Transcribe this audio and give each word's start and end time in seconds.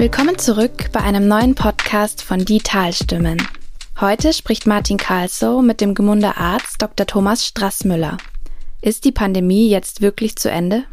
Willkommen 0.00 0.38
zurück 0.38 0.92
bei 0.92 1.00
einem 1.00 1.28
neuen 1.28 1.54
Podcast 1.54 2.22
von 2.22 2.46
Die 2.46 2.60
Talstimmen. 2.60 3.36
Heute 4.00 4.32
spricht 4.32 4.66
Martin 4.66 4.96
Karlsow 4.96 5.60
mit 5.60 5.82
dem 5.82 5.92
Gemunder 5.92 6.38
Arzt 6.38 6.80
Dr. 6.80 7.06
Thomas 7.06 7.44
Strassmüller. 7.44 8.16
Ist 8.80 9.04
die 9.04 9.12
Pandemie 9.12 9.68
jetzt 9.68 10.00
wirklich 10.00 10.36
zu 10.36 10.50
Ende? 10.50 10.84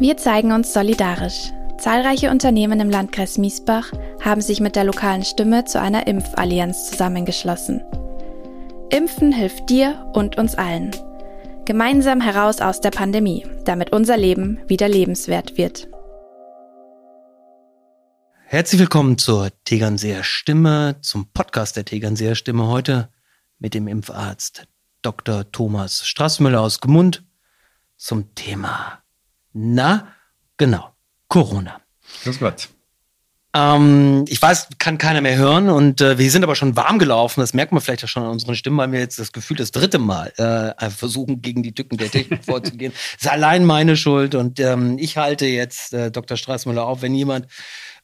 Wir 0.00 0.16
zeigen 0.16 0.50
uns 0.50 0.72
solidarisch. 0.72 1.52
Zahlreiche 1.78 2.32
Unternehmen 2.32 2.80
im 2.80 2.90
Landkreis 2.90 3.38
Miesbach 3.38 3.92
haben 4.24 4.40
sich 4.40 4.58
mit 4.58 4.74
der 4.74 4.82
lokalen 4.82 5.22
Stimme 5.22 5.64
zu 5.64 5.80
einer 5.80 6.08
Impfallianz 6.08 6.90
zusammengeschlossen. 6.90 7.80
Impfen 8.90 9.30
hilft 9.30 9.70
dir 9.70 10.10
und 10.14 10.36
uns 10.36 10.56
allen. 10.56 10.90
Gemeinsam 11.64 12.20
heraus 12.20 12.60
aus 12.60 12.80
der 12.80 12.90
Pandemie, 12.90 13.46
damit 13.64 13.92
unser 13.92 14.16
Leben 14.16 14.58
wieder 14.66 14.88
lebenswert 14.88 15.56
wird. 15.56 15.86
Herzlich 18.50 18.80
willkommen 18.80 19.18
zur 19.18 19.50
Tegernseer 19.64 20.24
Stimme, 20.24 20.96
zum 21.02 21.30
Podcast 21.32 21.76
der 21.76 21.84
Tegernseer 21.84 22.34
Stimme 22.34 22.66
heute 22.66 23.10
mit 23.58 23.74
dem 23.74 23.86
Impfarzt 23.86 24.66
Dr. 25.02 25.52
Thomas 25.52 26.08
Straßmüller 26.08 26.58
aus 26.58 26.80
Gmund 26.80 27.26
zum 27.98 28.34
Thema, 28.34 29.02
na, 29.52 30.08
genau, 30.56 30.94
Corona. 31.28 31.82
Das 32.24 32.38
Gott. 32.38 32.70
Ähm, 33.54 34.24
ich 34.28 34.40
weiß, 34.40 34.68
kann 34.78 34.96
keiner 34.96 35.20
mehr 35.20 35.36
hören 35.36 35.68
und 35.68 36.00
äh, 36.00 36.16
wir 36.16 36.30
sind 36.30 36.42
aber 36.42 36.56
schon 36.56 36.74
warm 36.74 36.98
gelaufen. 36.98 37.40
Das 37.40 37.52
merkt 37.52 37.72
man 37.72 37.82
vielleicht 37.82 38.04
auch 38.04 38.08
schon 38.08 38.22
an 38.22 38.30
unseren 38.30 38.54
Stimmen, 38.54 38.78
weil 38.78 38.92
wir 38.92 39.00
jetzt 39.00 39.18
das 39.18 39.32
Gefühl 39.32 39.58
das 39.58 39.72
dritte 39.72 39.98
Mal 39.98 40.32
äh, 40.38 40.88
versuchen, 40.88 41.42
gegen 41.42 41.62
die 41.62 41.74
Tücken 41.74 41.98
der 41.98 42.10
Technik 42.10 42.44
vorzugehen. 42.46 42.94
Das 43.12 43.24
ist 43.24 43.30
allein 43.30 43.66
meine 43.66 43.94
Schuld 43.96 44.34
und 44.34 44.58
ähm, 44.58 44.96
ich 44.98 45.18
halte 45.18 45.44
jetzt 45.44 45.92
äh, 45.92 46.10
Dr. 46.10 46.38
Straßmüller 46.38 46.86
auf, 46.86 47.02
wenn 47.02 47.14
jemand 47.14 47.46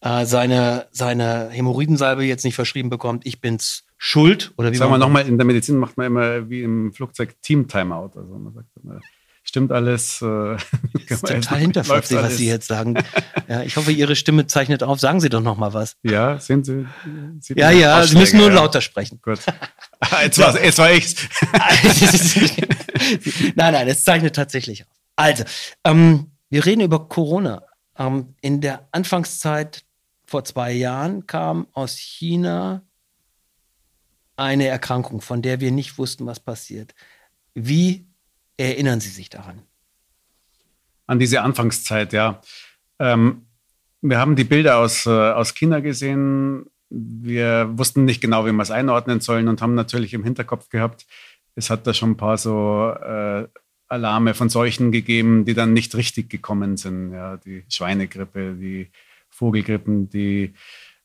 äh, 0.05 0.27
seine, 0.27 0.87
seine 0.93 1.49
Hämorrhoidensalbe 1.51 2.25
jetzt 2.25 2.45
nicht 2.45 2.55
verschrieben 2.55 2.91
bekommt, 2.91 3.27
ich 3.27 3.41
bin's 3.41 3.85
schuld. 3.97 4.53
Oder 4.59 4.71
wie 4.71 4.77
Sagen 4.77 4.93
wir 4.93 4.99
nochmal, 4.99 5.27
in 5.27 5.39
der 5.39 5.47
Medizin 5.47 5.79
macht 5.79 5.97
man 5.97 6.07
immer 6.07 6.51
wie 6.51 6.63
im 6.63 6.93
Flugzeug 6.93 7.41
Team-Timeout. 7.41 8.11
Also 8.15 8.39
man 8.39 8.53
sagt 8.53 8.69
immer, 8.83 9.01
stimmt 9.43 9.73
alles. 9.73 10.21
Äh, 10.21 10.27
das 11.09 11.23
ist 11.23 11.27
total 11.27 11.59
hinterfältig, 11.59 12.19
was 12.19 12.37
Sie 12.37 12.47
jetzt 12.47 12.67
sagen. 12.67 13.03
Ja, 13.49 13.63
ich 13.63 13.77
hoffe, 13.77 13.93
Ihre 13.93 14.15
Stimme 14.15 14.47
zeichnet 14.47 14.83
auf. 14.83 15.01
Sagen 15.01 15.21
Sie 15.21 15.31
doch 15.31 15.41
noch 15.41 15.57
mal 15.57 15.73
was. 15.73 15.97
Ja, 16.03 16.39
sind 16.39 16.67
Sie? 16.67 16.87
Ja, 17.55 17.71
ja, 17.71 18.03
Sie 18.03 18.19
müssen 18.19 18.37
nur 18.37 18.49
ja. 18.49 18.57
lauter 18.57 18.83
sprechen. 18.83 19.21
Gut. 19.23 19.39
jetzt, 20.23 20.39
war, 20.39 20.63
jetzt 20.63 20.79
war 20.79 20.93
ich's. 20.93 21.17
nein, 23.55 23.73
nein, 23.73 23.89
es 23.89 24.05
zeichnet 24.05 24.37
tatsächlich 24.37 24.83
auf. 24.83 24.89
Also, 25.17 25.45
ähm, 25.85 26.33
wir 26.51 26.67
reden 26.67 26.83
über 26.83 27.09
Corona. 27.09 27.63
Ähm, 27.97 28.35
in 28.41 28.61
der 28.61 28.89
Anfangszeit 28.93 29.85
vor 30.35 30.43
zwei 30.43 30.73
Jahren 30.73 31.29
kam 31.29 31.69
aus 31.75 31.97
China 31.97 32.83
eine 34.35 34.67
Erkrankung, 34.67 35.21
von 35.21 35.43
der 35.43 35.61
wir 35.61 35.71
nicht 35.71 35.97
wussten, 35.97 36.27
was 36.27 36.41
passiert. 36.41 36.93
Wie 37.55 38.09
erinnern 38.57 38.99
Sie 38.99 39.11
sich 39.11 39.31
daran? 39.31 39.63
An 41.07 41.21
diese 41.21 41.41
Anfangszeit, 41.41 42.13
ja. 42.13 42.43
Ähm, 42.99 43.47
wir 44.01 44.19
haben 44.19 44.35
die 44.35 44.43
Bilder 44.43 44.79
aus, 44.79 45.07
äh, 45.07 45.11
aus 45.11 45.55
China 45.55 45.79
gesehen. 45.79 46.67
Wir 46.91 47.71
wussten 47.79 48.05
nicht 48.05 48.21
genau, 48.21 48.45
wie 48.45 48.51
wir 48.51 48.63
es 48.63 48.73
einordnen 48.73 49.21
sollen 49.21 49.47
und 49.47 49.63
haben 49.63 49.77
natürlich 49.77 50.15
im 50.15 50.25
Hinterkopf 50.25 50.69
gehabt, 50.69 51.07
es 51.55 51.71
hat 51.71 51.87
da 51.87 51.95
schon 51.95 52.11
ein 52.11 52.17
paar 52.17 52.39
so 52.39 52.91
äh, 52.91 53.47
Alarme 53.87 54.35
von 54.35 54.49
Seuchen 54.49 54.91
gegeben, 54.91 55.45
die 55.45 55.55
dann 55.55 55.73
nicht 55.73 55.95
richtig 55.95 56.29
gekommen 56.29 56.77
sind. 56.77 57.13
Ja, 57.13 57.37
die 57.37 57.63
Schweinegrippe, 57.69 58.55
die 58.55 58.91
Vogelgrippen, 59.35 60.09
die 60.09 60.55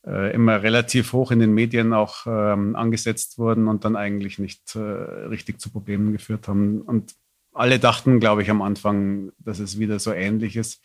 äh, 0.06 0.34
immer 0.34 0.64
relativ 0.64 1.14
hoch 1.14 1.32
in 1.32 1.40
den 1.40 1.54
Medien 1.54 1.94
auch 1.94 2.26
ähm, 2.26 2.76
angesetzt 2.76 3.38
wurden 3.38 3.68
und 3.68 3.84
dann 3.86 3.96
eigentlich 3.96 4.40
nicht 4.40 4.76
äh, 4.76 4.80
richtig 4.80 5.60
zu 5.60 5.72
Problemen 5.72 6.14
geführt 6.14 6.48
haben. 6.48 6.82
Und 6.82 7.16
alle 7.54 7.80
dachten, 7.80 8.20
glaube 8.20 8.42
ich, 8.42 8.50
am 8.50 8.62
Anfang, 8.62 9.32
dass 9.40 9.60
es 9.60 9.80
wieder 9.80 10.00
so 10.00 10.14
ähnlich 10.14 10.56
ist. 10.56 10.82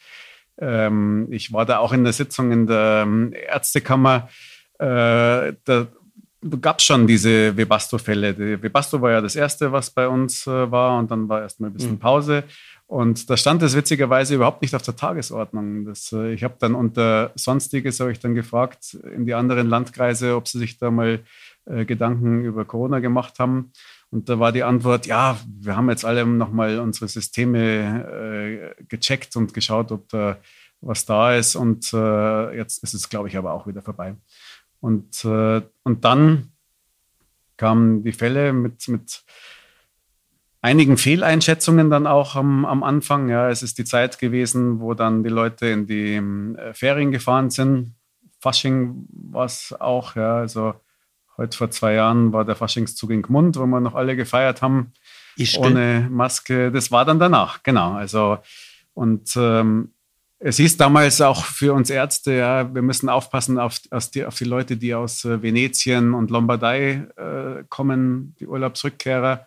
Ähm, 0.58 1.28
ich 1.30 1.52
war 1.52 1.66
da 1.66 1.78
auch 1.78 1.92
in 1.92 2.04
der 2.04 2.12
Sitzung 2.12 2.50
in 2.52 2.66
der 2.66 3.02
ähm, 3.06 3.32
Ärztekammer. 3.32 4.28
Äh, 4.78 5.52
da 5.64 5.86
gab 6.60 6.78
es 6.78 6.84
schon 6.84 7.06
diese 7.06 7.56
Webasto-Fälle. 7.56 8.62
Webasto 8.62 9.00
war 9.00 9.12
ja 9.12 9.20
das 9.20 9.36
erste, 9.36 9.72
was 9.72 9.90
bei 9.90 10.08
uns 10.08 10.46
äh, 10.46 10.70
war, 10.70 10.98
und 10.98 11.10
dann 11.10 11.28
war 11.28 11.42
erstmal 11.42 11.70
ein 11.70 11.74
bisschen 11.74 11.92
mhm. 11.92 12.00
Und 12.86 13.30
da 13.30 13.36
stand 13.36 13.62
es 13.62 13.74
witzigerweise 13.74 14.34
überhaupt 14.34 14.60
nicht 14.62 14.74
auf 14.74 14.82
der 14.82 14.96
Tagesordnung. 14.96 15.86
Das, 15.86 16.12
äh, 16.12 16.32
ich 16.32 16.44
habe 16.44 16.56
dann 16.58 16.74
unter 16.74 17.32
Sonstiges 17.34 18.00
habe 18.00 18.12
ich 18.12 18.20
dann 18.20 18.34
gefragt 18.34 18.94
in 19.14 19.26
die 19.26 19.34
anderen 19.34 19.68
Landkreise, 19.68 20.36
ob 20.36 20.48
sie 20.48 20.58
sich 20.58 20.78
da 20.78 20.90
mal 20.90 21.20
äh, 21.64 21.84
Gedanken 21.86 22.44
über 22.44 22.64
Corona 22.64 23.00
gemacht 23.00 23.38
haben. 23.38 23.72
Und 24.10 24.28
da 24.28 24.38
war 24.38 24.52
die 24.52 24.62
Antwort, 24.62 25.06
ja, 25.06 25.38
wir 25.60 25.76
haben 25.76 25.88
jetzt 25.88 26.04
alle 26.04 26.26
nochmal 26.26 26.78
unsere 26.78 27.08
Systeme 27.08 28.74
äh, 28.78 28.84
gecheckt 28.84 29.34
und 29.34 29.54
geschaut, 29.54 29.90
ob 29.90 30.08
da 30.10 30.38
was 30.82 31.06
da 31.06 31.34
ist. 31.34 31.56
Und 31.56 31.92
äh, 31.94 32.56
jetzt 32.56 32.82
ist 32.82 32.94
es, 32.94 33.08
glaube 33.08 33.28
ich, 33.28 33.36
aber 33.36 33.54
auch 33.54 33.66
wieder 33.66 33.82
vorbei. 33.82 34.14
Und, 34.80 35.24
äh, 35.24 35.62
und 35.82 36.04
dann 36.04 36.52
kamen 37.56 38.04
die 38.04 38.12
Fälle 38.12 38.52
mit, 38.52 38.86
mit 38.88 39.24
einigen 40.64 40.96
Fehleinschätzungen 40.96 41.90
dann 41.90 42.06
auch 42.06 42.36
am, 42.36 42.64
am 42.64 42.82
Anfang. 42.82 43.28
Ja, 43.28 43.50
es 43.50 43.62
ist 43.62 43.76
die 43.76 43.84
Zeit 43.84 44.18
gewesen, 44.18 44.80
wo 44.80 44.94
dann 44.94 45.22
die 45.22 45.28
Leute 45.28 45.66
in 45.66 45.86
die 45.86 46.14
äh, 46.14 46.72
Ferien 46.72 47.12
gefahren 47.12 47.50
sind. 47.50 47.94
Fasching 48.40 49.06
war 49.10 49.44
es 49.44 49.74
auch, 49.78 50.16
ja, 50.16 50.36
also 50.38 50.74
heute 51.36 51.58
vor 51.58 51.70
zwei 51.70 51.92
Jahren 51.92 52.32
war 52.32 52.46
der 52.46 52.56
Faschingszug 52.56 53.10
in 53.10 53.20
Gmund, 53.20 53.58
wo 53.58 53.66
wir 53.66 53.80
noch 53.80 53.94
alle 53.94 54.16
gefeiert 54.16 54.62
haben. 54.62 54.92
ohne 55.66 56.08
Maske. 56.10 56.72
Das 56.72 56.90
war 56.90 57.04
dann 57.04 57.18
danach, 57.18 57.62
genau. 57.62 57.92
Also, 57.92 58.38
und 58.94 59.36
ähm, 59.36 59.90
es 60.38 60.56
hieß 60.56 60.78
damals 60.78 61.20
auch 61.20 61.44
für 61.44 61.74
uns 61.74 61.90
Ärzte, 61.90 62.32
ja, 62.32 62.74
wir 62.74 62.82
müssen 62.82 63.10
aufpassen 63.10 63.58
auf, 63.58 63.80
auf, 63.90 64.10
die, 64.10 64.24
auf 64.24 64.38
die 64.38 64.44
Leute, 64.44 64.78
die 64.78 64.94
aus 64.94 65.26
äh, 65.26 65.42
Venetien 65.42 66.14
und 66.14 66.30
Lombardei 66.30 67.06
äh, 67.16 67.64
kommen, 67.68 68.34
die 68.40 68.46
Urlaubsrückkehrer 68.46 69.46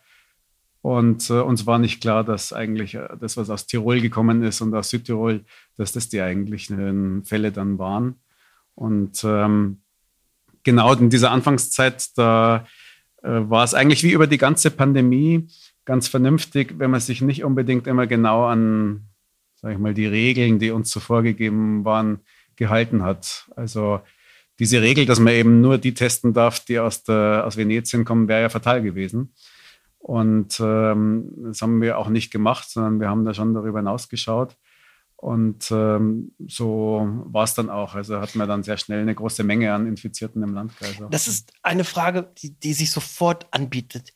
und 0.82 1.30
äh, 1.30 1.34
uns 1.34 1.66
war 1.66 1.80
nicht 1.80 2.02
klar, 2.02 2.24
dass 2.24 2.54
eigentlich 2.54 2.96
äh, 2.96 3.08
das, 3.20 3.38
was 3.38 3.50
aus 3.50 3.68
Tirol 3.68 4.02
gekommen 4.02 4.44
ist 4.44 4.62
und 4.62 4.74
aus 4.74 4.90
Südtirol, 4.90 5.44
dass 5.76 5.92
das 5.92 6.10
die 6.10 6.22
eigentlichen 6.22 7.24
Fälle 7.26 7.52
dann 7.52 7.78
waren. 7.78 8.16
Und 8.76 9.24
ähm, 9.24 9.80
genau 10.64 10.94
in 10.94 11.10
dieser 11.10 11.32
Anfangszeit, 11.32 12.18
da 12.18 12.66
äh, 13.24 13.30
war 13.30 13.64
es 13.64 13.74
eigentlich 13.74 14.04
wie 14.04 14.12
über 14.12 14.28
die 14.28 14.38
ganze 14.38 14.72
Pandemie 14.72 15.48
ganz 15.86 16.08
vernünftig, 16.08 16.76
wenn 16.78 16.92
man 16.92 17.00
sich 17.00 17.22
nicht 17.22 17.44
unbedingt 17.44 17.88
immer 17.88 18.08
genau 18.08 18.46
an, 18.46 19.08
sag 19.56 19.72
ich 19.72 19.80
mal, 19.80 19.94
die 19.94 20.06
Regeln, 20.06 20.60
die 20.60 20.72
uns 20.72 20.90
zuvor 20.90 21.24
gegeben 21.24 21.86
waren, 21.86 22.20
gehalten 22.56 23.04
hat. 23.04 23.50
Also 23.56 24.02
diese 24.60 24.82
Regel, 24.82 25.06
dass 25.06 25.20
man 25.20 25.34
eben 25.34 25.62
nur 25.62 25.78
die 25.78 25.94
testen 25.94 26.34
darf, 26.34 26.60
die 26.60 26.80
aus, 26.80 27.04
der, 27.04 27.44
aus 27.46 27.58
Venetien 27.58 28.06
kommen, 28.06 28.28
wäre 28.28 28.42
ja 28.42 28.50
fatal 28.50 28.82
gewesen. 28.82 29.34
Und 30.08 30.62
ähm, 30.62 31.34
das 31.36 31.62
haben 31.62 31.82
wir 31.82 31.98
auch 31.98 32.08
nicht 32.08 32.32
gemacht, 32.32 32.70
sondern 32.70 33.02
wir 33.02 33.10
haben 33.10 33.26
da 33.26 33.34
schon 33.34 33.54
darüber 33.54 33.80
hinausgeschaut. 33.80 34.56
Und 35.18 35.70
ähm, 35.70 36.32
so 36.48 37.06
war 37.26 37.44
es 37.44 37.56
dann 37.56 37.70
auch. 37.70 37.94
Also 37.94 38.22
hatten 38.22 38.40
wir 38.40 38.48
dann 38.48 38.64
sehr 38.64 38.78
schnell 38.78 39.02
eine 39.02 39.14
große 39.14 39.44
Menge 39.44 39.74
an 39.74 39.86
Infizierten 39.86 40.42
im 40.44 40.54
Landkreis. 40.54 40.96
Das 41.10 41.28
ist 41.28 41.52
eine 41.62 41.84
Frage, 41.84 42.32
die, 42.38 42.58
die 42.58 42.72
sich 42.72 42.90
sofort 42.92 43.48
anbietet. 43.52 44.14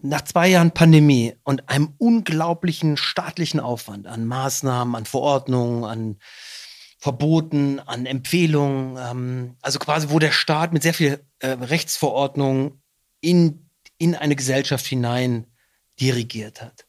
Nach 0.00 0.20
zwei 0.20 0.48
Jahren 0.48 0.72
Pandemie 0.72 1.32
und 1.44 1.66
einem 1.70 1.94
unglaublichen 1.96 2.98
staatlichen 2.98 3.58
Aufwand 3.58 4.06
an 4.06 4.26
Maßnahmen, 4.26 4.94
an 4.94 5.06
Verordnungen, 5.06 5.84
an 5.84 6.18
Verboten, 6.98 7.80
an 7.80 8.04
Empfehlungen, 8.04 8.98
ähm, 9.00 9.56
also 9.62 9.78
quasi, 9.78 10.10
wo 10.10 10.18
der 10.18 10.32
Staat 10.32 10.74
mit 10.74 10.82
sehr 10.82 10.92
viel 10.92 11.24
äh, 11.38 11.52
Rechtsverordnungen 11.52 12.82
in 13.22 13.61
in 14.02 14.16
eine 14.16 14.34
Gesellschaft 14.34 14.84
hinein 14.84 15.46
dirigiert 16.00 16.60
hat. 16.60 16.86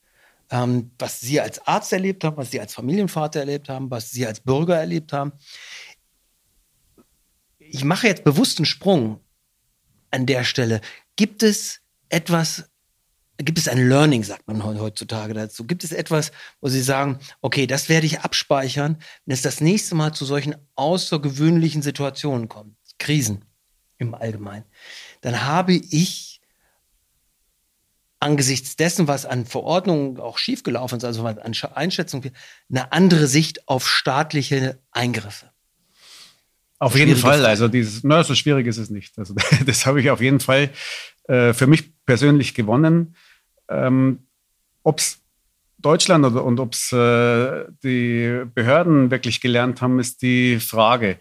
Ähm, 0.50 0.92
was 0.98 1.20
Sie 1.20 1.40
als 1.40 1.60
Arzt 1.68 1.94
erlebt 1.94 2.24
haben, 2.24 2.38
was 2.38 2.50
Sie 2.50 2.60
als 2.60 2.74
Familienvater 2.74 3.40
erlebt 3.40 3.70
haben, 3.70 3.92
was 3.92 4.10
Sie 4.10 4.26
als 4.26 4.40
Bürger 4.40 4.78
erlebt 4.78 5.14
haben. 5.14 5.34
Ich 7.60 7.84
mache 7.84 8.08
jetzt 8.08 8.24
bewusst 8.24 8.58
einen 8.58 8.66
Sprung 8.66 9.20
an 10.10 10.26
der 10.26 10.44
Stelle. 10.44 10.82
Gibt 11.16 11.44
es 11.44 11.82
etwas, 12.10 12.72
gibt 13.38 13.60
es 13.60 13.68
ein 13.68 13.88
Learning, 13.90 14.24
sagt 14.24 14.48
man 14.48 14.64
heutzutage 14.64 15.36
dazu? 15.36 15.68
Gibt 15.68 15.84
es 15.84 15.92
etwas, 15.92 16.32
wo 16.62 16.68
Sie 16.68 16.82
sagen, 16.82 17.20
okay, 17.42 17.68
das 17.68 17.90
werde 17.90 18.08
ich 18.08 18.22
abspeichern, 18.22 18.98
wenn 19.26 19.34
es 19.36 19.44
das 19.44 19.62
nächste 19.62 19.94
Mal 19.94 20.14
zu 20.16 20.26
solchen 20.26 20.56
außergewöhnlichen 20.74 21.84
Situationen 21.84 22.50
kommt, 22.50 22.76
Krisen 22.98 23.46
im 24.00 24.16
Allgemeinen, 24.16 24.66
dann 25.22 25.44
habe 25.46 25.74
ich 25.74 26.33
angesichts 28.24 28.76
dessen, 28.76 29.08
was 29.08 29.26
an 29.26 29.46
Verordnungen 29.46 30.20
auch 30.20 30.38
schiefgelaufen 30.38 30.98
ist, 30.98 31.04
also 31.04 31.26
an 31.26 31.40
Einschätzung, 31.76 32.24
eine 32.70 32.92
andere 32.92 33.28
Sicht 33.28 33.68
auf 33.68 33.88
staatliche 33.88 34.80
Eingriffe. 34.92 35.52
Auf 36.80 36.96
jeden 36.96 37.16
Fall. 37.16 37.40
Frage. 37.40 37.48
Also 37.48 37.68
dieses, 37.68 38.04
na, 38.04 38.24
so 38.24 38.36
schwierig 38.36 38.68
ist 38.68 38.78
es 38.78 38.90
nicht. 38.90 39.18
Also 39.18 39.36
das 39.66 39.86
habe 39.86 40.02
ich 40.02 40.10
auf 40.10 40.22
jeden 40.22 40.40
Fall 40.40 40.70
äh, 41.28 41.54
für 41.54 41.68
mich 41.68 41.94
persönlich 42.06 42.54
gewonnen. 42.56 43.16
Ähm, 43.70 44.28
ob 44.84 45.00
es 45.00 45.20
Deutschland 45.78 46.26
oder, 46.26 46.44
und 46.44 46.60
ob 46.60 46.74
es 46.74 46.92
äh, 46.92 47.66
die 47.84 48.44
Behörden 48.54 49.12
wirklich 49.12 49.42
gelernt 49.42 49.82
haben, 49.82 50.00
ist 50.00 50.22
die 50.22 50.60
Frage. 50.60 51.18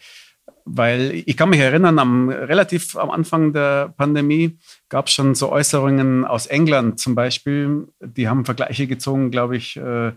Weil 0.65 1.23
ich 1.27 1.37
kann 1.37 1.51
mich 1.51 1.61
erinnern, 1.61 1.99
am, 1.99 2.29
relativ 2.29 2.97
am 2.97 3.11
Anfang 3.11 3.53
der 3.53 3.93
Pandemie 3.97 4.59
gab 4.89 5.07
es 5.07 5.13
schon 5.13 5.35
so 5.35 5.51
Äußerungen 5.51 6.25
aus 6.25 6.47
England 6.47 7.01
zum 7.01 7.15
Beispiel, 7.15 7.89
die 8.01 8.29
haben 8.29 8.45
Vergleiche 8.45 8.87
gezogen, 8.87 9.31
glaube 9.31 9.57
ich, 9.57 9.77
äh, 9.77 10.13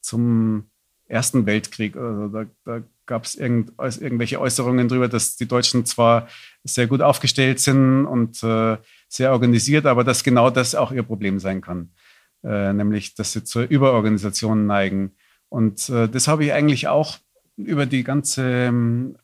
zum 0.00 0.64
Ersten 1.06 1.46
Weltkrieg. 1.46 1.96
Also 1.96 2.28
da, 2.28 2.44
da 2.64 2.82
gab 3.06 3.24
es 3.24 3.34
irgend, 3.34 3.72
irgendwelche 3.78 4.40
Äußerungen 4.40 4.88
darüber, 4.88 5.08
dass 5.08 5.36
die 5.36 5.48
Deutschen 5.48 5.86
zwar 5.86 6.28
sehr 6.64 6.86
gut 6.86 7.00
aufgestellt 7.00 7.58
sind 7.60 8.06
und 8.06 8.42
äh, 8.42 8.76
sehr 9.08 9.32
organisiert, 9.32 9.86
aber 9.86 10.04
dass 10.04 10.22
genau 10.22 10.50
das 10.50 10.74
auch 10.74 10.92
ihr 10.92 11.02
Problem 11.02 11.38
sein 11.38 11.62
kann. 11.62 11.90
Äh, 12.44 12.72
nämlich, 12.72 13.14
dass 13.14 13.32
sie 13.32 13.42
zur 13.42 13.62
Überorganisation 13.62 14.66
neigen. 14.66 15.12
Und 15.48 15.88
äh, 15.88 16.08
das 16.08 16.28
habe 16.28 16.44
ich 16.44 16.52
eigentlich 16.52 16.86
auch 16.86 17.18
über 17.56 17.86
die 17.86 18.04
ganze 18.04 18.42
ähm, 18.42 19.16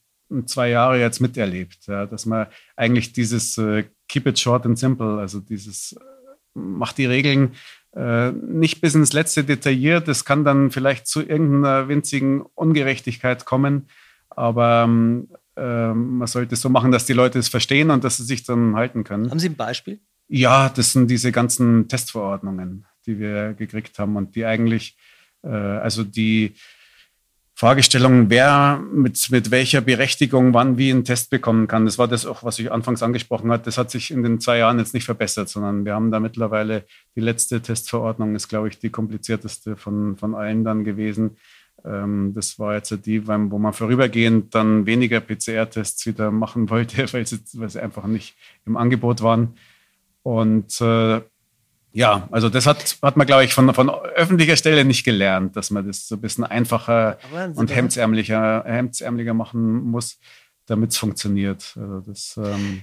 zwei 0.46 0.70
Jahre 0.70 1.00
jetzt 1.00 1.20
miterlebt, 1.20 1.86
ja, 1.86 2.06
dass 2.06 2.26
man 2.26 2.46
eigentlich 2.76 3.12
dieses 3.12 3.58
äh, 3.58 3.84
Keep 4.08 4.26
it 4.26 4.38
short 4.38 4.66
and 4.66 4.78
simple, 4.78 5.18
also 5.18 5.40
dieses 5.40 5.92
äh, 5.92 6.58
macht 6.58 6.98
die 6.98 7.06
Regeln 7.06 7.52
äh, 7.94 8.32
nicht 8.32 8.80
bis 8.80 8.94
ins 8.94 9.12
letzte 9.12 9.44
detailliert. 9.44 10.08
Das 10.08 10.24
kann 10.24 10.44
dann 10.44 10.70
vielleicht 10.70 11.06
zu 11.06 11.20
irgendeiner 11.20 11.88
winzigen 11.88 12.42
Ungerechtigkeit 12.54 13.44
kommen, 13.44 13.88
aber 14.30 14.84
ähm, 14.84 15.28
man 15.56 16.26
sollte 16.26 16.54
es 16.54 16.60
so 16.60 16.68
machen, 16.68 16.90
dass 16.90 17.06
die 17.06 17.12
Leute 17.12 17.38
es 17.38 17.48
verstehen 17.48 17.90
und 17.90 18.04
dass 18.04 18.16
sie 18.16 18.24
sich 18.24 18.44
dann 18.44 18.74
halten 18.74 19.04
können. 19.04 19.30
Haben 19.30 19.38
Sie 19.38 19.48
ein 19.48 19.56
Beispiel? 19.56 20.00
Ja, 20.28 20.68
das 20.68 20.92
sind 20.92 21.10
diese 21.10 21.32
ganzen 21.32 21.88
Testverordnungen, 21.88 22.86
die 23.06 23.18
wir 23.18 23.54
gekriegt 23.54 23.98
haben 23.98 24.16
und 24.16 24.34
die 24.34 24.44
eigentlich, 24.44 24.96
äh, 25.42 25.48
also 25.48 26.02
die 26.02 26.54
Fragestellung, 27.56 28.30
wer 28.30 28.82
mit, 28.92 29.30
mit 29.30 29.52
welcher 29.52 29.80
Berechtigung 29.80 30.52
wann 30.54 30.76
wie 30.76 30.90
einen 30.90 31.04
Test 31.04 31.30
bekommen 31.30 31.68
kann. 31.68 31.84
Das 31.84 31.98
war 31.98 32.08
das 32.08 32.26
auch, 32.26 32.42
was 32.42 32.58
ich 32.58 32.72
anfangs 32.72 33.02
angesprochen 33.02 33.52
habe. 33.52 33.62
Das 33.62 33.78
hat 33.78 33.92
sich 33.92 34.10
in 34.10 34.24
den 34.24 34.40
zwei 34.40 34.58
Jahren 34.58 34.80
jetzt 34.80 34.92
nicht 34.92 35.04
verbessert, 35.04 35.48
sondern 35.48 35.84
wir 35.84 35.94
haben 35.94 36.10
da 36.10 36.18
mittlerweile 36.18 36.84
die 37.14 37.20
letzte 37.20 37.62
Testverordnung 37.62 38.34
ist, 38.34 38.48
glaube 38.48 38.68
ich, 38.68 38.80
die 38.80 38.90
komplizierteste 38.90 39.76
von, 39.76 40.16
von 40.16 40.34
allen 40.34 40.64
dann 40.64 40.82
gewesen. 40.82 41.36
Ähm, 41.84 42.32
das 42.34 42.58
war 42.58 42.74
jetzt 42.74 43.06
die, 43.06 43.26
wo 43.28 43.58
man 43.58 43.72
vorübergehend 43.72 44.52
dann 44.54 44.86
weniger 44.86 45.20
PCR-Tests 45.20 46.06
wieder 46.06 46.32
machen 46.32 46.68
wollte, 46.70 47.06
weil 47.12 47.24
sie, 47.24 47.38
weil 47.54 47.68
sie 47.68 47.80
einfach 47.80 48.06
nicht 48.06 48.34
im 48.66 48.76
Angebot 48.76 49.22
waren. 49.22 49.54
Und 50.24 50.80
äh, 50.80 51.20
ja, 51.94 52.28
also 52.32 52.48
das 52.48 52.66
hat, 52.66 52.96
hat 53.02 53.16
man, 53.16 53.24
glaube 53.24 53.44
ich, 53.44 53.54
von, 53.54 53.72
von 53.72 53.88
öffentlicher 53.88 54.56
Stelle 54.56 54.84
nicht 54.84 55.04
gelernt, 55.04 55.54
dass 55.54 55.70
man 55.70 55.86
das 55.86 56.08
so 56.08 56.16
ein 56.16 56.20
bisschen 56.20 56.42
einfacher 56.42 57.18
und 57.54 57.72
hemdsärmlicher, 57.72 58.64
hemdsärmlicher 58.66 59.32
machen 59.32 59.84
muss, 59.84 60.18
damit 60.66 60.90
es 60.90 60.96
funktioniert. 60.96 61.76
Also 61.76 62.00
das, 62.00 62.36
ähm 62.36 62.82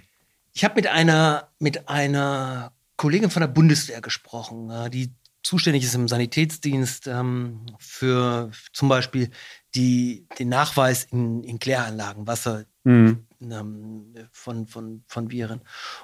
ich 0.54 0.64
habe 0.64 0.76
mit 0.76 0.88
einer, 0.88 1.50
mit 1.60 1.90
einer 1.90 2.72
Kollegin 2.96 3.30
von 3.30 3.42
der 3.42 3.48
Bundeswehr 3.48 4.00
gesprochen, 4.00 4.72
die 4.92 5.14
zuständig 5.44 5.84
ist 5.84 5.96
im 5.96 6.08
Sanitätsdienst 6.08 7.08
ähm, 7.08 7.66
für 7.80 8.52
zum 8.72 8.88
Beispiel 8.88 9.30
die, 9.76 10.26
den 10.40 10.50
Nachweis 10.50 11.04
in, 11.04 11.44
in 11.44 11.60
Kläranlagen, 11.60 12.28
Wasser, 12.28 12.66
mhm. 12.84 13.26
ähm, 13.42 14.14
von, 14.32 14.68
von, 14.68 15.04
von 15.08 15.32
Viren. 15.32 15.62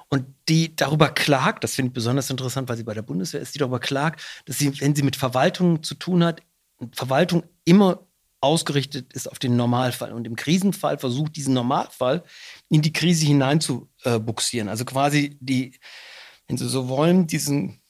Und 0.10 0.26
die 0.50 0.76
darüber 0.76 1.10
klagt, 1.10 1.64
das 1.64 1.76
finde 1.76 1.90
ich 1.90 1.94
besonders 1.94 2.30
interessant, 2.30 2.70
weil 2.70 2.78
sie 2.78 2.84
bei 2.84 2.94
der 2.94 3.02
Bundeswehr 3.02 3.42
ist, 3.42 3.56
die 3.56 3.60
darüber 3.60 3.80
klagt, 3.80 4.22
dass 4.46 4.58
sie, 4.58 4.80
wenn 4.82 4.96
sie 4.96 5.04
mit 5.04 5.16
Verwaltung 5.16 5.84
zu 5.84 5.96
tun 5.96 6.24
hat, 6.24 6.42
Verwaltung 6.94 7.44
immer 7.66 8.08
ausgerichtet 8.40 9.14
ist 9.14 9.30
auf 9.30 9.40
den 9.40 9.56
Normalfall 9.56 10.14
und 10.14 10.26
im 10.26 10.36
Krisenfall 10.36 11.00
versucht, 11.00 11.36
diesen 11.36 11.54
Normalfall 11.54 12.24
in 12.70 12.82
die 12.82 12.94
Krise 12.94 13.26
hinein 13.26 13.60
zu 13.60 13.90
äh, 14.04 14.20
buxieren. 14.20 14.70
Also 14.70 14.86
quasi 14.86 15.38
die, 15.40 15.74
wenn 16.48 16.58
Sie 16.58 16.70
so 16.70 16.88
wollen, 16.88 17.26
diesen 17.26 17.82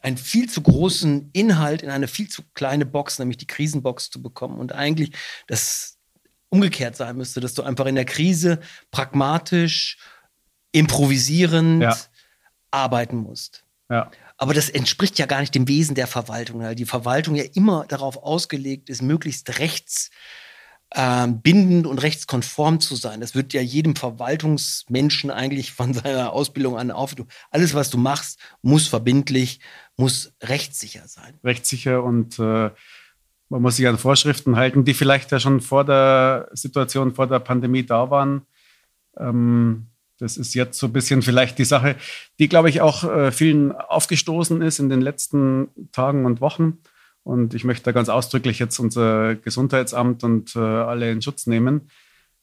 einen 0.00 0.16
viel 0.16 0.48
zu 0.48 0.62
großen 0.62 1.30
Inhalt 1.32 1.82
in 1.82 1.90
eine 1.90 2.08
viel 2.08 2.28
zu 2.28 2.42
kleine 2.54 2.86
Box, 2.86 3.18
nämlich 3.18 3.38
die 3.38 3.46
Krisenbox 3.46 4.10
zu 4.10 4.22
bekommen 4.22 4.58
und 4.58 4.72
eigentlich 4.72 5.12
das 5.46 5.97
umgekehrt 6.50 6.96
sein 6.96 7.16
müsste, 7.16 7.40
dass 7.40 7.54
du 7.54 7.62
einfach 7.62 7.86
in 7.86 7.94
der 7.94 8.04
Krise 8.04 8.60
pragmatisch, 8.90 9.98
improvisierend 10.72 11.82
ja. 11.82 11.96
arbeiten 12.70 13.16
musst. 13.16 13.64
Ja. 13.90 14.10
Aber 14.36 14.54
das 14.54 14.68
entspricht 14.68 15.18
ja 15.18 15.26
gar 15.26 15.40
nicht 15.40 15.54
dem 15.54 15.66
Wesen 15.66 15.94
der 15.94 16.06
Verwaltung, 16.06 16.60
weil 16.60 16.74
die 16.74 16.84
Verwaltung 16.84 17.34
ja 17.34 17.44
immer 17.54 17.86
darauf 17.88 18.16
ausgelegt 18.16 18.88
ist, 18.88 19.02
möglichst 19.02 19.58
rechts 19.58 20.10
ähm, 20.94 21.42
bindend 21.42 21.86
und 21.86 21.98
rechtskonform 21.98 22.80
zu 22.80 22.96
sein. 22.96 23.20
Das 23.20 23.34
wird 23.34 23.52
ja 23.52 23.60
jedem 23.60 23.94
Verwaltungsmenschen 23.94 25.30
eigentlich 25.30 25.72
von 25.72 25.92
seiner 25.94 26.32
Ausbildung 26.32 26.78
an 26.78 26.90
auf. 26.90 27.14
Alles, 27.50 27.74
was 27.74 27.90
du 27.90 27.98
machst, 27.98 28.38
muss 28.62 28.86
verbindlich, 28.86 29.60
muss 29.96 30.32
rechtssicher 30.42 31.06
sein. 31.06 31.34
Rechtssicher 31.44 32.02
und 32.02 32.38
äh, 32.38 32.70
man 33.48 33.62
muss 33.62 33.76
sich 33.76 33.88
an 33.88 33.98
Vorschriften 33.98 34.56
halten, 34.56 34.84
die 34.84 34.94
vielleicht 34.94 35.32
ja 35.32 35.40
schon 35.40 35.60
vor 35.60 35.84
der 35.84 36.48
Situation, 36.52 37.14
vor 37.14 37.26
der 37.26 37.38
Pandemie 37.38 37.84
da 37.84 38.10
waren. 38.10 38.42
Ähm, 39.18 39.86
das 40.18 40.36
ist 40.36 40.54
jetzt 40.54 40.78
so 40.78 40.86
ein 40.86 40.92
bisschen 40.92 41.22
vielleicht 41.22 41.58
die 41.58 41.64
Sache, 41.64 41.96
die, 42.38 42.48
glaube 42.48 42.68
ich, 42.68 42.80
auch 42.80 43.04
äh, 43.04 43.30
vielen 43.30 43.72
aufgestoßen 43.72 44.60
ist 44.62 44.80
in 44.80 44.88
den 44.88 45.00
letzten 45.00 45.68
Tagen 45.92 46.26
und 46.26 46.40
Wochen. 46.40 46.78
Und 47.22 47.54
ich 47.54 47.64
möchte 47.64 47.84
da 47.84 47.92
ganz 47.92 48.08
ausdrücklich 48.08 48.58
jetzt 48.58 48.78
unser 48.78 49.36
Gesundheitsamt 49.36 50.24
und 50.24 50.56
äh, 50.56 50.60
alle 50.60 51.10
in 51.10 51.22
Schutz 51.22 51.46
nehmen, 51.46 51.88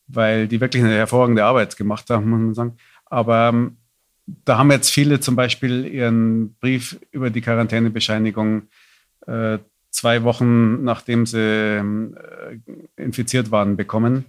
weil 0.08 0.48
die 0.48 0.62
wirklich 0.62 0.84
eine 0.84 0.94
hervorragende 0.94 1.44
Arbeit 1.44 1.76
gemacht 1.76 2.10
haben, 2.10 2.30
muss 2.30 2.40
man 2.40 2.54
sagen. 2.54 2.78
Aber 3.06 3.50
ähm, 3.50 3.78
da 4.26 4.58
haben 4.58 4.72
jetzt 4.72 4.92
viele 4.92 5.20
zum 5.20 5.36
Beispiel 5.36 5.86
ihren 5.86 6.56
Brief 6.56 7.00
über 7.12 7.30
die 7.30 7.42
Quarantänebescheinigung 7.42 8.64
äh, 9.28 9.60
zwei 9.96 10.24
Wochen 10.24 10.84
nachdem 10.84 11.26
sie 11.26 11.40
äh, 11.40 12.60
infiziert 12.98 13.50
waren 13.50 13.78
bekommen. 13.78 14.26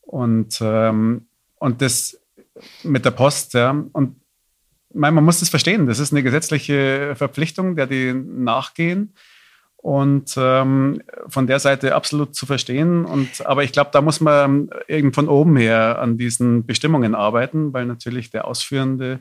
Und, 0.00 0.60
ähm, 0.62 1.26
und 1.56 1.82
das 1.82 2.20
mit 2.84 3.04
der 3.04 3.10
Post, 3.10 3.54
ja. 3.54 3.84
Und 3.92 4.16
man 4.94 5.12
muss 5.14 5.40
das 5.40 5.48
verstehen. 5.50 5.86
Das 5.86 5.98
ist 5.98 6.12
eine 6.12 6.22
gesetzliche 6.22 7.14
Verpflichtung, 7.16 7.76
der 7.76 7.86
die 7.86 8.14
nachgehen. 8.14 9.12
Und 9.76 10.34
ähm, 10.36 11.02
von 11.28 11.46
der 11.46 11.58
Seite 11.58 11.94
absolut 11.94 12.34
zu 12.34 12.46
verstehen. 12.46 13.04
Und, 13.04 13.44
aber 13.46 13.64
ich 13.64 13.72
glaube, 13.72 13.90
da 13.92 14.00
muss 14.00 14.20
man 14.20 14.70
eben 14.88 15.12
von 15.12 15.28
oben 15.28 15.56
her 15.56 15.98
an 16.00 16.16
diesen 16.16 16.64
Bestimmungen 16.64 17.14
arbeiten, 17.14 17.72
weil 17.72 17.86
natürlich 17.86 18.30
der 18.30 18.46
Ausführende 18.46 19.20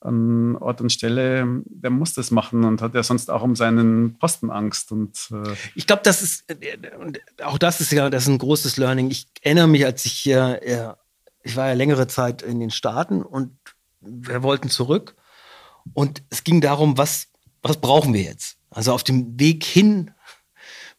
an 0.00 0.56
Ort 0.56 0.80
und 0.80 0.90
Stelle, 0.90 1.62
der 1.64 1.90
muss 1.90 2.14
das 2.14 2.30
machen 2.30 2.64
und 2.64 2.82
hat 2.82 2.94
ja 2.94 3.02
sonst 3.02 3.30
auch 3.30 3.42
um 3.42 3.56
seinen 3.56 4.16
Posten 4.18 4.50
Angst. 4.50 4.92
Und, 4.92 5.28
äh 5.32 5.54
ich 5.74 5.86
glaube, 5.86 6.02
das 6.04 6.22
ist, 6.22 6.50
äh, 6.50 6.78
auch 7.42 7.58
das 7.58 7.80
ist 7.80 7.90
ja 7.92 8.08
das 8.10 8.24
ist 8.24 8.28
ein 8.28 8.38
großes 8.38 8.76
Learning. 8.76 9.10
Ich 9.10 9.26
erinnere 9.42 9.68
mich, 9.68 9.84
als 9.84 10.04
ich 10.04 10.12
hier, 10.12 10.60
äh, 10.62 10.94
ich 11.42 11.56
war 11.56 11.68
ja 11.68 11.74
längere 11.74 12.06
Zeit 12.06 12.42
in 12.42 12.60
den 12.60 12.70
Staaten 12.70 13.22
und 13.22 13.56
wir 14.00 14.42
wollten 14.42 14.70
zurück. 14.70 15.16
Und 15.94 16.22
es 16.30 16.44
ging 16.44 16.60
darum, 16.60 16.98
was, 16.98 17.28
was 17.62 17.78
brauchen 17.78 18.14
wir 18.14 18.22
jetzt? 18.22 18.58
Also 18.70 18.92
auf 18.92 19.02
dem 19.02 19.38
Weg 19.40 19.64
hin 19.64 20.12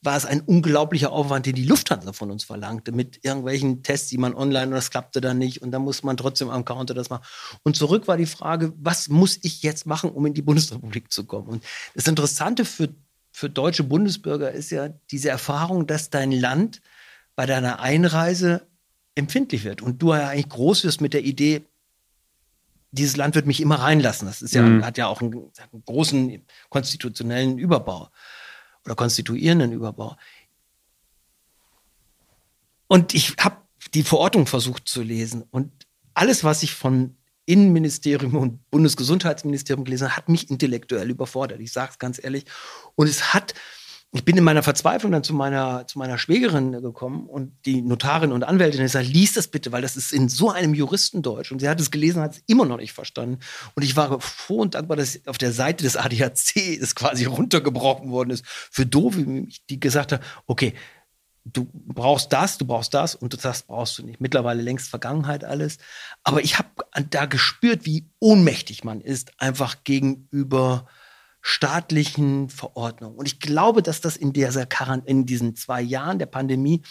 war 0.01 0.15
es 0.15 0.25
ein 0.25 0.41
unglaublicher 0.41 1.11
Aufwand, 1.11 1.45
den 1.45 1.55
die 1.55 1.65
Lufthansa 1.65 2.13
von 2.13 2.31
uns 2.31 2.45
verlangte, 2.45 2.91
mit 2.91 3.19
irgendwelchen 3.23 3.83
Tests, 3.83 4.07
die 4.07 4.17
man 4.17 4.33
online, 4.33 4.67
und 4.67 4.73
das 4.73 4.91
klappte 4.91 5.19
dann 5.19 5.37
nicht, 5.37 5.61
und 5.61 5.71
dann 5.71 5.81
muss 5.81 6.03
man 6.03 6.15
trotzdem 6.15 6.49
am 6.49 6.63
Counter 6.63 6.93
das 6.93 7.09
machen. 7.09 7.25
Und 7.63 7.75
zurück 7.75 8.07
war 8.07 8.15
die 8.15 8.25
Frage, 8.25 8.73
was 8.77 9.09
muss 9.09 9.39
ich 9.41 9.61
jetzt 9.61 9.85
machen, 9.85 10.09
um 10.09 10.25
in 10.25 10.33
die 10.33 10.41
Bundesrepublik 10.41 11.11
zu 11.11 11.25
kommen? 11.25 11.47
Und 11.47 11.63
das 11.95 12.07
Interessante 12.07 12.63
für, 12.63 12.89
für 13.31 13.49
deutsche 13.49 13.83
Bundesbürger 13.83 14.51
ist 14.51 14.69
ja 14.69 14.89
diese 15.11 15.29
Erfahrung, 15.29 15.85
dass 15.85 16.09
dein 16.09 16.31
Land 16.31 16.81
bei 17.35 17.45
deiner 17.45 17.79
Einreise 17.79 18.67
empfindlich 19.15 19.65
wird 19.65 19.81
und 19.81 20.01
du 20.01 20.13
ja 20.13 20.29
eigentlich 20.29 20.49
groß 20.49 20.85
wirst 20.85 21.01
mit 21.01 21.13
der 21.13 21.23
Idee, 21.23 21.65
dieses 22.91 23.17
Land 23.17 23.35
wird 23.35 23.45
mich 23.45 23.61
immer 23.61 23.75
reinlassen. 23.75 24.27
Das 24.27 24.41
ist 24.41 24.53
ja, 24.53 24.61
mhm. 24.61 24.83
hat 24.83 24.97
ja 24.97 25.07
auch 25.07 25.21
einen, 25.21 25.33
einen, 25.33 25.83
großen 25.85 26.41
konstitutionellen 26.69 27.57
Überbau 27.57 28.09
oder 28.85 28.95
konstituierenden 28.95 29.71
Überbau. 29.71 30.15
Und 32.87 33.13
ich 33.13 33.35
habe 33.39 33.57
die 33.93 34.03
Verordnung 34.03 34.45
versucht 34.47 34.87
zu 34.87 35.01
lesen 35.01 35.43
und 35.51 35.71
alles, 36.13 36.43
was 36.43 36.63
ich 36.63 36.73
von 36.73 37.15
Innenministerium 37.45 38.35
und 38.35 38.69
Bundesgesundheitsministerium 38.69 39.83
gelesen 39.83 40.09
habe, 40.09 40.17
hat 40.17 40.29
mich 40.29 40.51
intellektuell 40.51 41.09
überfordert. 41.09 41.59
Ich 41.61 41.71
sage 41.71 41.91
es 41.91 41.97
ganz 41.97 42.23
ehrlich. 42.23 42.45
Und 42.95 43.07
es 43.07 43.33
hat 43.33 43.55
ich 44.11 44.25
bin 44.25 44.37
in 44.37 44.43
meiner 44.43 44.63
Verzweiflung 44.63 45.11
dann 45.11 45.23
zu 45.23 45.35
meiner, 45.35 45.85
zu 45.85 45.99
meiner 45.99 46.17
Schwägerin 46.17 46.71
gekommen 46.71 47.27
und 47.27 47.53
die 47.65 47.83
Notarin 47.83 48.31
und 48.31 48.43
Anwältin 48.43 48.79
hat 48.79 48.87
gesagt, 48.87 49.07
lies 49.07 49.33
das 49.33 49.47
bitte, 49.47 49.71
weil 49.71 49.83
das 49.83 49.95
ist 49.95 50.11
in 50.11 50.29
so 50.29 50.49
einem 50.49 50.73
Juristendeutsch. 50.73 51.51
Und 51.51 51.59
sie 51.59 51.69
hat 51.69 51.79
es 51.79 51.91
gelesen, 51.91 52.23
hat 52.23 52.33
es 52.33 52.43
immer 52.47 52.65
noch 52.65 52.77
nicht 52.77 52.93
verstanden. 52.93 53.39
Und 53.75 53.83
ich 53.83 53.95
war 53.95 54.19
froh 54.19 54.61
und 54.61 54.73
dankbar, 54.73 54.97
dass 54.97 55.19
auf 55.27 55.37
der 55.37 55.51
Seite 55.51 55.83
des 55.83 55.95
ADAC 55.95 56.55
es 56.81 56.95
quasi 56.95 57.25
runtergebrochen 57.25 58.09
worden 58.09 58.31
ist 58.31 58.45
für 58.47 58.87
doof, 58.87 59.15
die 59.69 59.79
gesagt 59.79 60.11
hat, 60.11 60.23
okay, 60.47 60.73
du 61.45 61.67
brauchst 61.71 62.33
das, 62.33 62.57
du 62.57 62.65
brauchst 62.65 62.95
das 62.95 63.13
und 63.13 63.43
das 63.43 63.61
brauchst 63.61 63.99
du 63.99 64.03
nicht. 64.03 64.19
Mittlerweile 64.19 64.63
längst 64.63 64.89
Vergangenheit 64.89 65.43
alles. 65.43 65.77
Aber 66.23 66.41
ich 66.41 66.57
habe 66.57 66.69
da 67.11 67.27
gespürt, 67.27 67.85
wie 67.85 68.09
ohnmächtig 68.19 68.83
man 68.83 69.01
ist, 69.01 69.39
einfach 69.39 69.83
gegenüber 69.83 70.87
staatlichen 71.41 72.49
Verordnungen. 72.49 73.17
Und 73.17 73.27
ich 73.27 73.39
glaube, 73.39 73.81
dass 73.81 74.01
das 74.01 74.17
in, 74.17 74.33
dieser 74.33 74.65
Quarant 74.65 75.07
in 75.07 75.25
diesen 75.25 75.55
zwei 75.55 75.81
Jahren 75.81 76.19
der 76.19 76.25
Pandemie 76.25 76.81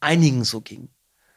einigen 0.00 0.44
so 0.44 0.60
ging. 0.60 0.88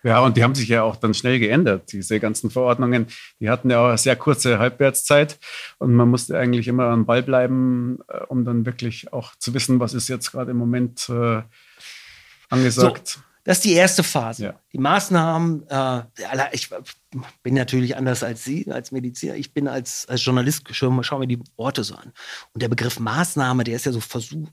Ja, 0.03 0.19
und 0.19 0.37
die 0.37 0.43
haben 0.43 0.55
sich 0.55 0.69
ja 0.69 0.83
auch 0.83 0.95
dann 0.95 1.13
schnell 1.13 1.39
geändert, 1.39 1.91
diese 1.91 2.19
ganzen 2.19 2.51
Verordnungen. 2.51 3.07
Die 3.39 3.49
hatten 3.49 3.69
ja 3.69 3.79
auch 3.81 3.89
eine 3.89 3.97
sehr 3.97 4.15
kurze 4.15 4.59
Halbwertszeit 4.59 5.39
und 5.79 5.93
man 5.95 6.07
musste 6.07 6.37
eigentlich 6.37 6.67
immer 6.67 6.85
am 6.85 7.05
Ball 7.05 7.23
bleiben, 7.23 7.99
äh, 8.07 8.19
um 8.27 8.45
dann 8.45 8.65
wirklich 8.65 9.11
auch 9.11 9.35
zu 9.35 9.53
wissen, 9.53 9.79
was 9.79 9.93
ist 9.93 10.07
jetzt 10.07 10.31
gerade 10.31 10.51
im 10.51 10.57
Moment 10.57 11.09
äh, 11.09 11.41
angesagt. 12.49 13.07
So, 13.07 13.19
das 13.47 13.59
ist 13.59 13.63
die 13.63 13.75
erste 13.75 14.03
Phase. 14.03 14.43
Ja. 14.43 14.59
Die 14.73 14.77
Maßnahmen, 14.77 15.65
äh, 15.69 16.03
ich 16.51 16.69
bin 17.43 17.53
natürlich 17.53 17.95
anders 17.95 18.21
als 18.21 18.43
Sie, 18.43 18.69
als 18.69 18.91
Mediziner. 18.91 19.35
Ich 19.35 19.53
bin 19.53 19.69
als, 19.69 20.05
als 20.09 20.25
Journalist, 20.25 20.65
schau, 20.71 21.01
schau 21.01 21.17
mir 21.17 21.27
die 21.27 21.39
Worte 21.55 21.85
so 21.85 21.95
an. 21.95 22.11
Und 22.53 22.61
der 22.61 22.67
Begriff 22.67 22.99
Maßnahme, 22.99 23.63
der 23.63 23.77
ist 23.77 23.85
ja 23.85 23.93
so 23.93 24.01
versucht, 24.01 24.51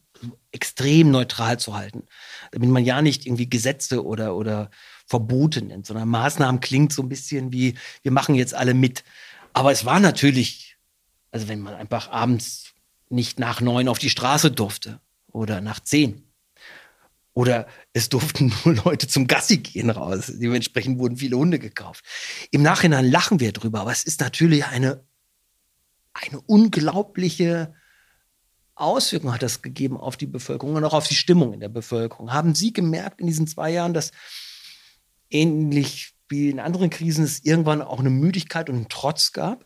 extrem 0.52 1.10
neutral 1.10 1.58
zu 1.58 1.74
halten. 1.74 2.04
Damit 2.52 2.68
man 2.68 2.84
ja 2.84 3.02
nicht 3.02 3.26
irgendwie 3.26 3.50
Gesetze 3.50 4.04
oder, 4.04 4.36
oder 4.36 4.70
Verbote 5.06 5.62
nennt, 5.62 5.86
sondern 5.86 6.08
Maßnahmen 6.08 6.60
klingt 6.60 6.92
so 6.92 7.02
ein 7.02 7.08
bisschen 7.08 7.52
wie, 7.52 7.74
wir 8.02 8.12
machen 8.12 8.36
jetzt 8.36 8.54
alle 8.54 8.74
mit. 8.74 9.02
Aber 9.54 9.72
es 9.72 9.84
war 9.84 9.98
natürlich, 9.98 10.76
also 11.32 11.48
wenn 11.48 11.58
man 11.58 11.74
einfach 11.74 12.12
abends 12.12 12.74
nicht 13.08 13.40
nach 13.40 13.60
neun 13.60 13.88
auf 13.88 13.98
die 13.98 14.10
Straße 14.10 14.52
durfte 14.52 15.00
oder 15.32 15.60
nach 15.60 15.80
zehn, 15.80 16.22
oder 17.34 17.66
es 17.92 18.08
durften 18.08 18.52
nur 18.64 18.74
Leute 18.76 19.06
zum 19.06 19.26
Gassi 19.26 19.58
gehen 19.58 19.90
raus. 19.90 20.32
Dementsprechend 20.34 20.98
wurden 20.98 21.16
viele 21.16 21.36
Hunde 21.36 21.58
gekauft. 21.58 22.04
Im 22.50 22.62
Nachhinein 22.62 23.10
lachen 23.10 23.40
wir 23.40 23.52
drüber, 23.52 23.80
aber 23.80 23.92
es 23.92 24.04
ist 24.04 24.20
natürlich 24.20 24.64
eine, 24.64 25.04
eine 26.14 26.40
unglaubliche 26.40 27.74
Auswirkung 28.76 29.32
hat 29.32 29.42
das 29.42 29.62
gegeben 29.62 29.96
auf 29.96 30.16
die 30.16 30.26
Bevölkerung 30.26 30.74
und 30.74 30.84
auch 30.84 30.94
auf 30.94 31.06
die 31.06 31.14
Stimmung 31.14 31.52
in 31.52 31.60
der 31.60 31.68
Bevölkerung. 31.68 32.32
Haben 32.32 32.54
Sie 32.54 32.72
gemerkt 32.72 33.20
in 33.20 33.26
diesen 33.26 33.46
zwei 33.46 33.70
Jahren, 33.70 33.94
dass 33.94 34.10
ähnlich 35.30 36.14
wie 36.28 36.50
in 36.50 36.58
anderen 36.58 36.90
Krisen 36.90 37.24
es 37.24 37.44
irgendwann 37.44 37.82
auch 37.82 38.00
eine 38.00 38.10
Müdigkeit 38.10 38.68
und 38.68 38.76
einen 38.76 38.88
Trotz 38.88 39.32
gab? 39.32 39.64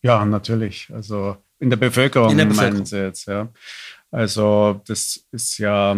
Ja, 0.00 0.24
natürlich. 0.24 0.88
Also 0.92 1.36
in 1.58 1.68
der 1.68 1.76
Bevölkerung, 1.76 2.30
in 2.30 2.38
der 2.38 2.46
Bevölkerung. 2.46 2.78
meinen 2.78 2.86
Sie 2.86 2.98
jetzt, 2.98 3.26
ja. 3.26 3.52
Also 4.10 4.80
das 4.86 5.26
ist 5.30 5.58
ja 5.58 5.96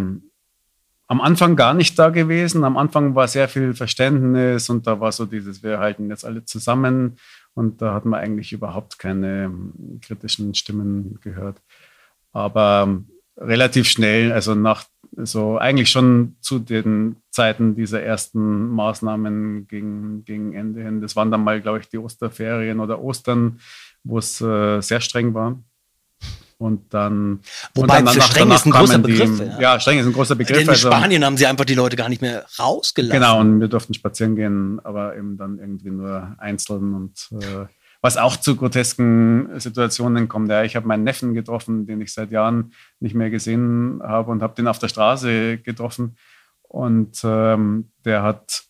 am 1.07 1.21
Anfang 1.21 1.57
gar 1.57 1.75
nicht 1.75 1.99
da 1.99 2.11
gewesen. 2.11 2.65
Am 2.65 2.77
Anfang 2.77 3.15
war 3.15 3.29
sehr 3.29 3.49
viel 3.49 3.75
Verständnis 3.75 4.71
und 4.71 4.87
da 4.87 5.01
war 5.01 5.13
so 5.13 5.27
dieses, 5.27 5.63
wir 5.63 5.79
halten 5.79 6.09
jetzt 6.09 6.25
alle 6.25 6.45
zusammen 6.45 7.17
und 7.55 7.83
da 7.83 7.95
hat 7.95 8.05
man 8.05 8.21
eigentlich 8.21 8.53
überhaupt 8.53 8.99
keine 8.99 9.45
ähm, 9.45 10.01
kritischen 10.03 10.55
Stimmen 10.55 11.19
gehört. 11.21 11.61
Aber 12.33 12.85
ähm, 12.87 13.09
relativ 13.37 13.89
schnell, 13.89 14.33
also 14.33 14.55
nach 14.55 14.85
so 15.17 15.59
eigentlich 15.59 15.91
schon 15.91 16.37
zu 16.41 16.59
den 16.59 17.17
Zeiten 17.31 17.77
dieser 17.77 18.03
ersten 18.03 18.69
Maßnahmen 18.71 19.69
gegen, 19.69 20.25
gegen 20.25 20.55
Ende 20.55 20.83
hin. 20.83 21.01
Das 21.01 21.15
waren 21.15 21.31
dann 21.31 21.45
mal, 21.45 21.61
glaube 21.61 21.79
ich, 21.81 21.89
die 21.89 21.99
Osterferien 21.99 22.81
oder 22.81 23.01
Ostern, 23.01 23.61
wo 24.03 24.19
es 24.19 24.41
äh, 24.41 24.81
sehr 24.81 25.01
streng 25.01 25.35
war. 25.35 25.63
Und 26.59 26.95
dann. 26.95 27.41
Wobei 27.75 27.99
und 27.99 28.07
dann, 28.07 28.15
danach, 28.15 28.27
streng 28.27 28.51
ist 28.51 28.67
ein 28.67 28.71
großer 28.71 28.99
Begriff. 28.99 29.39
Die, 29.39 29.45
ja. 29.45 29.61
ja. 29.61 29.81
streng 29.81 29.99
ist 29.99 30.07
ein 30.07 30.13
großer 30.13 30.37
Begriff. 30.37 30.57
Denn 30.57 30.65
in 30.65 30.71
also, 30.71 30.89
Spanien 30.89 31.25
haben 31.25 31.37
sie 31.37 31.47
einfach 31.47 31.65
die 31.65 31.75
Leute 31.75 31.97
gar 31.97 32.09
nicht 32.09 32.23
mehr 32.23 32.47
rausgelassen. 32.59 33.21
Genau, 33.21 33.41
und 33.41 33.61
wir 33.61 33.69
durften 33.69 33.95
spazieren 33.95 34.37
gehen, 34.37 34.81
aber 34.85 35.17
eben 35.17 35.37
dann 35.37 35.59
irgendwie 35.59 35.91
nur 35.91 36.35
einzeln 36.39 36.95
und. 36.95 37.29
Äh, 37.33 37.67
was 38.05 38.19
auch 38.19 38.37
zu 38.37 38.55
grotesken 38.55 39.49
Situationen 39.59 40.29
kommt. 40.29 40.51
Ja, 40.51 40.63
ich 40.63 40.77
habe 40.77 40.87
meinen 40.87 41.05
Neffen 41.05 41.33
getroffen, 41.33 41.87
den 41.87 42.03
ich 42.03 42.13
seit 42.13 42.31
Jahren 42.31 42.75
nicht 43.01 43.15
mehr 43.15 43.31
gesehen 43.31 44.03
habe 44.03 44.31
und 44.31 44.43
habe 44.43 44.55
den 44.55 44.69
auf 44.69 44.79
der 44.79 44.89
Straße 44.89 45.57
getroffen. 45.57 46.19
Und 46.65 47.23
ähm, 47.25 47.93
der 48.05 48.23
hat, 48.23 48.65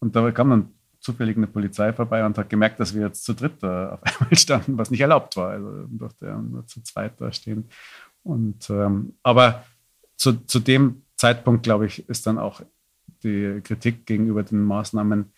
und 0.00 0.16
da 0.16 0.30
kam 0.30 0.48
dann 0.48 0.72
zufällig 1.08 1.38
eine 1.38 1.46
Polizei 1.46 1.94
vorbei 1.94 2.24
und 2.24 2.36
hat 2.36 2.50
gemerkt, 2.50 2.78
dass 2.80 2.94
wir 2.94 3.06
jetzt 3.06 3.24
zu 3.24 3.32
dritt 3.32 3.62
da 3.62 3.92
auf 3.94 4.00
einmal 4.20 4.36
standen, 4.36 4.76
was 4.76 4.90
nicht 4.90 5.00
erlaubt 5.00 5.36
war. 5.36 5.50
Also 5.52 5.86
durfte 5.88 6.26
er 6.26 6.36
nur 6.36 6.66
zu 6.66 6.82
zweit 6.82 7.18
da 7.18 7.32
stehen. 7.32 7.64
Und, 8.22 8.68
ähm, 8.68 9.14
aber 9.22 9.64
zu, 10.16 10.44
zu 10.44 10.60
dem 10.60 11.02
Zeitpunkt, 11.16 11.62
glaube 11.62 11.86
ich, 11.86 12.06
ist 12.10 12.26
dann 12.26 12.38
auch 12.38 12.60
die 13.22 13.62
Kritik 13.64 14.04
gegenüber 14.04 14.42
den 14.42 14.62
Maßnahmen 14.64 15.32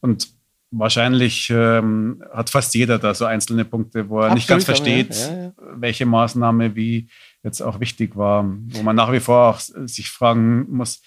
und 0.00 0.28
wahrscheinlich 0.70 1.48
ähm, 1.50 2.22
hat 2.32 2.50
fast 2.50 2.74
jeder 2.74 2.98
da 2.98 3.14
so 3.14 3.24
einzelne 3.24 3.64
Punkte, 3.64 4.10
wo 4.10 4.18
er 4.18 4.24
Absolut, 4.24 4.36
nicht 4.36 4.48
ganz 4.48 4.64
versteht, 4.64 5.14
ja, 5.14 5.44
ja. 5.44 5.52
welche 5.74 6.04
Maßnahme 6.04 6.74
wie 6.74 7.08
jetzt 7.42 7.62
auch 7.62 7.80
wichtig 7.80 8.14
war, 8.14 8.44
wo 8.44 8.82
man 8.82 8.96
nach 8.96 9.10
wie 9.12 9.20
vor 9.20 9.48
auch 9.48 9.60
sich 9.60 10.10
fragen 10.10 10.66
muss, 10.70 11.02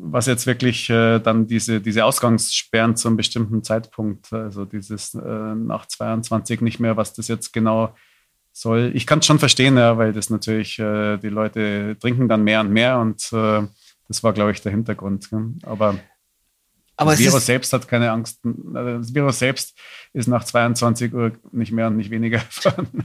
was 0.00 0.26
jetzt 0.26 0.46
wirklich 0.46 0.88
äh, 0.90 1.18
dann 1.18 1.46
diese, 1.46 1.80
diese 1.80 2.04
Ausgangssperren 2.04 2.96
zu 2.96 3.08
einem 3.08 3.16
bestimmten 3.16 3.62
Zeitpunkt, 3.64 4.32
also 4.32 4.64
dieses 4.64 5.14
äh, 5.14 5.20
nach 5.20 5.86
22 5.86 6.60
nicht 6.60 6.80
mehr, 6.80 6.96
was 6.96 7.14
das 7.14 7.28
jetzt 7.28 7.52
genau 7.52 7.94
soll. 8.52 8.92
Ich 8.94 9.06
kann 9.06 9.20
es 9.20 9.26
schon 9.26 9.38
verstehen, 9.38 9.76
ja, 9.76 9.98
weil 9.98 10.12
das 10.12 10.30
natürlich, 10.30 10.78
äh, 10.78 11.16
die 11.18 11.28
Leute 11.28 11.96
trinken 12.00 12.28
dann 12.28 12.44
mehr 12.44 12.60
und 12.60 12.70
mehr 12.70 12.98
und 12.98 13.32
äh, 13.32 13.66
das 14.08 14.22
war, 14.22 14.32
glaube 14.32 14.52
ich, 14.52 14.60
der 14.62 14.72
Hintergrund. 14.72 15.28
Ja. 15.30 15.42
Aber, 15.62 15.98
Aber 16.96 17.10
das 17.12 17.20
Virus 17.20 17.46
selbst 17.46 17.72
hat 17.72 17.88
keine 17.88 18.10
Angst. 18.10 18.44
Äh, 18.44 18.50
das 18.72 19.14
Virus 19.14 19.38
selbst 19.38 19.76
ist 20.12 20.28
nach 20.28 20.44
22 20.44 21.12
Uhr 21.12 21.32
nicht 21.52 21.72
mehr 21.72 21.88
und 21.88 21.96
nicht 21.96 22.10
weniger 22.10 22.40
vorhanden. 22.50 23.04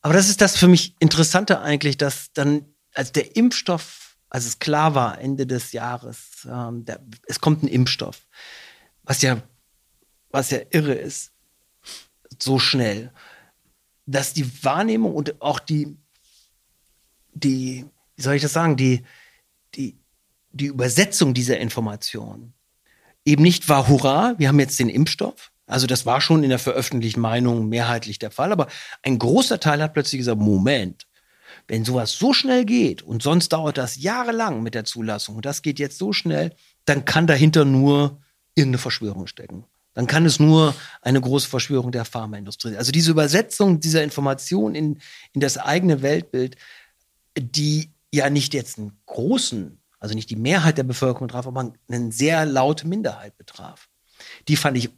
Aber 0.00 0.14
das 0.14 0.28
ist 0.28 0.40
das 0.40 0.56
für 0.56 0.68
mich 0.68 0.94
Interessante 0.98 1.60
eigentlich, 1.60 1.98
dass 1.98 2.32
dann, 2.32 2.66
als 2.94 3.12
der 3.12 3.36
Impfstoff 3.36 4.07
als 4.30 4.46
es 4.46 4.58
klar 4.58 4.94
war, 4.94 5.20
Ende 5.20 5.46
des 5.46 5.72
Jahres, 5.72 6.46
ähm, 6.50 6.84
der, 6.84 7.00
es 7.26 7.40
kommt 7.40 7.62
ein 7.62 7.68
Impfstoff, 7.68 8.26
was 9.02 9.22
ja, 9.22 9.42
was 10.30 10.50
ja 10.50 10.58
irre 10.70 10.94
ist, 10.94 11.32
so 12.38 12.58
schnell, 12.58 13.12
dass 14.06 14.34
die 14.34 14.64
Wahrnehmung 14.64 15.14
und 15.14 15.40
auch 15.40 15.58
die, 15.58 15.96
die, 17.34 17.86
wie 18.16 18.22
soll 18.22 18.34
ich 18.34 18.42
das 18.42 18.52
sagen, 18.52 18.76
die, 18.76 19.04
die, 19.74 19.98
die 20.50 20.66
Übersetzung 20.66 21.34
dieser 21.34 21.58
Information 21.58 22.52
eben 23.24 23.42
nicht 23.42 23.68
war, 23.68 23.88
hurra, 23.88 24.34
wir 24.38 24.48
haben 24.48 24.60
jetzt 24.60 24.78
den 24.78 24.88
Impfstoff. 24.88 25.52
Also 25.66 25.86
das 25.86 26.06
war 26.06 26.22
schon 26.22 26.42
in 26.44 26.48
der 26.48 26.58
veröffentlichten 26.58 27.20
Meinung 27.20 27.68
mehrheitlich 27.68 28.18
der 28.18 28.30
Fall, 28.30 28.52
aber 28.52 28.68
ein 29.02 29.18
großer 29.18 29.60
Teil 29.60 29.82
hat 29.82 29.92
plötzlich 29.92 30.20
gesagt, 30.20 30.40
Moment, 30.40 31.06
wenn 31.68 31.84
sowas 31.84 32.12
so 32.12 32.32
schnell 32.32 32.64
geht 32.64 33.02
und 33.02 33.22
sonst 33.22 33.50
dauert 33.50 33.78
das 33.78 33.96
jahrelang 33.96 34.62
mit 34.62 34.74
der 34.74 34.84
Zulassung 34.84 35.36
und 35.36 35.44
das 35.44 35.62
geht 35.62 35.78
jetzt 35.78 35.98
so 35.98 36.12
schnell, 36.12 36.54
dann 36.86 37.04
kann 37.04 37.26
dahinter 37.26 37.64
nur 37.64 38.18
irgendeine 38.54 38.78
Verschwörung 38.78 39.26
stecken. 39.26 39.64
Dann 39.92 40.06
kann 40.06 40.24
es 40.24 40.40
nur 40.40 40.74
eine 41.02 41.20
große 41.20 41.48
Verschwörung 41.48 41.92
der 41.92 42.04
Pharmaindustrie. 42.04 42.76
Also 42.76 42.92
diese 42.92 43.10
Übersetzung 43.10 43.80
dieser 43.80 44.02
Information 44.02 44.74
in, 44.74 45.00
in 45.32 45.40
das 45.40 45.58
eigene 45.58 46.02
Weltbild, 46.02 46.56
die 47.36 47.90
ja 48.12 48.30
nicht 48.30 48.54
jetzt 48.54 48.78
einen 48.78 48.98
großen, 49.06 49.80
also 49.98 50.14
nicht 50.14 50.30
die 50.30 50.36
Mehrheit 50.36 50.78
der 50.78 50.84
Bevölkerung 50.84 51.28
traf, 51.28 51.46
aber 51.46 51.72
eine 51.88 52.12
sehr 52.12 52.46
laute 52.46 52.86
Minderheit 52.86 53.36
betraf. 53.36 53.88
Die 54.46 54.56
fand 54.56 54.78
ich 54.78 54.90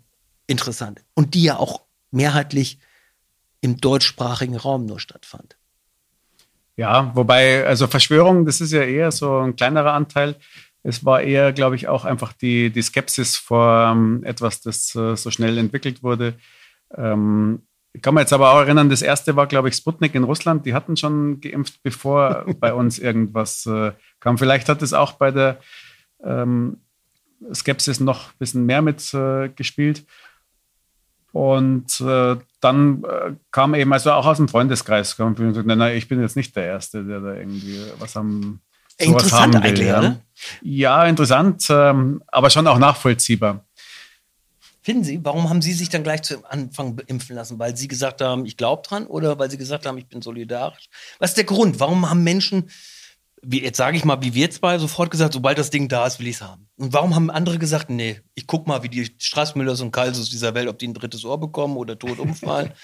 interessant. 0.46 1.00
Und 1.14 1.34
die 1.34 1.44
ja 1.44 1.56
auch 1.56 1.82
mehrheitlich 2.10 2.78
im 3.60 3.78
deutschsprachigen 3.78 4.56
Raum 4.56 4.86
nur 4.86 5.00
stattfand. 5.00 5.56
Ja, 6.80 7.14
wobei, 7.14 7.66
also 7.66 7.86
Verschwörung, 7.88 8.46
das 8.46 8.62
ist 8.62 8.72
ja 8.72 8.80
eher 8.80 9.12
so 9.12 9.36
ein 9.40 9.54
kleinerer 9.54 9.92
Anteil. 9.92 10.36
Es 10.82 11.04
war 11.04 11.20
eher, 11.20 11.52
glaube 11.52 11.76
ich, 11.76 11.88
auch 11.88 12.06
einfach 12.06 12.32
die, 12.32 12.70
die 12.70 12.80
Skepsis 12.80 13.36
vor 13.36 13.90
ähm, 13.92 14.24
etwas, 14.24 14.62
das 14.62 14.94
äh, 14.94 15.14
so 15.14 15.30
schnell 15.30 15.58
entwickelt 15.58 16.02
wurde. 16.02 16.36
Ähm, 16.96 17.60
ich 17.92 18.00
kann 18.00 18.14
mich 18.14 18.22
jetzt 18.22 18.32
aber 18.32 18.54
auch 18.54 18.60
erinnern, 18.60 18.88
das 18.88 19.02
erste 19.02 19.36
war, 19.36 19.46
glaube 19.46 19.68
ich, 19.68 19.74
Sputnik 19.74 20.14
in 20.14 20.24
Russland. 20.24 20.64
Die 20.64 20.72
hatten 20.72 20.96
schon 20.96 21.42
geimpft, 21.42 21.82
bevor 21.82 22.46
bei 22.60 22.72
uns 22.72 22.98
irgendwas 22.98 23.66
äh, 23.66 23.92
kam. 24.18 24.38
Vielleicht 24.38 24.70
hat 24.70 24.80
es 24.80 24.94
auch 24.94 25.12
bei 25.12 25.32
der 25.32 25.58
ähm, 26.24 26.78
Skepsis 27.52 28.00
noch 28.00 28.28
ein 28.28 28.38
bisschen 28.38 28.64
mehr 28.64 28.80
mitgespielt. 28.80 29.98
Äh, 29.98 30.02
Und 31.32 32.00
äh, 32.00 32.36
dann 32.60 33.04
äh, 33.04 33.32
kam 33.52 33.74
eben, 33.74 33.92
also 33.92 34.12
auch 34.12 34.26
aus 34.26 34.38
dem 34.38 34.48
Freundeskreis, 34.48 35.16
kam 35.16 35.28
und 35.28 35.36
gesagt, 35.36 35.66
nein, 35.66 35.78
nein, 35.78 35.96
ich 35.96 36.08
bin 36.08 36.20
jetzt 36.20 36.36
nicht 36.36 36.56
der 36.56 36.64
Erste, 36.64 37.04
der 37.04 37.20
da 37.20 37.34
irgendwie 37.34 37.80
was 37.98 38.16
am 38.16 38.60
Interessant 38.98 39.54
haben 39.54 39.62
will, 39.62 39.70
eigentlich, 39.70 39.88
ja. 39.88 39.98
oder? 39.98 40.20
Ja, 40.62 41.04
interessant, 41.06 41.66
ähm, 41.70 42.22
aber 42.28 42.50
schon 42.50 42.66
auch 42.66 42.78
nachvollziehbar. 42.78 43.64
Finden 44.82 45.04
Sie, 45.04 45.20
warum 45.22 45.48
haben 45.48 45.62
Sie 45.62 45.72
sich 45.72 45.88
dann 45.90 46.02
gleich 46.02 46.22
zu 46.22 46.44
Anfang 46.46 46.98
impfen 47.06 47.36
lassen? 47.36 47.58
Weil 47.58 47.76
Sie 47.76 47.86
gesagt 47.86 48.22
haben, 48.22 48.46
ich 48.46 48.56
glaube 48.56 48.82
dran 48.86 49.06
oder 49.06 49.38
weil 49.38 49.50
Sie 49.50 49.58
gesagt 49.58 49.86
haben, 49.86 49.98
ich 49.98 50.06
bin 50.06 50.22
solidarisch? 50.22 50.88
Was 51.18 51.30
ist 51.30 51.36
der 51.36 51.44
Grund? 51.44 51.80
Warum 51.80 52.08
haben 52.08 52.24
Menschen, 52.24 52.70
wie, 53.42 53.62
jetzt 53.62 53.76
sage 53.76 53.96
ich 53.96 54.04
mal, 54.04 54.22
wie 54.22 54.34
wir 54.34 54.50
zwei, 54.50 54.78
sofort 54.78 55.10
gesagt, 55.10 55.32
sobald 55.32 55.58
das 55.58 55.70
Ding 55.70 55.88
da 55.88 56.06
ist, 56.06 56.20
will 56.20 56.28
ich 56.28 56.36
es 56.36 56.42
haben? 56.42 56.68
Und 56.76 56.92
warum 56.92 57.14
haben 57.14 57.30
andere 57.30 57.58
gesagt, 57.58 57.90
nee, 57.90 58.20
ich 58.34 58.46
guck 58.46 58.66
mal, 58.66 58.82
wie 58.82 58.88
die 58.88 59.10
Straßmüllers 59.18 59.80
und 59.80 59.92
Kalsus 59.92 60.30
dieser 60.30 60.54
Welt, 60.54 60.68
ob 60.68 60.78
die 60.78 60.88
ein 60.88 60.94
drittes 60.94 61.24
Ohr 61.24 61.38
bekommen 61.38 61.76
oder 61.76 61.98
tot 61.98 62.18
umfallen? 62.18 62.72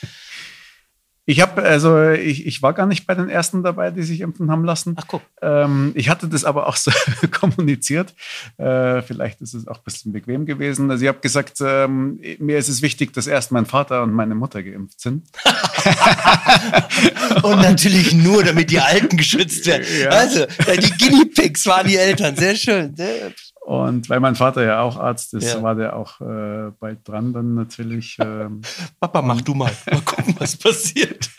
Ich 1.28 1.40
habe, 1.40 1.60
also 1.60 2.10
ich, 2.10 2.46
ich 2.46 2.62
war 2.62 2.72
gar 2.72 2.86
nicht 2.86 3.04
bei 3.04 3.14
den 3.16 3.28
ersten 3.28 3.64
dabei, 3.64 3.90
die 3.90 4.04
sich 4.04 4.20
impfen 4.20 4.48
haben 4.48 4.64
lassen. 4.64 4.94
Ach 4.96 5.06
guck. 5.08 5.22
Ähm, 5.42 5.90
ich 5.96 6.08
hatte 6.08 6.28
das 6.28 6.44
aber 6.44 6.68
auch 6.68 6.76
so 6.76 6.92
kommuniziert. 7.32 8.14
Äh, 8.58 9.02
vielleicht 9.02 9.40
ist 9.40 9.52
es 9.54 9.66
auch 9.66 9.78
ein 9.78 9.84
bisschen 9.84 10.12
bequem 10.12 10.46
gewesen. 10.46 10.88
Also 10.88 11.02
ich 11.02 11.08
habe 11.08 11.18
gesagt, 11.18 11.60
ähm, 11.60 12.20
mir 12.38 12.58
ist 12.58 12.68
es 12.68 12.80
wichtig, 12.80 13.12
dass 13.12 13.26
erst 13.26 13.50
mein 13.50 13.66
Vater 13.66 14.04
und 14.04 14.12
meine 14.12 14.36
Mutter 14.36 14.62
geimpft 14.62 15.00
sind. 15.00 15.26
und 17.42 17.60
natürlich 17.60 18.14
nur, 18.14 18.44
damit 18.44 18.70
die 18.70 18.78
Alten 18.78 19.16
geschützt 19.16 19.66
werden. 19.66 19.84
Ja. 20.00 20.10
Also, 20.10 20.46
die 20.46 20.90
Guinea 20.92 21.24
Pigs 21.34 21.66
waren 21.66 21.88
die 21.88 21.96
Eltern. 21.96 22.36
Sehr 22.36 22.54
schön. 22.54 22.94
Sehr 22.94 23.32
und 23.66 24.08
weil 24.08 24.20
mein 24.20 24.36
Vater 24.36 24.62
ja 24.62 24.80
auch 24.80 24.96
Arzt 24.96 25.34
ist, 25.34 25.54
ja. 25.54 25.60
war 25.60 25.74
der 25.74 25.96
auch 25.96 26.20
äh, 26.20 26.70
bald 26.78 27.00
dran 27.02 27.32
dann 27.32 27.54
natürlich. 27.54 28.16
Ähm, 28.26 28.60
Papa, 29.00 29.22
mach 29.22 29.40
du 29.40 29.54
mal. 29.54 29.72
Mal 29.90 30.00
gucken, 30.02 30.36
was 30.38 30.56
passiert. 30.56 31.30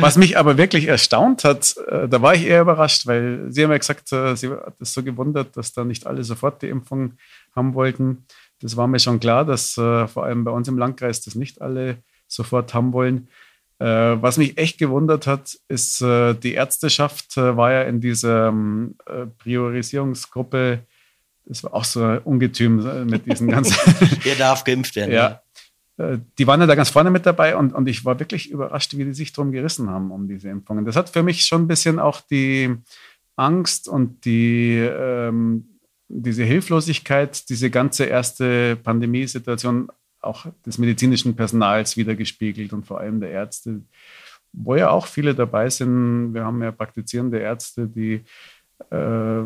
Was 0.00 0.16
mich 0.16 0.38
aber 0.38 0.56
wirklich 0.56 0.86
erstaunt 0.88 1.44
hat, 1.44 1.76
äh, 1.88 2.08
da 2.08 2.22
war 2.22 2.34
ich 2.34 2.46
eher 2.46 2.62
überrascht, 2.62 3.06
weil 3.06 3.46
Sie 3.50 3.62
haben 3.62 3.70
ja 3.70 3.78
gesagt, 3.78 4.12
äh, 4.12 4.34
Sie 4.34 4.48
hat 4.48 4.80
es 4.80 4.94
so 4.94 5.02
gewundert, 5.02 5.56
dass 5.56 5.72
da 5.72 5.84
nicht 5.84 6.06
alle 6.06 6.24
sofort 6.24 6.62
die 6.62 6.68
Impfung 6.68 7.14
haben 7.54 7.74
wollten. 7.74 8.24
Das 8.60 8.76
war 8.76 8.86
mir 8.86 8.98
schon 8.98 9.20
klar, 9.20 9.44
dass 9.44 9.76
äh, 9.76 10.06
vor 10.08 10.24
allem 10.24 10.44
bei 10.44 10.50
uns 10.52 10.68
im 10.68 10.78
Landkreis 10.78 11.20
das 11.20 11.34
nicht 11.34 11.60
alle 11.60 11.98
sofort 12.28 12.72
haben 12.72 12.92
wollen. 12.94 13.28
Äh, 13.78 13.86
was 13.86 14.38
mich 14.38 14.56
echt 14.56 14.78
gewundert 14.78 15.26
hat, 15.26 15.58
ist, 15.68 16.00
äh, 16.00 16.34
die 16.34 16.54
Ärzteschaft 16.54 17.36
war 17.36 17.72
ja 17.72 17.82
in 17.82 18.00
dieser 18.00 18.48
ähm, 18.48 18.96
Priorisierungsgruppe 19.38 20.86
das 21.44 21.64
war 21.64 21.74
auch 21.74 21.84
so 21.84 22.02
ein 22.02 22.18
Ungetüm 22.18 22.86
äh, 22.86 23.04
mit 23.04 23.26
diesen 23.26 23.48
ganzen. 23.48 23.74
Wer 24.22 24.36
darf 24.36 24.64
geimpft 24.64 24.96
werden? 24.96 25.12
Ja. 25.12 25.42
Äh, 25.98 26.18
die 26.38 26.46
waren 26.46 26.60
ja 26.60 26.66
da 26.66 26.74
ganz 26.74 26.90
vorne 26.90 27.10
mit 27.10 27.26
dabei 27.26 27.56
und, 27.56 27.72
und 27.72 27.88
ich 27.88 28.04
war 28.04 28.18
wirklich 28.18 28.50
überrascht, 28.50 28.96
wie 28.96 29.04
die 29.04 29.14
sich 29.14 29.32
drum 29.32 29.52
gerissen 29.52 29.90
haben, 29.90 30.10
um 30.10 30.28
diese 30.28 30.48
Impfungen. 30.48 30.84
Das 30.84 30.96
hat 30.96 31.10
für 31.10 31.22
mich 31.22 31.44
schon 31.44 31.62
ein 31.62 31.68
bisschen 31.68 31.98
auch 31.98 32.20
die 32.20 32.74
Angst 33.36 33.88
und 33.88 34.24
die, 34.24 34.78
ähm, 34.78 35.78
diese 36.08 36.44
Hilflosigkeit, 36.44 37.48
diese 37.48 37.70
ganze 37.70 38.04
erste 38.04 38.76
Pandemiesituation 38.76 39.90
auch 40.20 40.46
des 40.64 40.78
medizinischen 40.78 41.34
Personals 41.34 41.96
wiedergespiegelt 41.96 42.72
und 42.72 42.86
vor 42.86 43.00
allem 43.00 43.20
der 43.20 43.30
Ärzte, 43.30 43.80
wo 44.52 44.76
ja 44.76 44.90
auch 44.90 45.06
viele 45.06 45.34
dabei 45.34 45.68
sind. 45.68 46.32
Wir 46.32 46.44
haben 46.44 46.62
ja 46.62 46.70
praktizierende 46.70 47.38
Ärzte, 47.40 47.88
die 47.88 48.22
äh, 48.90 49.42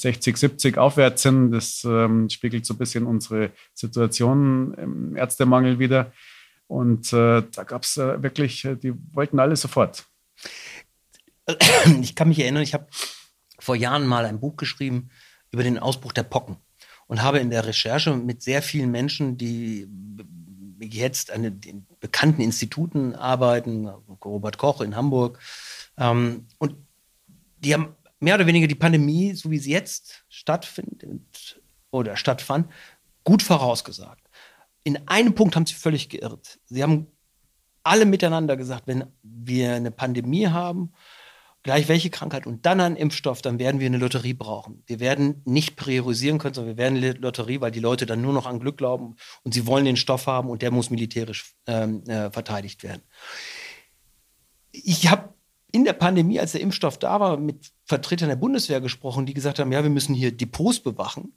60, 0.00 0.36
70 0.36 0.78
aufwärts 0.78 1.22
sind. 1.22 1.50
Das 1.52 1.84
ähm, 1.84 2.28
spiegelt 2.28 2.66
so 2.66 2.74
ein 2.74 2.78
bisschen 2.78 3.06
unsere 3.06 3.50
Situation 3.74 4.74
im 4.74 5.16
Ärztemangel 5.16 5.78
wieder. 5.78 6.12
Und 6.66 7.12
äh, 7.12 7.42
da 7.42 7.64
gab 7.64 7.82
es 7.82 7.96
äh, 7.96 8.22
wirklich, 8.22 8.64
äh, 8.64 8.76
die 8.76 8.92
wollten 9.12 9.38
alle 9.40 9.56
sofort. 9.56 10.04
Ich 12.02 12.14
kann 12.14 12.28
mich 12.28 12.40
erinnern, 12.40 12.62
ich 12.62 12.74
habe 12.74 12.86
vor 13.58 13.74
Jahren 13.74 14.06
mal 14.06 14.26
ein 14.26 14.38
Buch 14.38 14.56
geschrieben 14.56 15.08
über 15.50 15.62
den 15.62 15.78
Ausbruch 15.78 16.12
der 16.12 16.22
Pocken 16.22 16.56
und 17.06 17.22
habe 17.22 17.38
in 17.38 17.48
der 17.48 17.66
Recherche 17.66 18.14
mit 18.14 18.42
sehr 18.42 18.62
vielen 18.62 18.90
Menschen, 18.90 19.38
die 19.38 19.88
jetzt 20.80 21.30
an 21.30 21.60
den 21.60 21.86
bekannten 22.00 22.42
Instituten 22.42 23.14
arbeiten, 23.14 23.88
Robert 24.24 24.58
Koch 24.58 24.80
in 24.82 24.94
Hamburg, 24.94 25.38
ähm, 25.96 26.46
und 26.58 26.76
die 27.58 27.74
haben 27.74 27.96
mehr 28.20 28.34
oder 28.34 28.46
weniger 28.46 28.66
die 28.66 28.74
Pandemie, 28.74 29.34
so 29.34 29.50
wie 29.50 29.58
sie 29.58 29.72
jetzt 29.72 30.24
stattfindet 30.28 31.60
oder 31.90 32.16
stattfand, 32.16 32.70
gut 33.24 33.42
vorausgesagt. 33.42 34.28
In 34.84 35.08
einem 35.08 35.34
Punkt 35.34 35.54
haben 35.56 35.66
sie 35.66 35.74
völlig 35.74 36.08
geirrt. 36.08 36.58
Sie 36.66 36.82
haben 36.82 37.08
alle 37.82 38.06
miteinander 38.06 38.56
gesagt, 38.56 38.86
wenn 38.86 39.04
wir 39.22 39.74
eine 39.74 39.90
Pandemie 39.90 40.48
haben, 40.48 40.92
gleich 41.62 41.88
welche 41.88 42.10
Krankheit 42.10 42.46
und 42.46 42.64
dann 42.64 42.80
einen 42.80 42.96
Impfstoff, 42.96 43.42
dann 43.42 43.58
werden 43.58 43.80
wir 43.80 43.86
eine 43.86 43.98
Lotterie 43.98 44.34
brauchen. 44.34 44.82
Wir 44.86 45.00
werden 45.00 45.42
nicht 45.44 45.76
priorisieren 45.76 46.38
können, 46.38 46.54
sondern 46.54 46.76
wir 46.76 46.82
werden 46.82 46.98
eine 46.98 47.12
Lotterie, 47.12 47.60
weil 47.60 47.70
die 47.70 47.80
Leute 47.80 48.06
dann 48.06 48.22
nur 48.22 48.32
noch 48.32 48.46
an 48.46 48.60
Glück 48.60 48.78
glauben 48.78 49.16
und 49.42 49.52
sie 49.54 49.66
wollen 49.66 49.84
den 49.84 49.96
Stoff 49.96 50.26
haben 50.26 50.50
und 50.50 50.62
der 50.62 50.70
muss 50.70 50.90
militärisch 50.90 51.54
ähm, 51.66 52.02
äh, 52.04 52.30
verteidigt 52.30 52.82
werden. 52.82 53.02
Ich 54.70 55.10
habe 55.10 55.34
in 55.72 55.84
der 55.84 55.92
Pandemie, 55.92 56.40
als 56.40 56.52
der 56.52 56.60
Impfstoff 56.60 56.98
da 56.98 57.20
war, 57.20 57.36
mit 57.36 57.72
Vertretern 57.84 58.28
der 58.28 58.36
Bundeswehr 58.36 58.80
gesprochen, 58.80 59.26
die 59.26 59.34
gesagt 59.34 59.58
haben, 59.58 59.72
ja, 59.72 59.82
wir 59.82 59.90
müssen 59.90 60.14
hier 60.14 60.36
Depots 60.36 60.80
bewachen. 60.80 61.34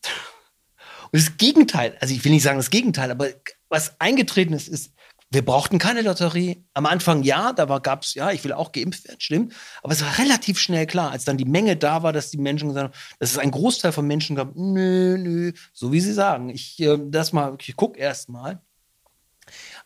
Und 1.12 1.22
das 1.22 1.38
Gegenteil, 1.38 1.98
also 2.00 2.14
ich 2.14 2.24
will 2.24 2.32
nicht 2.32 2.44
sagen 2.44 2.58
das 2.58 2.70
Gegenteil, 2.70 3.12
aber 3.12 3.28
was 3.68 4.00
eingetreten 4.00 4.54
ist, 4.54 4.70
ist, 4.70 4.94
wir 5.34 5.46
brauchten 5.46 5.80
keine 5.80 6.02
Lotterie. 6.02 6.66
Am 6.74 6.86
Anfang 6.86 7.24
ja, 7.24 7.54
da 7.54 7.66
gab 7.80 8.04
es, 8.04 8.16
ja, 8.16 8.32
ich 8.32 8.44
will 8.44 8.52
auch 8.52 8.74
geimpft 8.74 9.06
werden, 9.08 9.22
stimmt. 9.22 9.54
Aber 9.82 9.94
es 9.94 10.02
war 10.02 10.18
relativ 10.18 10.60
schnell 10.60 10.86
klar, 10.86 11.12
als 11.12 11.24
dann 11.24 11.38
die 11.38 11.46
Menge 11.46 11.78
da 11.78 12.04
war, 12.04 12.12
dass 12.12 12.32
die 12.32 12.38
Menschen 12.38 12.70
gesagt 12.70 12.94
haben, 12.94 13.02
dass 13.20 13.32
es 13.32 13.38
ein 13.38 13.52
Großteil 13.52 13.94
von 13.94 14.06
Menschen 14.06 14.36
gab, 14.36 14.56
nö, 14.56 15.18
nö, 15.18 15.54
so 15.72 15.94
wie 15.94 16.02
sie 16.02 16.14
sagen. 16.14 16.50
Ich, 16.50 16.80
äh, 16.82 16.98
das 17.02 17.32
mal, 17.32 17.56
ich 17.62 17.76
guck 17.78 17.98
erst 17.98 18.28
mal. 18.28 18.62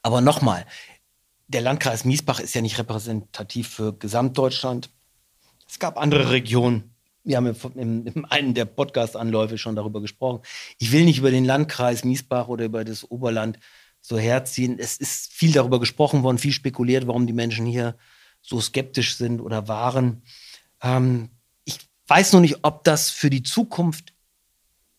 Aber 0.01 0.19
nochmal, 0.21 0.65
der 1.47 1.61
Landkreis 1.61 2.05
Miesbach 2.05 2.39
ist 2.39 2.55
ja 2.55 2.61
nicht 2.61 2.77
repräsentativ 2.77 3.69
für 3.69 3.93
Gesamtdeutschland. 3.97 4.89
Es 5.67 5.79
gab 5.79 5.97
andere 5.97 6.31
Regionen. 6.31 6.95
Wir 7.23 7.37
haben 7.37 7.55
in, 7.75 8.05
in 8.05 8.25
einem 8.25 8.53
der 8.53 8.65
Podcast-Anläufe 8.65 9.57
schon 9.57 9.75
darüber 9.75 9.99
gesprochen. 9.99 10.41
Ich 10.77 10.91
will 10.91 11.05
nicht 11.05 11.19
über 11.19 11.31
den 11.31 11.45
Landkreis 11.45 12.03
Miesbach 12.03 12.47
oder 12.47 12.65
über 12.65 12.83
das 12.83 13.09
Oberland 13.09 13.59
so 13.99 14.17
herziehen. 14.17 14.77
Es 14.77 14.97
ist 14.97 15.33
viel 15.33 15.51
darüber 15.51 15.79
gesprochen 15.79 16.21
worden, 16.21 16.37
viel 16.37 16.51
spekuliert, 16.51 17.07
warum 17.07 17.25
die 17.25 17.33
Menschen 17.33 17.65
hier 17.65 17.95
so 18.41 18.61
skeptisch 18.61 19.15
sind 19.15 19.41
oder 19.41 19.67
waren. 19.67 20.21
Ähm, 20.81 21.29
ich 21.63 21.79
weiß 22.07 22.33
noch 22.33 22.41
nicht, 22.41 22.59
ob 22.61 22.83
das 22.83 23.09
für 23.09 23.31
die 23.31 23.41
Zukunft 23.41 24.13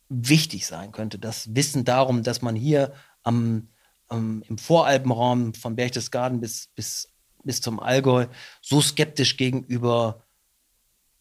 wichtig 0.08 0.66
sein 0.66 0.90
könnte. 0.90 1.18
Das 1.20 1.54
Wissen 1.54 1.84
darum, 1.84 2.24
dass 2.24 2.42
man 2.42 2.56
hier 2.56 2.92
am 3.22 3.68
ähm, 4.10 4.42
im 4.48 4.58
Voralpenraum 4.58 5.54
von 5.54 5.76
Berchtesgaden 5.76 6.40
bis, 6.40 6.68
bis, 6.74 7.12
bis 7.44 7.60
zum 7.60 7.80
Allgäu 7.80 8.26
so 8.60 8.80
skeptisch 8.80 9.36
gegenüber 9.36 10.22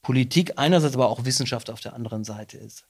Politik 0.02 0.54
einerseits, 0.58 0.95
aber 0.95 1.10
auch 1.10 1.26
Wissenschaft 1.26 1.69
auf 1.69 1.80
der 1.82 1.93
anderen 1.93 2.24
Seite 2.24 2.58
ist. 2.58 2.86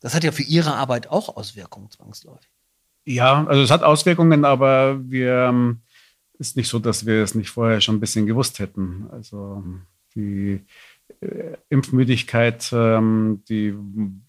Das 0.00 0.14
hat 0.14 0.24
ja 0.24 0.32
für 0.32 0.42
Ihre 0.42 0.74
Arbeit 0.74 1.08
auch 1.08 1.36
Auswirkungen 1.36 1.90
zwangsläufig. 1.90 2.50
Ja, 3.04 3.46
also 3.46 3.62
es 3.62 3.70
hat 3.70 3.82
Auswirkungen, 3.82 4.44
aber 4.44 5.00
wir 5.08 5.48
ähm, 5.48 5.80
ist 6.38 6.56
nicht 6.56 6.68
so, 6.68 6.78
dass 6.78 7.06
wir 7.06 7.22
es 7.22 7.34
nicht 7.34 7.50
vorher 7.50 7.80
schon 7.80 7.96
ein 7.96 8.00
bisschen 8.00 8.26
gewusst 8.26 8.58
hätten. 8.58 9.08
Also 9.10 9.64
die 10.14 10.60
äh, 11.20 11.56
Impfmüdigkeit, 11.68 12.70
ähm, 12.72 13.42
die 13.48 13.74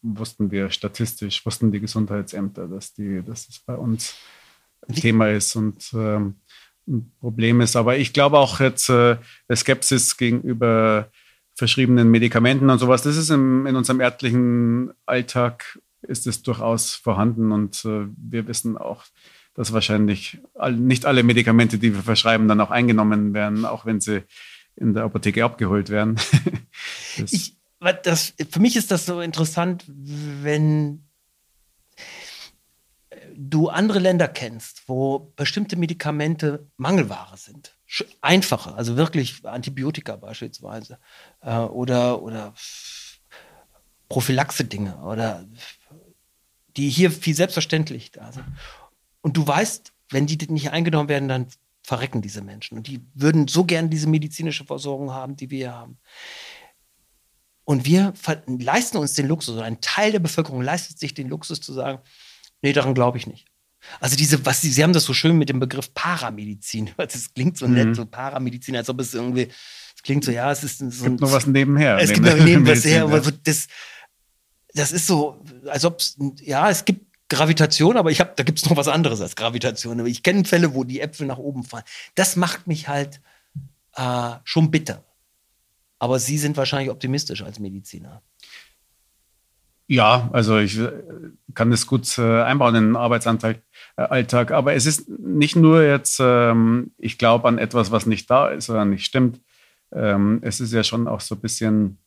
wussten 0.01 0.51
wir 0.51 0.69
statistisch, 0.69 1.45
wussten 1.45 1.71
die 1.71 1.79
Gesundheitsämter, 1.79 2.67
dass 2.67 2.93
die, 2.93 3.21
dass 3.23 3.49
es 3.49 3.59
bei 3.59 3.75
uns 3.75 4.15
Thema 4.93 5.29
ist 5.29 5.55
und 5.55 5.91
ähm, 5.93 6.35
ein 6.87 7.11
Problem 7.19 7.61
ist. 7.61 7.75
Aber 7.75 7.97
ich 7.97 8.13
glaube 8.13 8.37
auch 8.37 8.59
jetzt 8.59 8.89
äh, 8.89 9.17
der 9.49 9.55
Skepsis 9.55 10.17
gegenüber 10.17 11.09
verschriebenen 11.55 12.09
Medikamenten 12.09 12.69
und 12.69 12.79
sowas, 12.79 13.03
das 13.03 13.15
ist 13.15 13.29
im, 13.29 13.65
in 13.67 13.75
unserem 13.75 14.01
ärztlichen 14.01 14.91
Alltag 15.05 15.79
ist 16.01 16.27
es 16.27 16.41
durchaus 16.41 16.95
vorhanden 16.95 17.51
und 17.51 17.85
äh, 17.85 18.07
wir 18.17 18.47
wissen 18.47 18.77
auch, 18.77 19.05
dass 19.53 19.71
wahrscheinlich 19.71 20.39
all, 20.55 20.73
nicht 20.73 21.05
alle 21.05 21.23
Medikamente, 21.23 21.77
die 21.77 21.93
wir 21.93 22.01
verschreiben, 22.01 22.47
dann 22.47 22.59
auch 22.59 22.71
eingenommen 22.71 23.33
werden, 23.33 23.65
auch 23.65 23.85
wenn 23.85 24.01
sie 24.01 24.23
in 24.75 24.93
der 24.93 25.03
Apotheke 25.03 25.45
abgeholt 25.45 25.89
werden. 25.89 26.15
das, 27.17 27.31
ich, 27.31 27.57
das, 28.03 28.33
für 28.49 28.59
mich 28.59 28.75
ist 28.75 28.91
das 28.91 29.05
so 29.05 29.21
interessant, 29.21 29.85
wenn 29.87 31.02
du 33.49 33.69
andere 33.69 33.99
Länder 33.99 34.27
kennst, 34.27 34.87
wo 34.87 35.33
bestimmte 35.35 35.75
Medikamente 35.75 36.67
Mangelware 36.77 37.37
sind, 37.37 37.77
einfache, 38.21 38.73
also 38.75 38.97
wirklich 38.97 39.45
Antibiotika 39.45 40.15
beispielsweise 40.15 40.99
äh, 41.41 41.57
oder, 41.57 42.21
oder 42.21 42.53
Prophylaxe-Dinge 44.09 44.97
oder 44.97 45.45
die 46.75 46.89
hier 46.89 47.11
viel 47.11 47.35
selbstverständlich 47.35 48.11
da 48.11 48.31
sind. 48.31 48.45
Und 49.21 49.37
du 49.37 49.45
weißt, 49.45 49.93
wenn 50.09 50.27
die 50.27 50.37
nicht 50.51 50.71
eingenommen 50.71 51.09
werden, 51.09 51.29
dann 51.29 51.47
verrecken 51.83 52.21
diese 52.21 52.41
Menschen. 52.41 52.77
Und 52.77 52.87
die 52.87 53.05
würden 53.13 53.47
so 53.47 53.65
gern 53.65 53.89
diese 53.89 54.07
medizinische 54.07 54.65
Versorgung 54.65 55.11
haben, 55.11 55.35
die 55.35 55.49
wir 55.49 55.57
hier 55.57 55.73
haben. 55.73 55.97
Und 57.65 57.85
wir 57.85 58.13
leisten 58.45 58.97
uns 58.97 59.13
den 59.13 59.27
Luxus, 59.27 59.55
oder 59.55 59.65
ein 59.65 59.81
Teil 59.81 60.11
der 60.11 60.19
Bevölkerung 60.19 60.61
leistet 60.61 60.99
sich 60.99 61.13
den 61.13 61.29
Luxus 61.29 61.61
zu 61.61 61.73
sagen, 61.73 61.99
nee, 62.63 62.73
daran 62.73 62.95
glaube 62.95 63.17
ich 63.19 63.27
nicht. 63.27 63.45
Also 63.99 64.15
diese, 64.15 64.45
was 64.45 64.61
Sie, 64.61 64.69
Sie 64.69 64.83
haben 64.83 64.93
das 64.93 65.03
so 65.03 65.13
schön 65.13 65.37
mit 65.37 65.49
dem 65.49 65.59
Begriff 65.59 65.93
Paramedizin. 65.93 66.91
Das 66.97 67.33
klingt 67.33 67.57
so 67.57 67.67
nett, 67.67 67.87
mhm. 67.87 67.95
so 67.95 68.05
Paramedizin, 68.05 68.75
als 68.75 68.89
ob 68.89 68.99
es 68.99 69.13
irgendwie, 69.13 69.49
es 69.95 70.01
klingt 70.01 70.23
so, 70.23 70.31
ja, 70.31 70.51
es 70.51 70.63
ist 70.63 70.79
so 70.79 70.85
es 70.85 71.03
gibt 71.03 71.21
noch 71.21 71.31
was 71.31 71.45
nebenher. 71.45 71.97
Es 71.97 72.11
gibt 72.11 72.25
noch 72.25 72.37
neben 72.37 72.65
was 72.65 72.85
her, 72.85 73.03
aber 73.03 73.21
das, 73.21 73.67
das 74.73 74.91
ist 74.91 75.05
so, 75.05 75.43
als 75.67 75.85
ob 75.85 75.99
es, 75.99 76.17
ja, 76.41 76.69
es 76.69 76.85
gibt 76.85 77.13
Gravitation, 77.29 77.97
aber 77.97 78.11
ich 78.11 78.19
habe, 78.19 78.33
da 78.35 78.43
gibt 78.43 78.59
es 78.59 78.69
noch 78.69 78.77
was 78.77 78.87
anderes 78.87 79.21
als 79.21 79.35
Gravitation. 79.35 80.05
Ich 80.05 80.23
kenne 80.23 80.45
Fälle, 80.45 80.73
wo 80.73 80.83
die 80.83 80.99
Äpfel 80.99 81.25
nach 81.25 81.37
oben 81.37 81.63
fallen. 81.63 81.85
Das 82.15 82.35
macht 82.35 82.67
mich 82.67 82.87
halt 82.87 83.21
äh, 83.95 84.31
schon 84.43 84.71
bitter. 84.71 85.03
Aber 85.99 86.19
Sie 86.19 86.37
sind 86.37 86.57
wahrscheinlich 86.57 86.89
optimistisch 86.89 87.43
als 87.43 87.59
Mediziner. 87.59 88.21
Ja, 89.87 90.29
also 90.31 90.57
ich 90.59 90.79
äh, 90.79 90.91
kann 91.53 91.71
das 91.71 91.87
gut 91.87 92.17
äh, 92.17 92.41
einbauen 92.41 92.75
in 92.75 92.83
den 92.85 92.95
Arbeitsalltag. 92.95 93.61
Äh, 93.97 94.53
aber 94.53 94.73
es 94.73 94.85
ist 94.85 95.09
nicht 95.09 95.55
nur 95.55 95.83
jetzt, 95.83 96.19
ähm, 96.21 96.91
ich 96.97 97.17
glaube 97.17 97.47
an 97.47 97.57
etwas, 97.57 97.91
was 97.91 98.05
nicht 98.05 98.29
da 98.29 98.49
ist 98.49 98.69
oder 98.69 98.85
nicht 98.85 99.05
stimmt. 99.05 99.41
Ähm, 99.91 100.39
es 100.41 100.59
ist 100.59 100.73
ja 100.73 100.83
schon 100.83 101.07
auch 101.07 101.21
so 101.21 101.35
ein 101.35 101.41
bisschen 101.41 101.97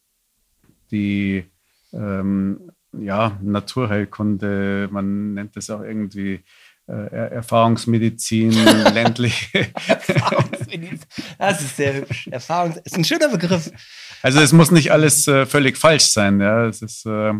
die 0.90 1.44
ähm, 1.92 2.72
ja, 2.98 3.38
Naturheilkunde, 3.42 4.88
man 4.90 5.34
nennt 5.34 5.56
das 5.56 5.68
auch 5.68 5.82
irgendwie 5.82 6.40
äh, 6.88 7.34
Erfahrungsmedizin, 7.34 8.52
ländliche. 8.94 9.68
Erfahrungsmedizin. 9.86 11.00
Das 11.38 11.60
ist 11.60 11.76
sehr 11.76 11.94
hübsch. 11.94 12.28
Erfahrungs 12.28 12.78
ist 12.78 12.96
ein 12.96 13.04
schöner 13.04 13.28
Begriff. 13.28 13.70
Also 14.22 14.40
es 14.40 14.52
muss 14.52 14.70
nicht 14.70 14.92
alles 14.92 15.28
äh, 15.28 15.44
völlig 15.44 15.76
falsch 15.76 16.04
sein. 16.04 16.40
Ja, 16.40 16.66
es 16.66 16.80
ist 16.80 17.04
äh 17.04 17.34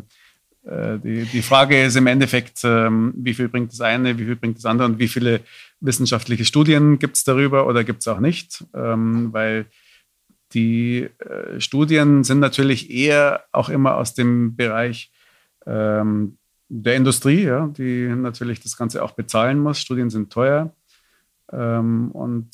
die, 0.67 1.25
die 1.25 1.43
Frage 1.43 1.85
ist 1.85 1.97
im 1.97 2.07
Endeffekt, 2.07 2.63
ähm, 2.65 3.15
wie 3.17 3.35
viel 3.35 3.49
bringt 3.49 3.73
das 3.73 3.81
eine, 3.81 4.19
wie 4.19 4.25
viel 4.25 4.37
bringt 4.37 4.59
das 4.59 4.65
andere 4.65 4.89
und 4.89 4.99
wie 4.99 5.09
viele 5.09 5.41
wissenschaftliche 5.81 6.45
Studien 6.45 6.99
gibt 6.99 7.17
es 7.17 7.25
darüber 7.25 7.67
oder 7.67 7.85
gibt 7.85 8.01
es 8.01 8.09
auch 8.09 8.19
nicht, 8.19 8.65
ähm, 8.75 9.33
weil 9.33 9.67
die 10.55 11.09
äh, 11.19 11.61
Studien 11.61 12.25
sind 12.25 12.41
natürlich 12.41 12.91
eher 12.91 13.45
auch 13.53 13.69
immer 13.69 13.97
aus 13.97 14.15
dem 14.15 14.57
Bereich 14.57 15.13
ähm, 15.67 16.39
der 16.69 16.97
Industrie, 16.97 17.49
die 17.77 18.09
natürlich 18.09 18.61
das 18.61 18.77
Ganze 18.77 19.05
auch 19.05 19.13
bezahlen 19.13 19.61
muss. 19.61 19.81
Studien 19.81 20.11
sind 20.11 20.33
teuer. 20.33 20.75
Und 21.49 22.49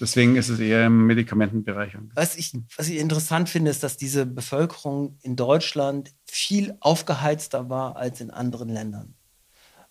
deswegen 0.00 0.36
ist 0.36 0.48
es 0.48 0.58
eher 0.58 0.86
im 0.86 1.06
Medikamentenbereich. 1.06 1.92
Was 2.14 2.36
ich, 2.36 2.52
was 2.76 2.88
ich 2.88 2.98
interessant 2.98 3.48
finde, 3.48 3.70
ist, 3.70 3.82
dass 3.82 3.96
diese 3.96 4.26
Bevölkerung 4.26 5.18
in 5.22 5.36
Deutschland 5.36 6.12
viel 6.24 6.76
aufgeheizter 6.80 7.70
war 7.70 7.96
als 7.96 8.20
in 8.20 8.30
anderen 8.30 8.68
Ländern. 8.68 9.14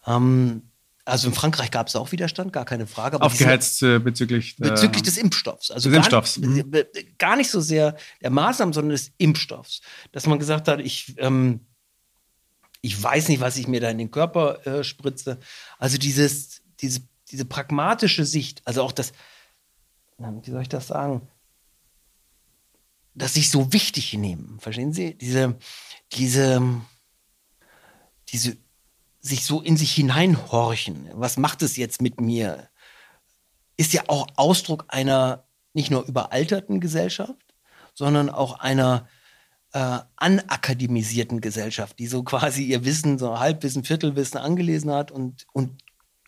Ähm, 0.06 0.63
also 1.04 1.27
in 1.27 1.34
Frankreich 1.34 1.71
gab 1.71 1.88
es 1.88 1.95
auch 1.95 2.12
Widerstand, 2.12 2.54
gar 2.54 2.65
keine 2.65 2.88
Frage. 2.88 3.21
Aufgeheizt 3.21 3.82
diese, 3.82 3.95
äh, 3.95 3.99
bezüglich, 3.99 4.56
bezüglich 4.58 5.04
des 5.04 5.17
Impfstoffs. 5.17 5.71
Also 5.71 5.89
des 5.89 5.95
gar, 5.95 6.06
Impfstoffs. 6.06 6.38
Mhm. 6.38 6.71
gar 7.17 7.36
nicht 7.36 7.49
so 7.49 7.60
sehr 7.60 7.95
der 8.21 8.30
Maßnahmen, 8.30 8.73
sondern 8.73 8.91
des 8.91 9.12
Impfstoffs. 9.17 9.82
Dass 10.12 10.27
man 10.27 10.38
gesagt 10.39 10.67
hat, 10.67 10.80
ich 10.80 11.15
ähm, 11.17 11.62
ich 12.82 13.01
weiß 13.01 13.30
nicht, 13.30 13.39
was 13.39 13.58
ich 13.58 13.67
mir 13.67 13.80
da 13.80 13.89
in 13.89 13.99
den 13.99 14.12
Körper 14.12 14.65
äh, 14.65 14.84
spritze. 14.84 15.39
Also 15.77 15.97
dieses, 15.97 16.62
diese, 16.80 17.01
diese 17.30 17.45
pragmatische 17.45 18.25
Sicht, 18.25 18.62
also 18.65 18.82
auch 18.82 18.91
das, 18.91 19.13
wie 20.41 20.51
soll 20.51 20.62
ich 20.62 20.69
das 20.69 20.88
sagen, 20.88 21.27
das 23.13 23.34
sich 23.34 23.49
so 23.49 23.73
wichtig 23.73 24.13
nehmen, 24.13 24.60
verstehen 24.60 24.93
Sie? 24.93 25.17
Diese, 25.17 25.57
diese, 26.13 26.81
diese, 28.29 28.57
sich 29.19 29.45
so 29.45 29.62
in 29.62 29.77
sich 29.77 29.93
hineinhorchen, 29.93 31.10
was 31.13 31.38
macht 31.38 31.62
es 31.62 31.77
jetzt 31.77 32.01
mit 32.01 32.19
mir, 32.19 32.69
ist 33.77 33.93
ja 33.93 34.03
auch 34.07 34.27
Ausdruck 34.36 34.86
einer 34.88 35.45
nicht 35.73 35.91
nur 35.91 36.05
überalterten 36.05 36.79
Gesellschaft, 36.79 37.55
sondern 37.93 38.29
auch 38.29 38.60
einer 38.60 39.07
äh, 39.73 39.99
anakademisierten 40.15 41.41
Gesellschaft, 41.41 41.99
die 41.99 42.07
so 42.07 42.23
quasi 42.23 42.63
ihr 42.63 42.84
Wissen, 42.84 43.17
so 43.17 43.39
Halbwissen, 43.39 43.84
Viertelwissen 43.84 44.39
angelesen 44.39 44.91
hat 44.91 45.12
und, 45.12 45.45
und 45.53 45.81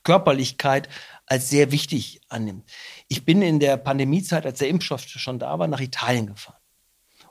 Körperlichkeit 0.04 0.90
als 1.26 1.50
sehr 1.50 1.72
wichtig 1.72 2.22
annimmt. 2.30 2.70
Ich 3.08 3.26
bin 3.26 3.42
in 3.42 3.60
der 3.60 3.78
Pandemiezeit, 3.78 4.46
als 4.46 4.60
der 4.60 4.70
Impfstoff 4.70 5.08
schon 5.08 5.40
da 5.40 5.58
war, 5.60 5.68
nach 5.68 5.82
Italien 5.82 6.28
gefahren. 6.28 6.58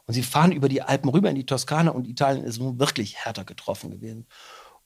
Und 0.06 0.14
sie 0.14 0.22
fahren 0.22 0.52
über 0.52 0.68
die 0.68 0.82
Alpen 0.82 1.08
rüber 1.10 1.30
in 1.30 1.36
die 1.36 1.46
Toskana 1.46 1.90
und 1.90 2.08
Italien 2.08 2.44
ist 2.44 2.58
nun 2.58 2.78
wirklich 2.78 3.16
härter 3.16 3.44
getroffen 3.44 3.90
gewesen. 3.90 4.26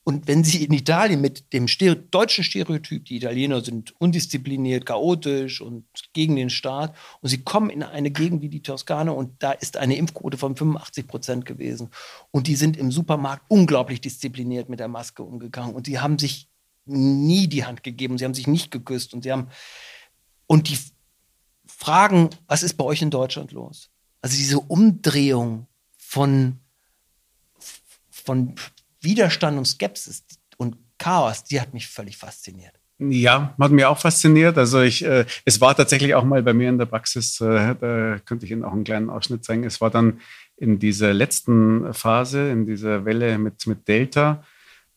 Und 0.09 0.29
wenn 0.29 0.45
Sie 0.45 0.63
in 0.63 0.73
Italien 0.73 1.21
mit 1.21 1.53
dem 1.53 1.67
Stereo 1.67 1.97
deutschen 1.97 2.45
Stereotyp, 2.45 3.07
die 3.07 3.17
Italiener 3.17 3.65
sind 3.65 3.93
undiszipliniert, 3.99 4.87
chaotisch 4.87 5.61
und 5.61 5.85
gegen 6.13 6.37
den 6.37 6.49
Staat, 6.49 6.95
und 7.23 7.29
Sie 7.29 7.43
kommen 7.43 7.71
in 7.71 7.83
eine 7.83 8.13
Gegend 8.13 8.41
wie 8.41 8.49
die 8.49 8.63
Toskana 8.63 9.11
und 9.11 9.43
da 9.43 9.51
ist 9.51 9.77
eine 9.77 9.97
Impfquote 9.97 10.39
von 10.39 10.55
85 10.55 11.09
Prozent 11.09 11.45
gewesen. 11.45 11.91
Und 12.31 12.47
die 12.47 12.55
sind 12.55 12.77
im 12.77 12.93
Supermarkt 12.93 13.47
unglaublich 13.49 14.01
diszipliniert 14.01 14.69
mit 14.69 14.79
der 14.79 14.87
Maske 14.87 15.25
umgegangen 15.25 15.75
und 15.75 15.89
die 15.89 15.99
haben 15.99 16.21
sich 16.21 16.49
nie 16.87 17.49
die 17.49 17.65
Hand 17.65 17.83
gegeben, 17.83 18.19
sie 18.19 18.25
haben 18.25 18.35
sich 18.35 18.47
nicht 18.47 18.71
geküsst 18.71 19.15
und 19.15 19.23
sie 19.23 19.33
haben 19.33 19.49
und 20.47 20.69
die 20.69 20.79
fragen, 21.67 22.31
was 22.47 22.63
ist 22.63 22.75
bei 22.75 22.85
euch 22.85 23.03
in 23.03 23.11
Deutschland 23.11 23.53
los? 23.53 23.91
Also 24.23 24.37
diese 24.37 24.61
Umdrehung 24.61 25.67
von 25.97 26.59
von 28.11 28.55
Widerstand 29.01 29.57
und 29.57 29.67
Skepsis 29.67 30.25
und 30.57 30.77
Chaos, 30.99 31.45
die 31.45 31.61
hat 31.61 31.73
mich 31.75 31.87
völlig 31.87 32.17
fasziniert. 32.17 32.73
Ja, 32.99 33.55
hat 33.61 33.73
mich 33.73 33.85
auch 33.85 33.99
fasziniert. 33.99 34.57
Also 34.57 34.81
ich, 34.81 35.05
äh, 35.05 35.27
es 35.45 35.61
war 35.61 35.77
tatsächlich 35.77 36.15
auch 36.15 36.25
mal 36.25 36.43
bei 36.43 36.55
mir 36.55 36.71
in 36.71 36.79
der 36.79 36.87
Praxis, 36.87 37.41
äh, 37.41 37.75
da 37.79 38.19
könnte 38.25 38.47
ich 38.47 38.53
Ihnen 38.53 38.65
auch 38.65 38.73
einen 38.73 38.85
kleinen 38.85 39.11
Ausschnitt 39.11 39.45
zeigen. 39.45 39.65
Es 39.65 39.81
war 39.83 39.91
dann 39.91 40.21
in 40.57 40.79
dieser 40.79 41.13
letzten 41.13 41.93
Phase, 41.93 42.49
in 42.49 42.67
dieser 42.67 43.05
Welle 43.05 43.37
mit, 43.37 43.67
mit 43.67 43.87
Delta, 43.87 44.43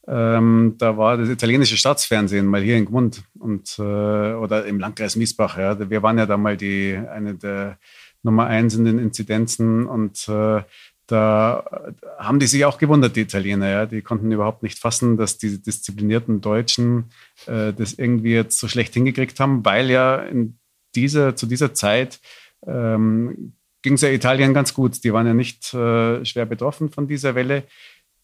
ähm, 0.07 0.75
da 0.77 0.97
war 0.97 1.17
das 1.17 1.29
italienische 1.29 1.77
Staatsfernsehen 1.77 2.45
mal 2.45 2.62
hier 2.62 2.77
in 2.77 2.85
Gmund 2.85 3.23
und, 3.38 3.77
äh, 3.77 3.81
oder 3.81 4.65
im 4.65 4.79
Landkreis 4.79 5.15
Miesbach. 5.15 5.57
Ja. 5.57 5.89
Wir 5.89 6.01
waren 6.01 6.17
ja 6.17 6.25
da 6.25 6.38
mal 6.38 6.57
die, 6.57 6.99
eine 7.12 7.35
der 7.35 7.77
Nummer 8.23 8.47
eins 8.47 8.75
in 8.75 8.85
den 8.85 8.99
Inzidenzen 8.99 9.85
und 9.85 10.27
äh, 10.27 10.63
da 11.07 11.93
haben 12.19 12.39
die 12.39 12.45
sich 12.45 12.65
auch 12.65 12.77
gewundert, 12.77 13.15
die 13.15 13.21
Italiener. 13.21 13.69
Ja? 13.69 13.85
Die 13.85 14.01
konnten 14.01 14.31
überhaupt 14.31 14.62
nicht 14.62 14.77
fassen, 14.77 15.17
dass 15.17 15.38
die 15.38 15.62
disziplinierten 15.62 16.39
Deutschen 16.41 17.05
äh, 17.47 17.73
das 17.73 17.93
irgendwie 17.93 18.33
jetzt 18.33 18.59
so 18.59 18.67
schlecht 18.67 18.93
hingekriegt 18.93 19.39
haben, 19.39 19.65
weil 19.65 19.89
ja 19.89 20.17
in 20.17 20.59
dieser, 20.95 21.35
zu 21.35 21.47
dieser 21.47 21.73
Zeit 21.73 22.19
ähm, 22.65 23.53
ging 23.81 23.93
es 23.93 24.01
ja 24.01 24.09
Italien 24.09 24.53
ganz 24.53 24.73
gut. 24.73 25.03
Die 25.03 25.13
waren 25.13 25.25
ja 25.25 25.33
nicht 25.33 25.73
äh, 25.73 26.23
schwer 26.25 26.45
betroffen 26.45 26.91
von 26.91 27.07
dieser 27.07 27.33
Welle, 27.33 27.63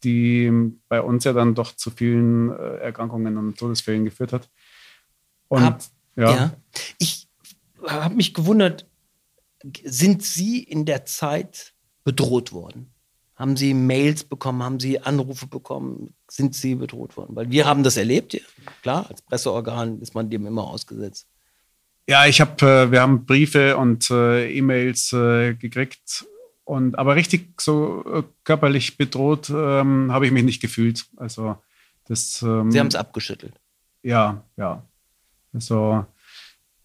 die 0.03 0.51
bei 0.88 1.01
uns 1.01 1.23
ja 1.23 1.34
dann 1.34 1.55
doch 1.55 1.75
zu 1.75 1.91
vielen 1.91 2.51
äh, 2.51 2.77
Erkrankungen 2.77 3.38
und 3.38 3.58
Todesfällen 3.58 4.05
geführt 4.05 4.34
hat. 4.34 4.49
Und 5.47 5.63
Hab, 5.63 5.81
ja. 6.15 6.36
ja. 6.36 6.53
Ich 6.99 7.27
habe 7.88 8.15
mich 8.15 8.34
gewundert, 8.34 8.88
sind 9.84 10.23
Sie 10.23 10.62
in 10.63 10.86
der 10.86 11.05
Zeit 11.05 11.73
bedroht 12.03 12.51
worden? 12.53 12.91
Haben 13.36 13.58
Sie 13.58 13.73
Mails 13.73 14.23
bekommen? 14.23 14.63
Haben 14.63 14.79
Sie 14.79 14.99
Anrufe 14.99 15.47
bekommen? 15.47 16.13
Sind 16.29 16.55
Sie 16.55 16.75
bedroht 16.75 17.17
worden? 17.17 17.36
Weil 17.36 17.49
wir 17.51 17.65
haben 17.65 17.84
das 17.84 17.97
erlebt, 17.97 18.34
ja. 18.34 18.41
klar, 18.81 19.10
als 19.10 19.21
Presseorgan 19.21 19.99
ist 20.01 20.15
man 20.15 20.29
dem 20.29 20.45
immer 20.45 20.65
ausgesetzt. 20.65 21.27
Ja, 22.08 22.27
ich 22.27 22.39
habe, 22.39 22.65
äh, 22.65 22.91
wir 22.91 23.01
haben 23.01 23.25
Briefe 23.25 23.77
und 23.77 24.10
äh, 24.12 24.51
E-Mails 24.51 25.10
gekriegt 25.10 26.25
und 26.65 26.99
aber 26.99 27.15
richtig 27.15 27.62
so 27.62 28.04
äh, 28.12 28.23
körperlich 28.43 28.97
bedroht 28.97 29.49
ähm, 29.49 30.12
habe 30.12 30.25
ich 30.25 30.32
mich 30.32 30.43
nicht 30.43 30.62
gefühlt. 30.62 31.06
Also 31.15 31.58
das. 32.08 32.41
Ähm, 32.41 32.71
Sie 32.71 32.80
haben 32.80 32.88
es 32.88 32.95
abgeschüttelt. 32.95 33.54
Ja, 34.04 34.43
ja. 34.58 34.84
Also 35.54 36.06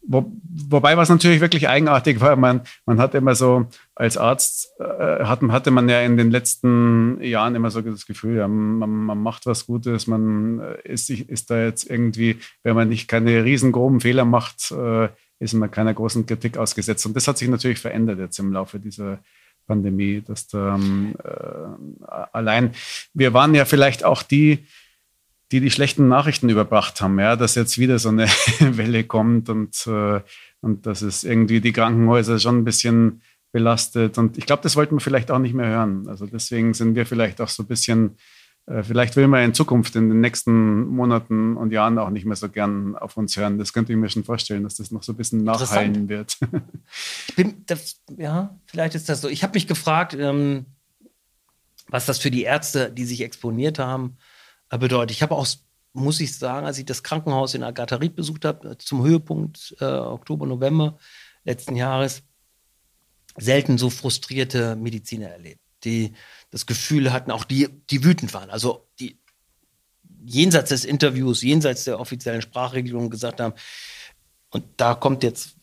wo, 0.03 0.33
wobei 0.69 0.97
was 0.97 1.09
natürlich 1.09 1.41
wirklich 1.41 1.69
eigenartig 1.69 2.21
war, 2.21 2.37
man, 2.37 2.63
man 2.87 2.99
hat 3.01 3.15
immer 3.15 3.35
so, 3.35 3.67
als 3.95 4.17
Arzt 4.17 4.71
äh, 4.81 5.25
hat, 5.25 5.43
hatte 5.43 5.71
man 5.71 5.89
ja 5.89 6.01
in 6.01 6.17
den 6.17 6.31
letzten 6.31 7.23
Jahren 7.23 7.55
immer 7.55 7.71
so 7.71 7.81
das 7.81 8.07
Gefühl, 8.07 8.37
ja, 8.37 8.49
man, 8.49 8.91
man 8.91 9.19
macht 9.19 9.47
was 9.47 9.67
Gutes, 9.67 10.07
man 10.07 10.61
äh, 10.61 10.93
ist, 10.93 11.11
ist 11.11 11.51
da 11.51 11.63
jetzt 11.63 11.89
irgendwie, 11.89 12.39
wenn 12.63 12.77
man 12.77 12.89
nicht 12.89 13.09
keine 13.09 13.45
riesengroben 13.45 14.01
Fehler 14.01 14.25
macht, 14.25 14.71
äh, 14.71 15.09
ist 15.39 15.55
man 15.55 15.71
keiner 15.71 15.95
großen 15.95 16.27
Kritik 16.27 16.57
ausgesetzt. 16.57 17.05
Und 17.07 17.15
das 17.15 17.29
hat 17.29 17.39
sich 17.39 17.49
natürlich 17.49 17.79
verändert 17.79 18.19
jetzt 18.19 18.39
im 18.39 18.53
Laufe 18.53 18.79
dieser 18.79 19.19
Pandemie, 19.71 20.21
dass 20.27 20.49
da 20.49 20.75
ähm, 20.75 21.15
äh, 21.23 22.09
allein, 22.33 22.73
wir 23.15 23.33
waren 23.33 23.55
ja 23.55 23.65
vielleicht 23.65 24.05
auch 24.05 24.25
die, 24.25 24.67
die 25.53 25.61
die 25.61 25.71
schlechten 25.71 26.09
Nachrichten 26.09 26.49
überbracht 26.49 27.01
haben, 27.01 27.19
ja, 27.21 27.37
dass 27.37 27.55
jetzt 27.55 27.79
wieder 27.79 28.01
so 28.01 28.09
eine 28.09 28.27
Welle 28.61 29.05
kommt 29.05 29.49
und, 29.49 29.87
äh, 29.87 30.21
und 30.61 30.87
dass 30.87 31.03
es 31.03 31.23
irgendwie 31.23 31.61
die 31.61 31.73
Krankenhäuser 31.73 32.41
schon 32.41 32.59
ein 32.59 32.65
bisschen 32.65 33.23
belastet. 33.53 34.19
Und 34.19 34.39
ich 34.39 34.47
glaube, 34.47 34.63
das 34.63 34.75
wollten 34.75 34.97
wir 34.97 35.01
vielleicht 35.01 35.31
auch 35.31 35.39
nicht 35.39 35.55
mehr 35.55 35.69
hören. 35.69 36.09
Also 36.09 36.27
deswegen 36.27 36.75
sind 36.75 36.97
wir 36.97 37.07
vielleicht 37.07 37.41
auch 37.41 37.49
so 37.49 37.63
ein 37.63 37.69
bisschen, 37.69 38.17
vielleicht 38.83 39.17
will 39.17 39.27
man 39.27 39.43
in 39.43 39.55
Zukunft, 39.55 39.97
in 39.97 40.09
den 40.09 40.21
nächsten 40.21 40.87
Monaten 40.87 41.57
und 41.57 41.73
Jahren 41.73 41.99
auch 41.99 42.11
nicht 42.11 42.25
mehr 42.25 42.37
so 42.37 42.49
gern 42.49 42.97
auf 42.97 43.17
uns 43.17 43.37
hören. 43.37 43.59
Das 43.59 43.73
könnte 43.73 43.93
ich 43.93 43.99
mir 43.99 44.09
schon 44.09 44.25
vorstellen, 44.25 44.63
dass 44.63 44.77
das 44.77 44.91
noch 44.91 45.03
so 45.03 45.13
ein 45.13 45.17
bisschen 45.17 45.43
nachhallen 45.43 46.09
wird. 46.09 46.39
ich 47.29 47.35
bin, 47.35 47.65
das, 47.67 48.01
ja, 48.17 48.57
vielleicht 48.67 48.95
ist 48.95 49.09
das 49.09 49.21
so. 49.21 49.29
Ich 49.29 49.43
habe 49.43 49.55
mich 49.55 49.67
gefragt, 49.67 50.15
ähm, 50.15 50.67
was 51.89 52.07
das 52.07 52.19
für 52.19 52.31
die 52.31 52.45
Ärzte, 52.45 52.93
die 52.93 53.05
sich 53.05 53.23
exponiert 53.23 53.79
haben, 53.79 54.17
äh, 54.71 54.79
bedeutet. 54.79 55.11
Ich 55.11 55.23
habe 55.23 55.35
auch, 55.35 55.47
muss 55.93 56.21
ich 56.21 56.37
sagen, 56.37 56.67
als 56.67 56.79
ich 56.79 56.85
das 56.85 57.03
Krankenhaus 57.03 57.55
in 57.55 57.65
Agatharit 57.65 58.15
besucht 58.15 58.45
habe, 58.45 58.79
zum 58.79 59.05
Höhepunkt 59.05 59.75
äh, 59.81 59.85
Oktober, 59.85 60.47
November 60.47 60.97
letzten 61.45 61.75
Jahres, 61.75 62.23
selten 63.37 63.79
so 63.79 63.91
frustrierte 63.91 64.77
Mediziner 64.77 65.29
erlebt, 65.29 65.61
die 65.85 66.13
das 66.51 66.67
Gefühl 66.67 67.13
hatten, 67.13 67.31
auch 67.31 67.45
die, 67.45 67.69
die 67.91 68.05
wütend 68.05 68.35
waren. 68.35 68.51
Also 68.51 68.89
die 68.99 69.21
jenseits 70.25 70.69
des 70.71 70.85
Interviews, 70.85 71.43
jenseits 71.43 71.85
der 71.85 71.99
offiziellen 71.99 72.43
Sprachregelung 72.43 73.11
gesagt 73.11 73.41
haben, 73.41 73.55
und 74.51 74.65
da 74.77 74.95
kommt 74.95 75.23
jetzt, 75.23 75.57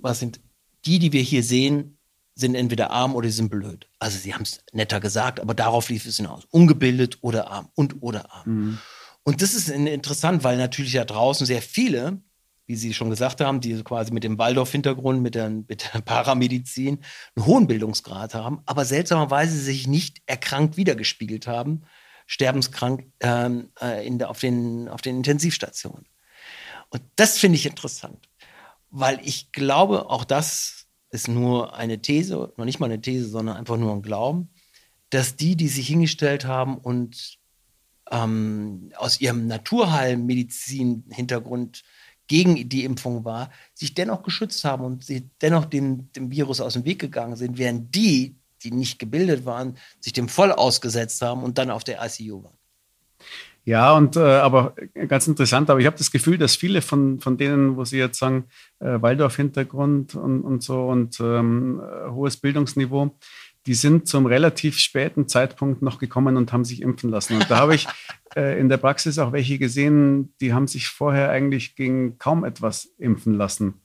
was 0.00 0.20
sind 0.20 0.40
die, 0.84 0.98
die 0.98 1.12
wir 1.12 1.22
hier 1.22 1.42
sehen, 1.42 1.96
sind 2.34 2.54
entweder 2.54 2.90
arm 2.90 3.14
oder 3.14 3.28
sie 3.28 3.36
sind 3.36 3.48
blöd. 3.48 3.88
Also 3.98 4.18
sie 4.18 4.34
haben 4.34 4.42
es 4.42 4.60
netter 4.72 5.00
gesagt, 5.00 5.40
aber 5.40 5.54
darauf 5.54 5.88
lief 5.88 6.04
es 6.04 6.16
hinaus. 6.16 6.44
Ungebildet 6.50 7.18
oder 7.22 7.50
arm 7.50 7.70
und 7.74 8.02
oder 8.02 8.30
arm. 8.32 8.42
Mhm. 8.54 8.78
Und 9.22 9.40
das 9.40 9.54
ist 9.54 9.70
interessant, 9.70 10.44
weil 10.44 10.58
natürlich 10.58 10.92
da 10.92 11.04
draußen 11.04 11.46
sehr 11.46 11.62
viele, 11.62 12.20
wie 12.66 12.76
Sie 12.76 12.94
schon 12.94 13.10
gesagt 13.10 13.40
haben, 13.40 13.60
die 13.60 13.82
quasi 13.82 14.12
mit 14.12 14.24
dem 14.24 14.38
Waldorf-Hintergrund, 14.38 15.20
mit 15.20 15.34
der, 15.34 15.50
mit 15.50 15.90
der 15.92 16.00
Paramedizin 16.04 17.00
einen 17.36 17.46
hohen 17.46 17.66
Bildungsgrad 17.66 18.34
haben, 18.34 18.60
aber 18.66 18.84
seltsamerweise 18.84 19.58
sich 19.58 19.86
nicht 19.86 20.22
erkrankt 20.26 20.76
wiedergespiegelt 20.76 21.46
haben, 21.46 21.82
sterbenskrank 22.26 23.06
ähm, 23.20 23.70
äh, 23.80 24.06
in 24.06 24.18
der, 24.18 24.30
auf, 24.30 24.40
den, 24.40 24.88
auf 24.88 25.02
den 25.02 25.18
Intensivstationen. 25.18 26.06
Und 26.88 27.02
das 27.16 27.38
finde 27.38 27.56
ich 27.56 27.66
interessant, 27.66 28.28
weil 28.90 29.20
ich 29.22 29.52
glaube, 29.52 30.08
auch 30.08 30.24
das 30.24 30.86
ist 31.10 31.28
nur 31.28 31.76
eine 31.76 32.00
These, 32.00 32.52
noch 32.56 32.64
nicht 32.64 32.80
mal 32.80 32.86
eine 32.86 33.00
These, 33.00 33.28
sondern 33.28 33.56
einfach 33.56 33.76
nur 33.76 33.92
ein 33.92 34.02
Glauben, 34.02 34.50
dass 35.10 35.36
die, 35.36 35.56
die 35.56 35.68
sich 35.68 35.86
hingestellt 35.86 36.44
haben 36.44 36.78
und 36.78 37.38
ähm, 38.10 38.90
aus 38.96 39.20
ihrem 39.20 39.46
Naturheilmedizin-Hintergrund 39.46 41.84
gegen 42.26 42.68
die 42.68 42.84
Impfung 42.84 43.24
war, 43.24 43.50
sich 43.74 43.94
dennoch 43.94 44.22
geschützt 44.22 44.64
haben 44.64 44.84
und 44.84 45.04
sie 45.04 45.28
dennoch 45.42 45.66
dem, 45.66 46.10
dem 46.12 46.30
Virus 46.30 46.60
aus 46.60 46.74
dem 46.74 46.84
Weg 46.84 46.98
gegangen 46.98 47.36
sind, 47.36 47.58
während 47.58 47.94
die, 47.94 48.36
die 48.62 48.70
nicht 48.70 48.98
gebildet 48.98 49.44
waren, 49.44 49.76
sich 50.00 50.12
dem 50.12 50.28
voll 50.28 50.52
ausgesetzt 50.52 51.20
haben 51.22 51.42
und 51.42 51.58
dann 51.58 51.70
auf 51.70 51.84
der 51.84 52.04
ICU 52.04 52.44
waren. 52.44 52.56
Ja, 53.66 53.96
und 53.96 54.16
äh, 54.16 54.20
aber 54.20 54.74
ganz 55.08 55.26
interessant, 55.26 55.70
aber 55.70 55.80
ich 55.80 55.86
habe 55.86 55.96
das 55.96 56.10
Gefühl, 56.10 56.36
dass 56.36 56.54
viele 56.54 56.82
von, 56.82 57.18
von 57.20 57.38
denen, 57.38 57.78
wo 57.78 57.84
Sie 57.86 57.96
jetzt 57.96 58.18
sagen, 58.18 58.44
äh, 58.78 59.00
Waldorf-Hintergrund 59.00 60.14
und, 60.14 60.42
und 60.42 60.62
so 60.62 60.86
und 60.88 61.18
ähm, 61.20 61.80
äh, 61.80 62.10
hohes 62.10 62.36
Bildungsniveau, 62.36 63.16
die 63.66 63.74
sind 63.74 64.08
zum 64.08 64.26
relativ 64.26 64.78
späten 64.78 65.26
Zeitpunkt 65.26 65.82
noch 65.82 65.98
gekommen 65.98 66.36
und 66.36 66.52
haben 66.52 66.64
sich 66.64 66.82
impfen 66.82 67.10
lassen. 67.10 67.36
Und 67.36 67.50
da 67.50 67.58
habe 67.58 67.74
ich 67.74 67.86
äh, 68.36 68.58
in 68.58 68.68
der 68.68 68.76
Praxis 68.76 69.18
auch 69.18 69.32
welche 69.32 69.58
gesehen, 69.58 70.34
die 70.40 70.52
haben 70.52 70.66
sich 70.66 70.88
vorher 70.88 71.30
eigentlich 71.30 71.74
gegen 71.76 72.18
kaum 72.18 72.44
etwas 72.44 72.86
impfen 72.98 73.34
lassen. 73.34 73.80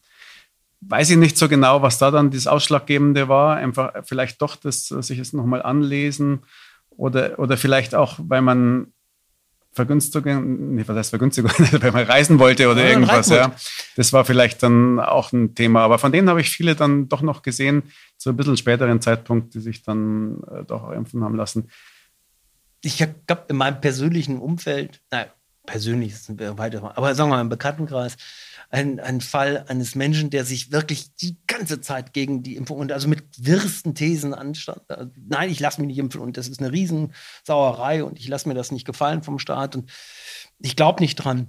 Weiß 0.81 1.09
ich 1.09 1.17
nicht 1.17 1.37
so 1.37 1.49
genau, 1.49 1.81
was 1.81 1.97
da 1.97 2.11
dann 2.11 2.31
das 2.31 2.47
Ausschlaggebende 2.47 3.27
war. 3.27 3.57
Einfach 3.57 3.93
vielleicht 4.03 4.41
doch 4.41 4.55
das 4.55 4.91
äh, 4.91 5.01
sich 5.01 5.19
es 5.19 5.33
nochmal 5.33 5.61
anlesen 5.61 6.39
oder, 6.89 7.39
oder 7.39 7.57
vielleicht 7.57 7.95
auch, 7.95 8.19
weil 8.21 8.41
man 8.41 8.93
Vergünstigung, 9.79 10.75
nee, 10.75 10.83
was 10.85 10.97
heißt 10.97 11.09
Vergünstigung, 11.11 11.51
wenn 11.57 11.93
man 11.93 12.03
reisen 12.03 12.37
wollte 12.37 12.69
oder 12.69 12.83
ja, 12.83 12.89
irgendwas, 12.89 13.29
ja. 13.29 13.55
Das 13.95 14.11
war 14.11 14.25
vielleicht 14.25 14.61
dann 14.61 14.99
auch 14.99 15.31
ein 15.31 15.55
Thema. 15.55 15.85
Aber 15.85 15.99
von 15.99 16.11
denen 16.11 16.27
habe 16.29 16.41
ich 16.41 16.49
viele 16.49 16.75
dann 16.75 17.07
doch 17.07 17.21
noch 17.21 17.43
gesehen, 17.43 17.83
zu 18.17 18.29
ein 18.29 18.35
bisschen 18.35 18.57
späteren 18.57 18.99
Zeitpunkt, 18.99 19.53
die 19.53 19.61
sich 19.61 19.81
dann 19.81 20.43
äh, 20.51 20.65
doch 20.65 20.91
impfen 20.91 21.23
haben 21.23 21.35
lassen. 21.35 21.69
Ich 22.81 23.01
habe 23.01 23.15
in 23.47 23.55
meinem 23.55 23.79
persönlichen 23.79 24.39
Umfeld, 24.39 25.01
nein, 25.11 25.27
persönlich 25.65 26.11
ist 26.11 26.29
ein 26.29 26.57
weiter, 26.57 26.97
aber 26.97 27.15
sagen 27.15 27.29
wir 27.29 27.35
mal 27.35 27.41
im 27.41 27.49
Bekanntenkreis, 27.49 28.17
ein, 28.69 28.99
ein 28.99 29.19
Fall 29.19 29.65
eines 29.67 29.95
Menschen, 29.95 30.29
der 30.29 30.45
sich 30.45 30.71
wirklich 30.71 31.15
die 31.15 31.37
ganze 31.47 31.81
Zeit 31.81 32.13
gegen 32.13 32.43
die 32.43 32.55
Impfung 32.55 32.77
und 32.77 32.91
also 32.91 33.07
mit 33.07 33.23
wirsten 33.37 33.95
Thesen 33.95 34.33
anstand. 34.33 34.81
Also, 34.89 35.09
nein, 35.27 35.49
ich 35.49 35.59
lasse 35.59 35.81
mich 35.81 35.87
nicht 35.87 35.97
impfen 35.97 36.21
und 36.21 36.37
das 36.37 36.47
ist 36.47 36.59
eine 36.59 36.71
Riesensauerei 36.71 38.03
und 38.03 38.19
ich 38.19 38.27
lasse 38.27 38.47
mir 38.47 38.53
das 38.53 38.71
nicht 38.71 38.85
gefallen 38.85 39.23
vom 39.23 39.39
Staat 39.39 39.75
und 39.75 39.91
ich 40.59 40.75
glaube 40.75 41.01
nicht 41.01 41.15
dran. 41.15 41.47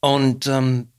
Und 0.00 0.46
ähm, 0.46 0.92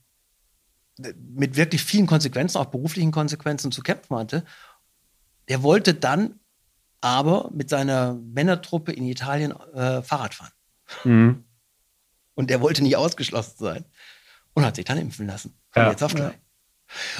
mit 1.16 1.56
wirklich 1.56 1.82
vielen 1.82 2.06
Konsequenzen, 2.06 2.58
auch 2.58 2.66
beruflichen 2.66 3.12
Konsequenzen 3.12 3.72
zu 3.72 3.82
kämpfen 3.82 4.16
hatte. 4.16 4.44
Der 5.48 5.62
wollte 5.62 5.94
dann 5.94 6.40
aber 7.00 7.50
mit 7.52 7.68
seiner 7.68 8.14
Männertruppe 8.14 8.92
in 8.92 9.04
Italien 9.06 9.52
äh, 9.52 10.02
Fahrrad 10.02 10.34
fahren. 10.34 10.52
Mhm. 11.04 11.44
Und 12.34 12.50
der 12.50 12.60
wollte 12.60 12.82
nicht 12.82 12.96
ausgeschlossen 12.96 13.56
sein 13.58 13.84
und 14.54 14.64
hat 14.64 14.76
sich 14.76 14.84
dann 14.84 14.98
impfen 14.98 15.26
lassen. 15.26 15.54
Ja. 15.76 15.90
jetzt 15.90 16.02
auf 16.02 16.14
gleich. 16.14 16.34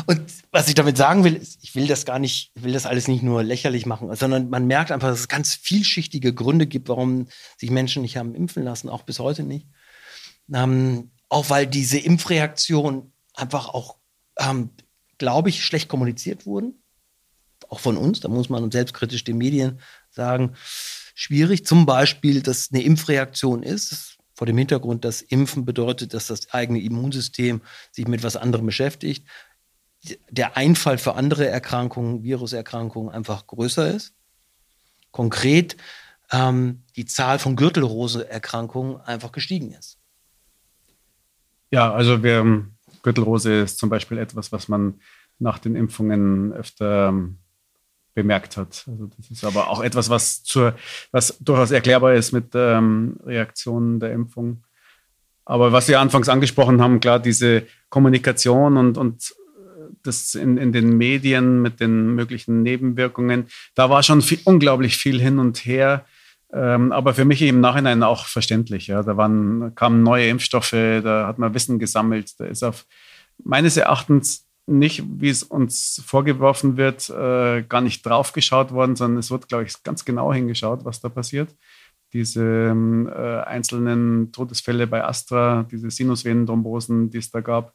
Und 0.07 0.21
was 0.51 0.69
ich 0.69 0.75
damit 0.75 0.97
sagen 0.97 1.25
will, 1.25 1.35
ist, 1.35 1.59
ich 1.63 1.75
will 1.75 1.87
das 1.87 2.05
gar 2.05 2.19
nicht, 2.19 2.53
ich 2.55 2.63
will 2.63 2.73
das 2.73 2.87
alles 2.87 3.09
nicht 3.09 3.23
nur 3.23 3.43
lächerlich 3.43 3.87
machen, 3.87 4.15
sondern 4.15 4.51
man 4.51 4.67
merkt 4.67 4.93
einfach, 4.93 5.09
dass 5.09 5.21
es 5.21 5.29
ganz 5.29 5.55
vielschichtige 5.55 6.35
Gründe 6.35 6.67
gibt, 6.67 6.89
warum 6.89 7.29
sich 7.57 7.71
Menschen 7.71 8.03
nicht 8.03 8.17
haben 8.17 8.35
impfen 8.35 8.63
lassen, 8.63 8.89
auch 8.89 9.03
bis 9.03 9.19
heute 9.19 9.43
nicht. 9.43 9.67
Ähm, 10.53 11.11
auch 11.29 11.51
weil 11.51 11.67
diese 11.67 11.99
Impfreaktionen 11.99 13.13
einfach 13.35 13.69
auch, 13.69 13.97
ähm, 14.39 14.71
glaube 15.19 15.49
ich, 15.49 15.65
schlecht 15.65 15.89
kommuniziert 15.89 16.47
wurden. 16.47 16.83
Auch 17.69 17.81
von 17.81 17.97
uns, 17.97 18.21
da 18.21 18.29
muss 18.29 18.51
man 18.51 18.71
selbstkritisch 18.71 19.25
den 19.25 19.39
Medien 19.39 19.81
sagen, 20.11 20.55
schwierig. 21.15 21.65
Zum 21.67 21.87
Beispiel, 21.87 22.43
dass 22.43 22.71
eine 22.71 22.83
Impfreaktion 22.83 23.63
ist. 23.63 23.93
Das 23.93 24.14
vor 24.35 24.47
dem 24.47 24.59
Hintergrund, 24.59 25.05
dass 25.05 25.23
Impfen 25.23 25.65
bedeutet, 25.65 26.13
dass 26.13 26.27
das 26.27 26.53
eigene 26.53 26.81
Immunsystem 26.81 27.63
sich 27.93 28.09
mit 28.09 28.23
was 28.23 28.37
anderem 28.37 28.67
beschäftigt, 28.67 29.27
der 30.29 30.57
Einfall 30.57 30.99
für 30.99 31.15
andere 31.15 31.49
Erkrankungen, 31.49 32.23
Viruserkrankungen 32.23 33.13
einfach 33.13 33.47
größer 33.47 33.95
ist. 33.95 34.15
Konkret 35.13 35.77
ähm, 36.31 36.83
die 36.97 37.07
Zahl 37.07 37.39
von 37.39 37.57
Gürtelrose-Erkrankungen 37.57 39.01
einfach 39.01 39.33
gestiegen 39.33 39.73
ist. 39.73 39.99
Ja, 41.71 41.93
also 41.93 42.23
wir, 42.23 42.67
Gürtelrose 43.03 43.63
ist 43.63 43.79
zum 43.79 43.89
Beispiel 43.89 44.19
etwas, 44.19 44.53
was 44.53 44.69
man 44.69 45.01
nach 45.39 45.59
den 45.59 45.77
Impfungen 45.77 46.53
öfter 46.53 47.09
ähm, 47.09 47.39
bemerkt 48.15 48.57
hat. 48.57 48.85
Also 48.89 49.09
das 49.17 49.31
ist 49.31 49.45
aber 49.45 49.69
auch 49.69 49.83
etwas, 49.83 50.09
was, 50.09 50.43
zur, 50.45 50.75
was 51.11 51.37
durchaus 51.41 51.71
erklärbar 51.71 52.15
ist 52.15 52.33
mit 52.33 52.53
ähm, 52.55 53.17
Reaktionen 53.25 54.01
der 54.01 54.13
Impfung. 54.13 54.63
Aber 55.45 55.73
was 55.73 55.87
Sie 55.87 55.97
anfangs 55.97 56.29
angesprochen 56.29 56.81
haben, 56.81 57.01
klar, 57.01 57.19
diese 57.19 57.67
Kommunikation 57.91 58.77
und, 58.77 58.97
und 58.97 59.35
das 60.03 60.35
in, 60.35 60.57
in 60.57 60.73
den 60.73 60.97
Medien 60.97 61.61
mit 61.61 61.81
den 61.81 62.15
möglichen 62.15 62.63
Nebenwirkungen, 62.63 63.47
da 63.75 63.91
war 63.91 64.03
schon 64.03 64.23
viel, 64.23 64.41
unglaublich 64.45 64.97
viel 64.97 65.21
hin 65.21 65.39
und 65.39 65.59
her. 65.59 66.05
Ähm, 66.53 66.93
aber 66.93 67.15
für 67.15 67.25
mich 67.25 67.43
im 67.43 67.61
Nachhinein 67.61 68.03
auch 68.03 68.27
verständlich. 68.27 68.87
Ja. 68.87 69.03
Da 69.03 69.17
waren, 69.17 69.75
kamen 69.75 70.03
neue 70.03 70.29
Impfstoffe, 70.29 70.71
da 70.71 71.27
hat 71.27 71.39
man 71.39 71.53
Wissen 71.53 71.79
gesammelt. 71.79 72.39
Da 72.39 72.47
ist 72.47 72.63
auf 72.63 72.87
meines 73.43 73.77
Erachtens 73.77 74.47
nicht, 74.67 75.05
wie 75.21 75.29
es 75.29 75.43
uns 75.43 76.03
vorgeworfen 76.07 76.77
wird, 76.77 77.11
äh, 77.11 77.63
gar 77.63 77.81
nicht 77.81 78.05
draufgeschaut 78.05 78.73
worden, 78.73 78.97
sondern 78.97 79.19
es 79.19 79.31
wird, 79.31 79.49
glaube 79.49 79.65
ich, 79.65 79.83
ganz 79.83 80.05
genau 80.05 80.33
hingeschaut, 80.33 80.85
was 80.85 81.01
da 81.01 81.09
passiert. 81.09 81.55
Diese 82.13 82.43
ähm, 82.43 83.09
äh, 83.09 83.41
einzelnen 83.41 84.33
Todesfälle 84.33 84.87
bei 84.87 85.05
Astra, 85.05 85.67
diese 85.71 85.91
Sinusvenenthrombosen, 85.91 87.11
die 87.11 87.19
es 87.19 87.31
da 87.31 87.41
gab, 87.41 87.75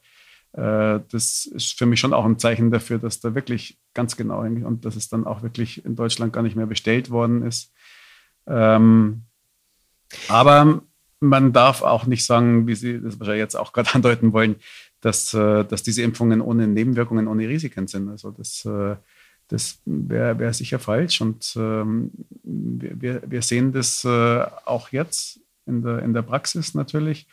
äh, 0.53 0.99
das 1.11 1.45
ist 1.45 1.77
für 1.77 1.85
mich 1.85 1.99
schon 1.99 2.13
auch 2.13 2.25
ein 2.25 2.39
Zeichen 2.39 2.71
dafür, 2.71 2.97
dass 2.97 3.19
da 3.19 3.35
wirklich 3.35 3.77
ganz 3.93 4.17
genau 4.17 4.43
hingeschaut 4.43 4.69
und 4.69 4.85
dass 4.85 4.95
es 4.95 5.09
dann 5.09 5.27
auch 5.27 5.43
wirklich 5.43 5.85
in 5.85 5.95
Deutschland 5.95 6.33
gar 6.33 6.41
nicht 6.41 6.55
mehr 6.55 6.65
bestellt 6.65 7.11
worden 7.11 7.43
ist. 7.43 7.71
Ähm, 8.47 9.25
aber 10.27 10.81
man 11.19 11.53
darf 11.53 11.83
auch 11.83 12.05
nicht 12.05 12.25
sagen, 12.25 12.65
wie 12.65 12.75
Sie 12.75 13.01
das 13.01 13.19
wahrscheinlich 13.19 13.41
jetzt 13.41 13.55
auch 13.55 13.73
gerade 13.73 13.89
andeuten 13.93 14.33
wollen, 14.33 14.55
dass, 15.01 15.33
äh, 15.33 15.65
dass 15.65 15.83
diese 15.83 16.01
Impfungen 16.01 16.41
ohne 16.41 16.67
Nebenwirkungen, 16.67 17.27
ohne 17.27 17.47
Risiken 17.47 17.87
sind. 17.87 18.09
Also 18.09 18.31
das, 18.31 18.65
äh, 18.65 18.95
das 19.47 19.81
wäre 19.85 20.37
wär 20.39 20.53
sicher 20.53 20.79
falsch. 20.79 21.21
Und 21.21 21.53
ähm, 21.57 22.11
wir, 22.43 23.21
wir 23.25 23.41
sehen 23.41 23.71
das 23.71 24.03
äh, 24.05 24.45
auch 24.65 24.89
jetzt 24.89 25.39
in 25.65 25.81
der, 25.81 25.99
in 25.99 26.13
der 26.13 26.21
Praxis 26.21 26.73
natürlich 26.73 27.27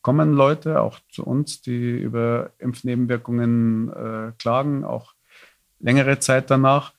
kommen 0.00 0.32
Leute 0.32 0.80
auch 0.80 1.00
zu 1.10 1.24
uns, 1.24 1.60
die 1.60 1.98
über 1.98 2.52
Impfnebenwirkungen 2.60 4.34
klagen, 4.38 4.84
auch 4.84 5.12
längere 5.80 6.18
Zeit 6.20 6.50
danach. 6.50 6.94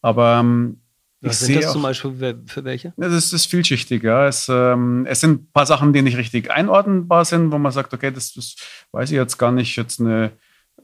Aber 0.00 0.38
ähm, 0.40 0.80
was 1.20 1.40
sind 1.40 1.62
das 1.62 1.72
zum 1.72 1.82
Beispiel 1.82 2.38
für 2.46 2.64
welche? 2.64 2.92
Ja, 2.96 3.08
das 3.08 3.32
ist 3.32 3.46
vielschichtig. 3.46 4.02
Ja. 4.02 4.26
Es, 4.26 4.48
ähm, 4.48 5.04
es 5.08 5.20
sind 5.20 5.42
ein 5.42 5.52
paar 5.52 5.66
Sachen, 5.66 5.92
die 5.92 6.02
nicht 6.02 6.16
richtig 6.16 6.50
einordnbar 6.50 7.24
sind, 7.24 7.50
wo 7.50 7.58
man 7.58 7.72
sagt, 7.72 7.92
okay, 7.92 8.12
das, 8.12 8.34
das 8.34 8.56
weiß 8.92 9.10
ich 9.10 9.16
jetzt 9.16 9.36
gar 9.36 9.50
nicht. 9.50 9.76
Jetzt 9.76 10.00
eine 10.00 10.32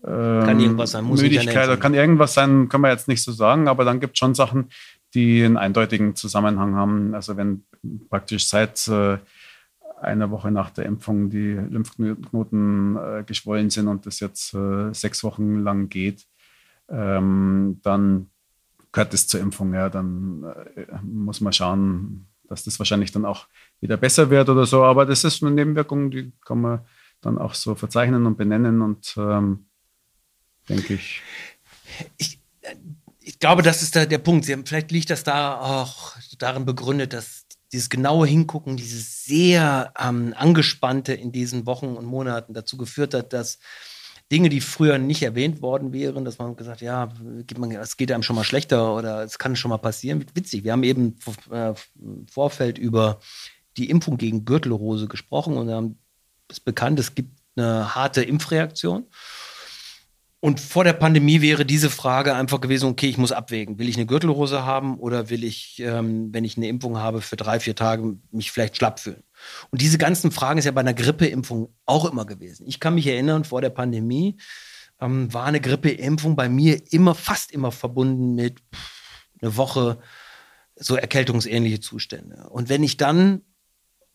ähm, 0.07 0.45
kann 0.45 0.61
irgendwas 0.61 0.91
sein, 0.91 1.05
muss 1.05 1.23
Müdigkeit 1.23 1.67
oder 1.67 1.77
kann 1.77 1.95
irgendwas 1.95 2.35
sein, 2.35 2.69
kann 2.69 2.81
man 2.81 2.91
jetzt 2.91 3.09
nicht 3.09 3.23
so 3.23 3.33
sagen, 3.33 3.69
aber 3.69 3.85
dann 3.85 4.01
gibt 4.01 4.15
es 4.15 4.19
schon 4.19 4.35
Sachen, 4.35 4.71
die 5.15 5.45
einen 5.45 5.57
eindeutigen 5.57 6.15
Zusammenhang 6.17 6.75
haben. 6.75 7.15
Also 7.15 7.37
wenn 7.37 7.65
praktisch 8.11 8.49
seit 8.49 8.87
äh, 8.89 9.19
einer 10.03 10.31
Woche 10.31 10.51
nach 10.51 10.71
der 10.71 10.87
Impfung 10.87 11.31
die 11.31 11.53
Lymphknoten 11.53 12.97
äh, 12.97 13.25
geschwollen 13.25 13.71
sind 13.71 13.89
und 13.89 14.05
das 14.07 14.21
jetzt 14.21 14.53
äh, 14.55 14.93
sechs 14.93 15.25
Wochen 15.25 15.61
lang 15.61 15.89
geht, 15.89 16.27
ähm, 16.89 17.81
dann 17.83 18.27
gehört 18.95 19.13
das 19.13 19.27
zur 19.27 19.41
Impfung, 19.41 19.75
ja, 19.75 19.91
dann 19.91 20.45
äh, 20.77 20.87
muss 21.03 21.41
man 21.41 21.53
schauen, 21.53 22.29
dass 22.49 22.63
das 22.63 22.79
wahrscheinlich 22.79 23.11
dann 23.11 23.25
auch 23.25 23.49
wieder 23.81 23.97
besser 23.97 24.31
wird 24.31 24.49
oder 24.49 24.67
so. 24.67 24.85
Aber 24.85 25.05
das 25.05 25.25
ist 25.25 25.43
eine 25.43 25.51
Nebenwirkung, 25.51 26.13
die 26.13 26.33
kann 26.45 26.61
man 26.61 26.81
dann 27.21 27.37
auch 27.37 27.55
so 27.55 27.75
verzeichnen 27.75 28.25
und 28.25 28.37
benennen 28.37 28.83
und 28.83 29.15
ähm, 29.19 29.67
denke 30.69 30.95
ich. 30.95 31.23
ich. 32.17 32.41
Ich 33.27 33.39
glaube, 33.39 33.63
das 33.63 33.83
ist 33.83 33.97
da 33.97 34.07
der 34.07 34.19
Punkt. 34.19 34.49
Haben, 34.49 34.67
vielleicht 34.67 34.93
liegt 34.93 35.11
das 35.11 35.25
da 35.25 35.59
auch 35.59 36.15
darin 36.39 36.65
begründet, 36.65 37.15
dass 37.15 37.47
dieses 37.73 37.89
genaue 37.89 38.27
Hingucken, 38.27 38.77
dieses 38.77 39.25
sehr 39.25 39.93
ähm, 39.99 40.35
angespannte 40.37 41.15
in 41.15 41.33
diesen 41.33 41.67
Wochen 41.67 41.97
und 41.97 42.05
Monaten 42.05 42.55
dazu 42.55 42.77
geführt 42.77 43.15
hat, 43.15 43.33
dass 43.33 43.59
Dinge, 44.33 44.49
die 44.49 44.61
früher 44.61 44.99
nicht 44.99 45.23
erwähnt 45.23 45.61
worden 45.61 45.93
wären, 45.93 46.25
dass 46.25 46.39
man 46.39 46.57
gesagt, 46.57 46.81
ja, 46.81 47.13
es 47.81 47.97
geht 47.97 48.11
einem 48.11 48.23
schon 48.23 48.37
mal 48.37 48.45
schlechter 48.45 48.95
oder 48.95 49.23
es 49.23 49.39
kann 49.39 49.55
schon 49.55 49.69
mal 49.69 49.79
passieren. 49.79 50.25
Witzig, 50.35 50.65
wir 50.65 50.73
haben 50.73 50.83
eben 50.83 51.17
äh, 51.51 51.75
im 52.01 52.27
Vorfeld 52.27 52.79
über 52.79 53.21
die 53.77 53.91
Impfung 53.91 54.17
gegen 54.17 54.45
Gürtelrose 54.45 55.09
gesprochen 55.09 55.57
und 55.57 55.71
haben 55.71 55.99
es 56.49 56.61
bekannt, 56.61 56.99
es 56.99 57.15
gibt 57.15 57.39
eine 57.57 57.95
harte 57.95 58.23
Impfreaktion. 58.23 59.07
Und 60.41 60.61
vor 60.61 60.85
der 60.85 60.93
Pandemie 60.93 61.41
wäre 61.41 61.65
diese 61.65 61.89
Frage 61.89 62.35
einfach 62.35 62.61
gewesen, 62.61 62.91
okay, 62.91 63.09
ich 63.09 63.17
muss 63.17 63.33
abwägen. 63.33 63.79
Will 63.79 63.89
ich 63.89 63.97
eine 63.97 64.05
Gürtelrose 64.05 64.65
haben 64.67 64.99
oder 64.99 65.31
will 65.31 65.43
ich, 65.43 65.81
ähm, 65.81 66.35
wenn 66.35 66.45
ich 66.45 66.59
eine 66.59 66.69
Impfung 66.69 66.99
habe, 66.99 67.23
für 67.23 67.37
drei, 67.37 67.61
vier 67.61 67.75
Tage 67.75 68.19
mich 68.31 68.53
vielleicht 68.53 68.77
schlapp 68.77 69.01
fühlen? 69.01 69.23
Und 69.71 69.81
diese 69.81 69.99
ganzen 69.99 70.31
Fragen 70.31 70.59
ist 70.59 70.65
ja 70.65 70.73
bei 70.73 70.81
einer 70.81 70.95
Grippeimpfung 70.95 71.75
auch 71.87 72.05
immer 72.05 72.25
gewesen. 72.25 72.67
Ich 72.67 72.81
kann 72.81 72.95
mich 72.95 73.07
erinnern, 73.07 73.45
vor 73.45 73.61
der 73.61 73.71
Pandemie 73.71 74.37
ähm, 75.01 75.33
war 75.33 75.45
eine 75.45 75.61
Grippeimpfung 75.61 76.37
bei 76.37 76.49
mir 76.49 76.81
immer, 76.93 77.15
fast 77.15 77.53
immer 77.53 77.73
verbunden 77.73 78.35
mit 78.35 78.61
eine 79.41 79.57
Woche 79.57 79.99
so 80.77 80.97
erkältungsähnliche 80.97 81.81
Zustände. 81.81 82.49
Und 82.51 82.69
wenn 82.69 82.83
ich 82.83 82.97
dann, 82.97 83.43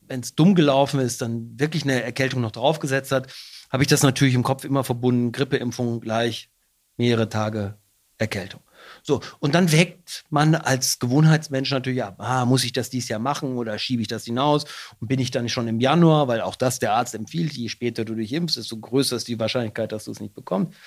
wenn 0.02 0.22
es 0.22 0.36
dumm 0.36 0.56
gelaufen 0.56 1.00
ist, 1.00 1.22
dann 1.22 1.60
wirklich 1.60 1.84
eine 1.84 2.04
Erkältung 2.04 2.42
noch 2.42 2.52
draufgesetzt 2.52 3.12
hat, 3.12 3.32
habe 3.70 3.84
ich 3.84 3.88
das 3.90 4.04
natürlich 4.04 4.34
im 4.34 4.44
Kopf 4.44 4.66
immer 4.66 4.84
verbunden, 4.84 5.32
Grippeimpfung 5.32 6.02
gleich 6.02 6.50
mehrere 6.98 7.30
Tage 7.30 7.78
Erkältung. 8.18 8.62
So, 9.04 9.22
und 9.40 9.56
dann 9.56 9.72
wägt 9.72 10.24
man 10.30 10.56
als 10.56 11.00
Gewohnheitsmensch 11.00 11.72
natürlich 11.72 12.04
ab, 12.04 12.16
ah, 12.20 12.46
muss 12.46 12.64
ich 12.64 12.74
das 12.74 12.90
dieses 12.90 13.10
Jahr 13.10 13.20
machen 13.20 13.58
oder 13.58 13.78
schiebe 13.80 14.02
ich 14.02 14.08
das 14.08 14.26
hinaus? 14.26 14.66
Und 15.00 15.08
bin 15.08 15.20
ich 15.20 15.32
dann 15.32 15.50
schon 15.50 15.68
im 15.68 15.80
Januar, 15.80 16.28
weil 16.28 16.42
auch 16.42 16.56
das 16.56 16.80
der 16.80 16.94
Arzt 16.94 17.16
empfiehlt, 17.16 17.54
je 17.54 17.70
später 17.70 18.06
du 18.06 18.16
dich 18.16 18.34
impfst, 18.34 18.58
desto 18.58 18.78
größer 18.78 19.16
ist 19.16 19.28
die 19.28 19.40
Wahrscheinlichkeit, 19.40 19.92
dass 19.92 20.06
du 20.06 20.12
es 20.12 20.20
nicht 20.20 20.34
bekommst. 20.34 20.78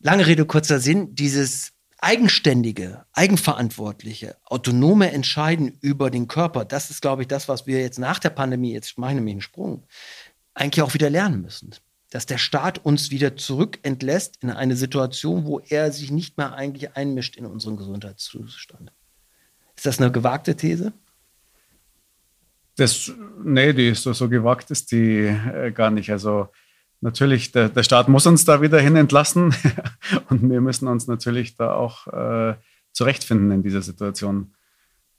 Lange 0.00 0.26
Rede, 0.26 0.44
kurzer 0.44 0.80
Sinn, 0.80 1.14
dieses 1.14 1.72
eigenständige, 1.98 3.06
eigenverantwortliche, 3.12 4.36
autonome 4.44 5.10
Entscheiden 5.12 5.78
über 5.80 6.10
den 6.10 6.28
Körper, 6.28 6.66
das 6.66 6.90
ist, 6.90 7.00
glaube 7.00 7.22
ich, 7.22 7.28
das, 7.28 7.48
was 7.48 7.66
wir 7.66 7.80
jetzt 7.80 7.98
nach 7.98 8.18
der 8.18 8.30
Pandemie, 8.30 8.72
jetzt 8.72 8.98
mache 8.98 9.12
ich 9.12 9.14
nämlich 9.14 9.34
einen 9.34 9.40
Sprung, 9.40 9.86
eigentlich 10.52 10.82
auch 10.82 10.92
wieder 10.92 11.08
lernen 11.08 11.40
müssen 11.40 11.74
dass 12.14 12.26
der 12.26 12.38
Staat 12.38 12.78
uns 12.78 13.10
wieder 13.10 13.36
zurückentlässt 13.36 14.38
in 14.40 14.50
eine 14.50 14.76
Situation, 14.76 15.46
wo 15.46 15.58
er 15.58 15.90
sich 15.90 16.12
nicht 16.12 16.38
mehr 16.38 16.52
eigentlich 16.52 16.96
einmischt 16.96 17.34
in 17.34 17.44
unseren 17.44 17.76
Gesundheitszustand. 17.76 18.92
Ist 19.74 19.84
das 19.84 20.00
eine 20.00 20.12
gewagte 20.12 20.54
These? 20.54 20.92
Das, 22.76 23.10
nee, 23.42 23.72
die 23.72 23.88
ist 23.88 24.04
so, 24.04 24.12
so 24.12 24.28
gewagt 24.28 24.70
ist 24.70 24.92
die 24.92 25.22
äh, 25.22 25.72
gar 25.72 25.90
nicht. 25.90 26.12
Also 26.12 26.50
natürlich, 27.00 27.50
der, 27.50 27.68
der 27.68 27.82
Staat 27.82 28.06
muss 28.06 28.28
uns 28.28 28.44
da 28.44 28.62
wieder 28.62 28.78
hin 28.78 28.94
entlassen 28.94 29.52
und 30.28 30.48
wir 30.48 30.60
müssen 30.60 30.86
uns 30.86 31.08
natürlich 31.08 31.56
da 31.56 31.74
auch 31.74 32.06
äh, 32.06 32.54
zurechtfinden 32.92 33.50
in 33.50 33.64
dieser 33.64 33.82
Situation. 33.82 34.54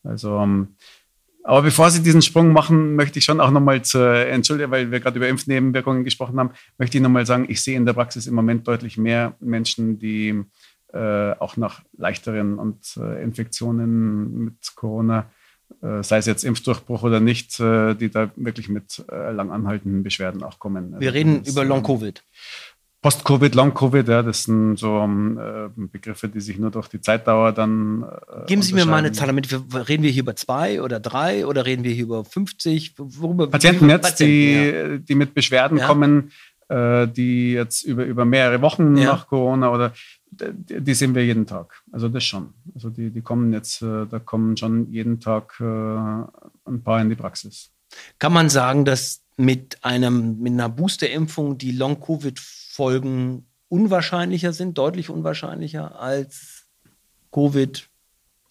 Also 0.02 0.40
ähm, 0.40 0.78
aber 1.48 1.62
bevor 1.62 1.92
Sie 1.92 2.02
diesen 2.02 2.24
Sprung 2.24 2.52
machen, 2.52 2.96
möchte 2.96 3.20
ich 3.20 3.26
schon 3.26 3.40
auch 3.40 3.52
nochmal 3.52 3.84
zu, 3.84 4.00
entschuldigen, 4.00 4.72
weil 4.72 4.90
wir 4.90 5.00
gerade 5.00 5.18
über 5.18 5.28
Impfnebenwirkungen 5.28 6.04
gesprochen 6.04 6.40
haben, 6.40 6.50
möchte 6.80 6.98
ich 6.98 7.04
nochmal 7.04 7.28
sagen, 7.28 7.46
ich 7.48 7.62
sehe 7.62 7.78
in 7.78 7.86
der 7.86 7.94
Praxis 7.94 8.26
im 8.26 8.34
Moment 8.34 8.68
deutlich 8.68 8.98
mehr 8.98 9.36
Menschen, 9.40 10.00
die 10.00 10.44
äh, 10.92 11.32
auch 11.34 11.56
nach 11.56 11.84
leichteren 11.98 12.58
und 12.58 12.98
äh, 12.98 13.22
Infektionen 13.22 14.46
mit 14.46 14.76
Corona, 14.76 15.30
äh, 15.84 16.02
sei 16.02 16.18
es 16.18 16.26
jetzt 16.26 16.44
Impfdurchbruch 16.44 17.04
oder 17.04 17.20
nicht, 17.20 17.60
äh, 17.60 17.94
die 17.94 18.10
da 18.10 18.32
wirklich 18.36 18.68
mit 18.68 19.06
äh, 19.12 19.32
lang 19.32 19.52
anhaltenden 19.52 20.02
Beschwerden 20.02 20.42
auch 20.42 20.58
kommen. 20.58 21.00
Wir 21.00 21.10
also, 21.10 21.12
reden 21.12 21.44
über 21.44 21.64
Long-Covid. 21.64 22.24
Post-Covid, 23.06 23.54
Long-Covid, 23.54 24.08
ja, 24.08 24.24
das 24.24 24.46
sind 24.46 24.78
so 24.78 24.98
äh, 24.98 25.70
Begriffe, 25.76 26.28
die 26.28 26.42
sich 26.42 26.58
nur 26.58 26.72
durch 26.72 26.88
die 26.88 27.00
Zeitdauer 27.00 27.52
dann. 27.52 28.02
Äh, 28.02 28.48
Geben 28.48 28.64
Sie 28.64 28.74
mir 28.74 28.88
mal 28.88 28.98
eine 28.98 29.12
Zahl 29.12 29.28
damit. 29.28 29.48
Reden 29.54 30.02
wir 30.02 30.10
hier 30.10 30.24
über 30.24 30.36
zwei 30.36 30.82
oder 30.82 31.00
drei 31.00 31.46
oder 31.46 31.68
reden 31.68 31.84
wir 31.84 31.92
hier 31.92 32.06
über 32.06 32.26
50? 32.26 32.96
Worüber, 32.98 33.46
Patienten 33.46 33.90
jetzt, 33.90 34.02
Patienten, 34.02 34.32
die, 34.32 34.54
ja. 34.54 34.98
die 34.98 35.14
mit 35.14 35.36
Beschwerden 35.36 35.78
ja. 35.78 35.86
kommen, 35.86 36.32
äh, 36.68 37.08
die 37.08 37.54
jetzt 37.54 37.84
über, 37.84 38.06
über 38.06 38.26
mehrere 38.26 38.64
Wochen 38.64 38.98
ja. 38.98 39.12
nach 39.12 39.28
Corona 39.28 39.70
oder 39.72 39.94
die, 40.32 40.82
die, 40.82 40.94
sehen 40.96 41.14
wir 41.14 41.24
jeden 41.24 41.46
Tag. 41.46 41.84
Also 41.92 42.10
das 42.10 42.24
schon. 42.24 42.56
Also 42.74 42.90
die, 42.90 43.12
die 43.12 43.22
kommen 43.22 43.54
jetzt, 43.54 43.84
äh, 43.84 44.08
da 44.10 44.18
kommen 44.18 44.58
schon 44.58 44.92
jeden 44.92 45.20
Tag 45.20 45.60
äh, 45.60 45.64
ein 45.64 46.82
paar 46.84 47.02
in 47.02 47.10
die 47.10 47.16
Praxis. 47.16 47.70
Kann 48.18 48.34
man 48.34 48.50
sagen, 48.50 48.84
dass 48.84 49.22
mit 49.38 49.84
einem 49.84 50.40
mit 50.40 50.54
einer 50.54 50.70
Boosterimpfung 50.70 51.60
die 51.60 51.72
Long-Covid 51.72 52.40
Folgen 52.76 53.46
unwahrscheinlicher 53.70 54.52
sind, 54.52 54.78
deutlich 54.78 55.10
unwahrscheinlicher 55.10 56.00
als 56.00 56.68
Covid, 57.32 57.88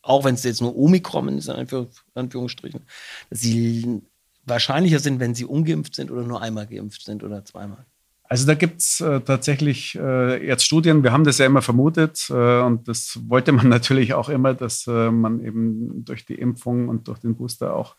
auch 0.03 0.25
wenn 0.25 0.35
es 0.35 0.45
jetzt 0.45 0.61
nur 0.63 0.77
Omikron 0.77 1.39
ist, 1.39 1.49
in 1.49 1.67
Anführungsstrichen, 2.15 2.81
dass 3.29 3.41
sie 3.41 4.03
wahrscheinlicher 4.45 4.99
sind, 4.99 5.21
wenn 5.21 5.35
sie 5.35 5.45
ungeimpft 5.45 5.95
sind 5.95 6.11
oder 6.11 6.23
nur 6.23 6.41
einmal 6.41 6.67
geimpft 6.67 7.05
sind 7.05 7.23
oder 7.23 7.45
zweimal. 7.45 7.85
Also 8.25 8.47
da 8.47 8.55
gibt 8.55 8.81
es 8.81 9.01
äh, 9.01 9.21
tatsächlich 9.21 9.95
äh, 9.97 10.47
jetzt 10.47 10.65
Studien, 10.65 11.03
wir 11.03 11.13
haben 11.13 11.25
das 11.25 11.37
ja 11.37 11.45
immer 11.45 11.61
vermutet 11.61 12.27
äh, 12.31 12.63
und 12.63 12.89
das 12.89 13.21
wollte 13.29 13.53
man 13.53 13.69
natürlich 13.77 14.15
auch 14.15 14.31
immer, 14.31 14.55
dass 14.55 14.87
äh, 14.87 15.11
man 15.11 15.45
eben 15.45 16.05
durch 16.05 16.25
die 16.25 16.35
Impfung 16.35 16.89
und 16.89 17.09
durch 17.09 17.19
den 17.19 17.37
Booster 17.37 17.77
auch 17.77 17.97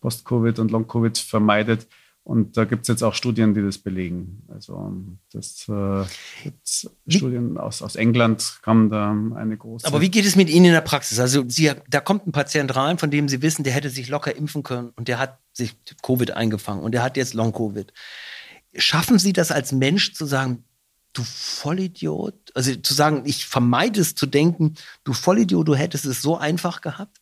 Post-Covid 0.00 0.60
und 0.60 0.70
Long-Covid 0.70 1.18
vermeidet. 1.18 1.88
Und 2.28 2.58
da 2.58 2.66
gibt 2.66 2.82
es 2.82 2.88
jetzt 2.88 3.02
auch 3.02 3.14
Studien, 3.14 3.54
die 3.54 3.62
das 3.62 3.78
belegen. 3.78 4.42
Also 4.48 4.92
das 5.32 5.66
äh, 5.66 6.04
Studien 7.10 7.56
aus, 7.56 7.80
aus 7.80 7.96
England 7.96 8.58
kamen 8.60 8.90
da 8.90 9.16
eine 9.34 9.56
große. 9.56 9.86
Aber 9.86 10.02
wie 10.02 10.10
geht 10.10 10.26
es 10.26 10.36
mit 10.36 10.50
Ihnen 10.50 10.66
in 10.66 10.72
der 10.72 10.82
Praxis? 10.82 11.18
Also 11.20 11.48
Sie, 11.48 11.72
da 11.88 12.00
kommt 12.00 12.26
ein 12.26 12.32
Patient 12.32 12.76
rein, 12.76 12.98
von 12.98 13.10
dem 13.10 13.30
Sie 13.30 13.40
wissen, 13.40 13.64
der 13.64 13.72
hätte 13.72 13.88
sich 13.88 14.10
locker 14.10 14.36
impfen 14.36 14.62
können 14.62 14.90
und 14.94 15.08
der 15.08 15.18
hat 15.18 15.38
sich 15.54 15.74
Covid 16.02 16.32
eingefangen 16.32 16.82
und 16.82 16.92
der 16.92 17.02
hat 17.02 17.16
jetzt 17.16 17.32
Long-Covid. 17.32 17.94
Schaffen 18.76 19.18
Sie 19.18 19.32
das 19.32 19.50
als 19.50 19.72
Mensch 19.72 20.12
zu 20.12 20.26
sagen, 20.26 20.64
du 21.14 21.22
Vollidiot? 21.24 22.34
Also 22.54 22.74
zu 22.76 22.92
sagen, 22.92 23.22
ich 23.24 23.46
vermeide 23.46 24.02
es 24.02 24.14
zu 24.14 24.26
denken, 24.26 24.74
du 25.02 25.14
Vollidiot, 25.14 25.66
du 25.66 25.74
hättest 25.74 26.04
es 26.04 26.20
so 26.20 26.36
einfach 26.36 26.82
gehabt? 26.82 27.17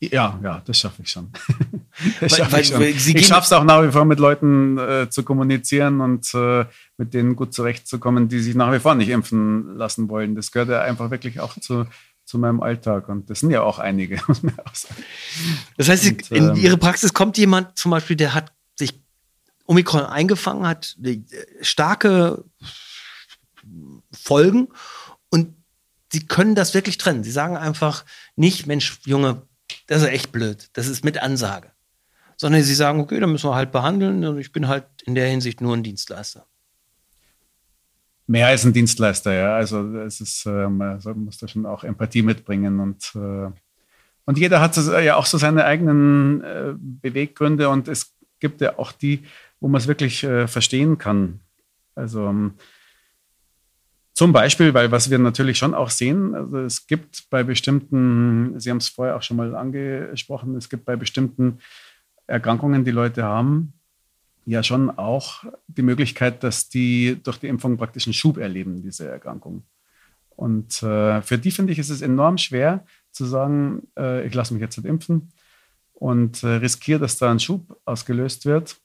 Ja, 0.00 0.38
ja, 0.42 0.62
das 0.64 0.78
schaffe 0.78 1.02
ich 1.02 1.10
schon. 1.10 1.30
das 2.20 2.36
schaff 2.36 2.52
ich 2.58 2.68
schon. 2.68 2.82
ich 2.82 3.26
schaffe 3.26 3.46
es 3.46 3.52
auch 3.52 3.64
nach 3.64 3.82
wie 3.82 3.90
vor 3.90 4.04
mit 4.04 4.18
Leuten 4.18 4.76
äh, 4.76 5.08
zu 5.08 5.22
kommunizieren 5.22 6.00
und 6.02 6.34
äh, 6.34 6.66
mit 6.98 7.14
denen 7.14 7.34
gut 7.34 7.54
zurechtzukommen, 7.54 8.28
die 8.28 8.40
sich 8.40 8.54
nach 8.54 8.72
wie 8.72 8.78
vor 8.78 8.94
nicht 8.94 9.08
impfen 9.08 9.76
lassen 9.76 10.10
wollen. 10.10 10.34
Das 10.34 10.52
gehört 10.52 10.68
ja 10.68 10.82
einfach 10.82 11.10
wirklich 11.10 11.40
auch 11.40 11.58
zu, 11.58 11.86
zu 12.26 12.38
meinem 12.38 12.60
Alltag. 12.60 13.08
Und 13.08 13.30
das 13.30 13.40
sind 13.40 13.50
ja 13.50 13.62
auch 13.62 13.78
einige, 13.78 14.20
muss 14.28 14.42
man 14.42 14.58
auch 14.60 14.74
sagen. 14.74 15.02
Das 15.78 15.88
heißt, 15.88 16.06
und, 16.06 16.30
in 16.30 16.48
ähm, 16.50 16.56
Ihre 16.56 16.76
Praxis 16.76 17.14
kommt 17.14 17.38
jemand 17.38 17.78
zum 17.78 17.90
Beispiel, 17.90 18.16
der 18.16 18.34
hat 18.34 18.52
sich 18.74 19.00
Omikron 19.64 20.02
eingefangen, 20.02 20.66
hat 20.66 20.94
äh, 21.02 21.22
starke 21.62 22.44
Folgen 24.12 24.68
und 25.30 25.54
Sie 26.12 26.26
können 26.26 26.54
das 26.54 26.72
wirklich 26.72 26.98
trennen. 26.98 27.24
Sie 27.24 27.32
sagen 27.32 27.56
einfach 27.56 28.04
nicht, 28.36 28.66
Mensch, 28.66 29.00
Junge, 29.04 29.42
das 29.86 30.02
ist 30.02 30.08
echt 30.08 30.32
blöd. 30.32 30.68
Das 30.74 30.88
ist 30.88 31.04
mit 31.04 31.22
Ansage. 31.22 31.70
sondern 32.36 32.62
sie 32.62 32.74
sagen, 32.74 33.00
okay, 33.00 33.18
dann 33.18 33.32
müssen 33.32 33.48
wir 33.48 33.54
halt 33.54 33.72
behandeln 33.72 34.24
und 34.24 34.38
ich 34.38 34.52
bin 34.52 34.68
halt 34.68 34.84
in 35.04 35.14
der 35.14 35.28
Hinsicht 35.28 35.60
nur 35.60 35.74
ein 35.74 35.82
Dienstleister. 35.82 36.46
Mehr 38.26 38.48
als 38.48 38.64
ein 38.64 38.72
Dienstleister, 38.72 39.32
ja. 39.32 39.56
Also 39.56 39.96
es 39.98 40.20
ist, 40.20 40.44
äh, 40.46 40.68
man 40.68 41.00
muss 41.14 41.38
da 41.38 41.48
schon 41.48 41.64
auch 41.64 41.84
Empathie 41.84 42.22
mitbringen 42.22 42.80
und 42.80 43.12
äh, 43.14 43.50
und 44.26 44.38
jeder 44.38 44.60
hat 44.60 44.76
ja 44.76 45.14
auch 45.14 45.24
so 45.24 45.38
seine 45.38 45.64
eigenen 45.64 46.42
äh, 46.42 46.74
Beweggründe 46.76 47.68
und 47.68 47.86
es 47.86 48.12
gibt 48.40 48.60
ja 48.60 48.76
auch 48.76 48.90
die, 48.90 49.22
wo 49.60 49.68
man 49.68 49.80
es 49.80 49.86
wirklich 49.86 50.24
äh, 50.24 50.48
verstehen 50.48 50.98
kann. 50.98 51.40
Also 51.94 52.26
ähm, 52.26 52.54
zum 54.16 54.32
Beispiel, 54.32 54.72
weil 54.72 54.90
was 54.90 55.10
wir 55.10 55.18
natürlich 55.18 55.58
schon 55.58 55.74
auch 55.74 55.90
sehen, 55.90 56.34
also 56.34 56.60
es 56.60 56.86
gibt 56.86 57.28
bei 57.28 57.42
bestimmten, 57.42 58.58
Sie 58.58 58.70
haben 58.70 58.78
es 58.78 58.88
vorher 58.88 59.14
auch 59.14 59.22
schon 59.22 59.36
mal 59.36 59.54
angesprochen, 59.54 60.56
es 60.56 60.70
gibt 60.70 60.86
bei 60.86 60.96
bestimmten 60.96 61.58
Erkrankungen, 62.26 62.82
die 62.82 62.92
Leute 62.92 63.24
haben, 63.24 63.74
ja 64.46 64.62
schon 64.62 64.88
auch 64.88 65.44
die 65.66 65.82
Möglichkeit, 65.82 66.42
dass 66.42 66.70
die 66.70 67.20
durch 67.22 67.36
die 67.36 67.48
Impfung 67.48 67.76
praktisch 67.76 68.06
einen 68.06 68.14
Schub 68.14 68.38
erleben, 68.38 68.80
diese 68.82 69.06
Erkrankung. 69.06 69.64
Und 70.34 70.82
äh, 70.82 71.20
für 71.20 71.36
die 71.36 71.50
finde 71.50 71.74
ich, 71.74 71.78
ist 71.78 71.90
es 71.90 72.00
enorm 72.00 72.38
schwer 72.38 72.86
zu 73.10 73.26
sagen, 73.26 73.86
äh, 73.98 74.26
ich 74.26 74.32
lasse 74.32 74.54
mich 74.54 74.62
jetzt 74.62 74.78
nicht 74.78 74.86
impfen 74.86 75.28
und 75.92 76.42
äh, 76.42 76.46
riskiere, 76.46 77.00
dass 77.00 77.18
da 77.18 77.30
ein 77.30 77.40
Schub 77.40 77.78
ausgelöst 77.84 78.46
wird, 78.46 78.78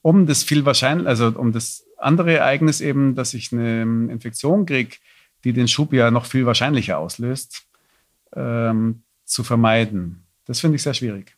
um 0.00 0.24
das 0.24 0.44
viel 0.44 0.64
wahrscheinlich, 0.64 1.06
also 1.06 1.28
um 1.28 1.52
das 1.52 1.84
andere 1.98 2.38
Ereignis 2.38 2.80
eben, 2.80 3.14
dass 3.14 3.34
ich 3.34 3.52
eine 3.52 3.82
Infektion 4.10 4.66
kriege, 4.66 4.96
die 5.44 5.52
den 5.52 5.68
Schub 5.68 5.92
ja 5.92 6.10
noch 6.10 6.26
viel 6.26 6.46
wahrscheinlicher 6.46 6.98
auslöst, 6.98 7.66
ähm, 8.34 9.02
zu 9.24 9.44
vermeiden. 9.44 10.24
Das 10.46 10.60
finde 10.60 10.76
ich 10.76 10.82
sehr 10.82 10.94
schwierig. 10.94 11.34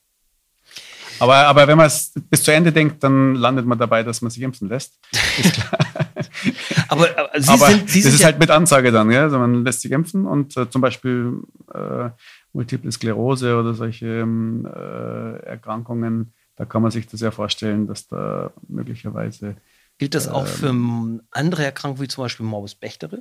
Aber, 1.19 1.37
aber 1.37 1.69
wenn 1.69 1.77
man 1.77 1.87
es 1.87 2.13
bis 2.31 2.43
zu 2.43 2.51
Ende 2.51 2.73
denkt, 2.73 3.05
dann 3.05 3.35
landet 3.35 3.67
man 3.67 3.79
dabei, 3.79 4.03
dass 4.03 4.23
man 4.23 4.31
sich 4.31 4.43
impfen 4.43 4.69
lässt. 4.69 4.99
Ist 5.39 5.53
klar. 5.53 5.79
aber, 6.89 7.09
aber, 7.19 7.31
Sie 7.41 7.51
aber 7.51 7.67
sind, 7.67 7.91
Sie 7.91 8.03
das 8.03 8.15
ist 8.15 8.21
ja 8.21 8.27
halt 8.27 8.39
mit 8.39 8.51
Ansage 8.51 8.91
dann, 8.91 9.11
ja? 9.11 9.23
also 9.25 9.39
man 9.39 9.63
lässt 9.63 9.83
sich 9.83 9.93
impfen 9.93 10.25
und 10.25 10.57
äh, 10.57 10.71
zum 10.71 10.81
Beispiel 10.81 11.43
äh, 11.75 12.09
Multiple 12.55 12.91
Sklerose 12.91 13.55
oder 13.59 13.75
solche 13.75 14.07
ähm, 14.07 14.67
äh, 14.67 15.37
Erkrankungen, 15.45 16.33
da 16.57 16.65
kann 16.65 16.81
man 16.81 16.91
sich 16.91 17.07
das 17.07 17.21
ja 17.21 17.31
vorstellen, 17.31 17.87
dass 17.87 18.09
da 18.09 18.51
möglicherweise. 18.69 19.57
Gilt 20.01 20.15
das 20.15 20.29
auch 20.29 20.47
ähm, 20.63 21.21
für 21.21 21.39
andere 21.39 21.63
Erkrankungen 21.63 22.03
wie 22.03 22.09
zum 22.09 22.25
Beispiel 22.25 22.47
Morbus 22.47 22.75
Bechterew? 22.75 23.21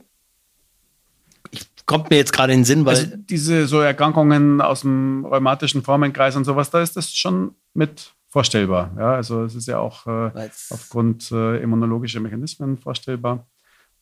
Ich, 1.51 1.67
kommt 1.86 2.09
mir 2.09 2.15
jetzt 2.15 2.32
gerade 2.32 2.53
in 2.53 2.59
den 2.59 2.65
Sinn, 2.65 2.86
weil. 2.86 2.95
Also 2.95 3.17
diese 3.17 3.67
so 3.67 3.82
Erkrankungen 3.82 4.61
aus 4.61 4.80
dem 4.82 5.25
rheumatischen 5.25 5.84
Formenkreis 5.84 6.38
und 6.38 6.45
sowas, 6.45 6.69
da 6.69 6.82
ist 6.82 6.95
das 6.95 7.11
schon 7.13 7.53
mit 7.73 8.13
vorstellbar. 8.30 8.93
Ja, 8.97 9.15
also 9.15 9.43
es 9.43 9.55
ist 9.55 9.67
ja 9.67 9.80
auch 9.80 10.07
äh, 10.07 10.49
aufgrund 10.69 11.30
äh, 11.34 11.61
immunologischer 11.61 12.21
Mechanismen 12.21 12.77
vorstellbar. 12.77 13.45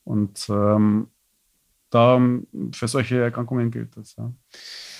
Und 0.03 0.47
ähm, 0.47 1.07
da 1.89 2.21
für 2.73 2.87
solche 2.87 3.23
Erkrankungen 3.23 3.71
gilt 3.71 3.97
das. 3.97 4.15
Ja. 4.17 4.31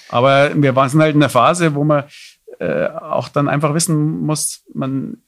Aber 0.10 0.60
wir 0.60 0.76
waren 0.76 1.00
halt 1.00 1.14
in 1.14 1.20
der 1.20 1.30
Phase, 1.30 1.76
wo 1.76 1.84
man 1.84 2.06
äh, 2.58 2.88
auch 2.88 3.30
dann 3.30 3.48
einfach 3.48 3.76
wissen 3.76 4.22
muss, 4.22 4.64
man 4.74 5.22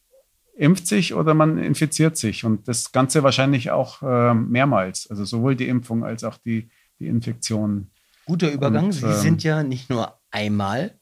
impft 0.59 0.87
sich 0.87 1.13
oder 1.13 1.33
man 1.33 1.57
infiziert 1.57 2.17
sich. 2.17 2.43
Und 2.43 2.67
das 2.67 2.91
Ganze 2.91 3.23
wahrscheinlich 3.23 3.71
auch 3.71 4.01
äh, 4.01 4.33
mehrmals. 4.33 5.09
Also 5.09 5.23
sowohl 5.23 5.55
die 5.55 5.69
Impfung 5.69 6.03
als 6.03 6.25
auch 6.25 6.37
die, 6.37 6.69
die 6.99 7.07
Infektion. 7.07 7.91
Guter 8.25 8.51
Übergang. 8.51 8.85
Und, 8.85 8.91
Sie 8.91 9.05
ähm, 9.05 9.13
sind 9.13 9.43
ja 9.43 9.63
nicht 9.63 9.89
nur 9.89 10.19
einmal 10.31 10.99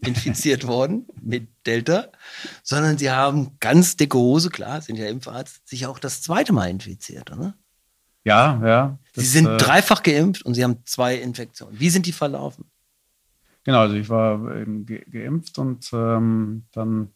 infiziert 0.00 0.66
worden 0.68 1.08
mit 1.20 1.48
Delta, 1.66 2.08
sondern 2.62 2.96
Sie 2.96 3.10
haben 3.10 3.58
ganz 3.58 3.96
dicke 3.96 4.16
Hose, 4.16 4.50
klar, 4.50 4.80
sind 4.80 4.96
ja 4.96 5.08
Impfarzt, 5.08 5.68
sich 5.68 5.86
auch 5.86 5.98
das 5.98 6.22
zweite 6.22 6.52
Mal 6.52 6.70
infiziert, 6.70 7.32
oder? 7.32 7.54
Ja, 8.24 8.60
ja. 8.64 8.98
Das, 9.14 9.24
Sie 9.24 9.30
sind 9.30 9.46
äh, 9.46 9.56
dreifach 9.56 10.04
geimpft 10.04 10.44
und 10.44 10.54
Sie 10.54 10.62
haben 10.62 10.78
zwei 10.84 11.16
Infektionen. 11.16 11.78
Wie 11.78 11.90
sind 11.90 12.06
die 12.06 12.12
verlaufen? 12.12 12.70
Genau, 13.64 13.80
also 13.80 13.96
ich 13.96 14.08
war 14.08 14.54
eben 14.56 14.86
ge 14.86 15.04
geimpft 15.10 15.58
und 15.58 15.90
ähm, 15.92 16.66
dann 16.72 17.12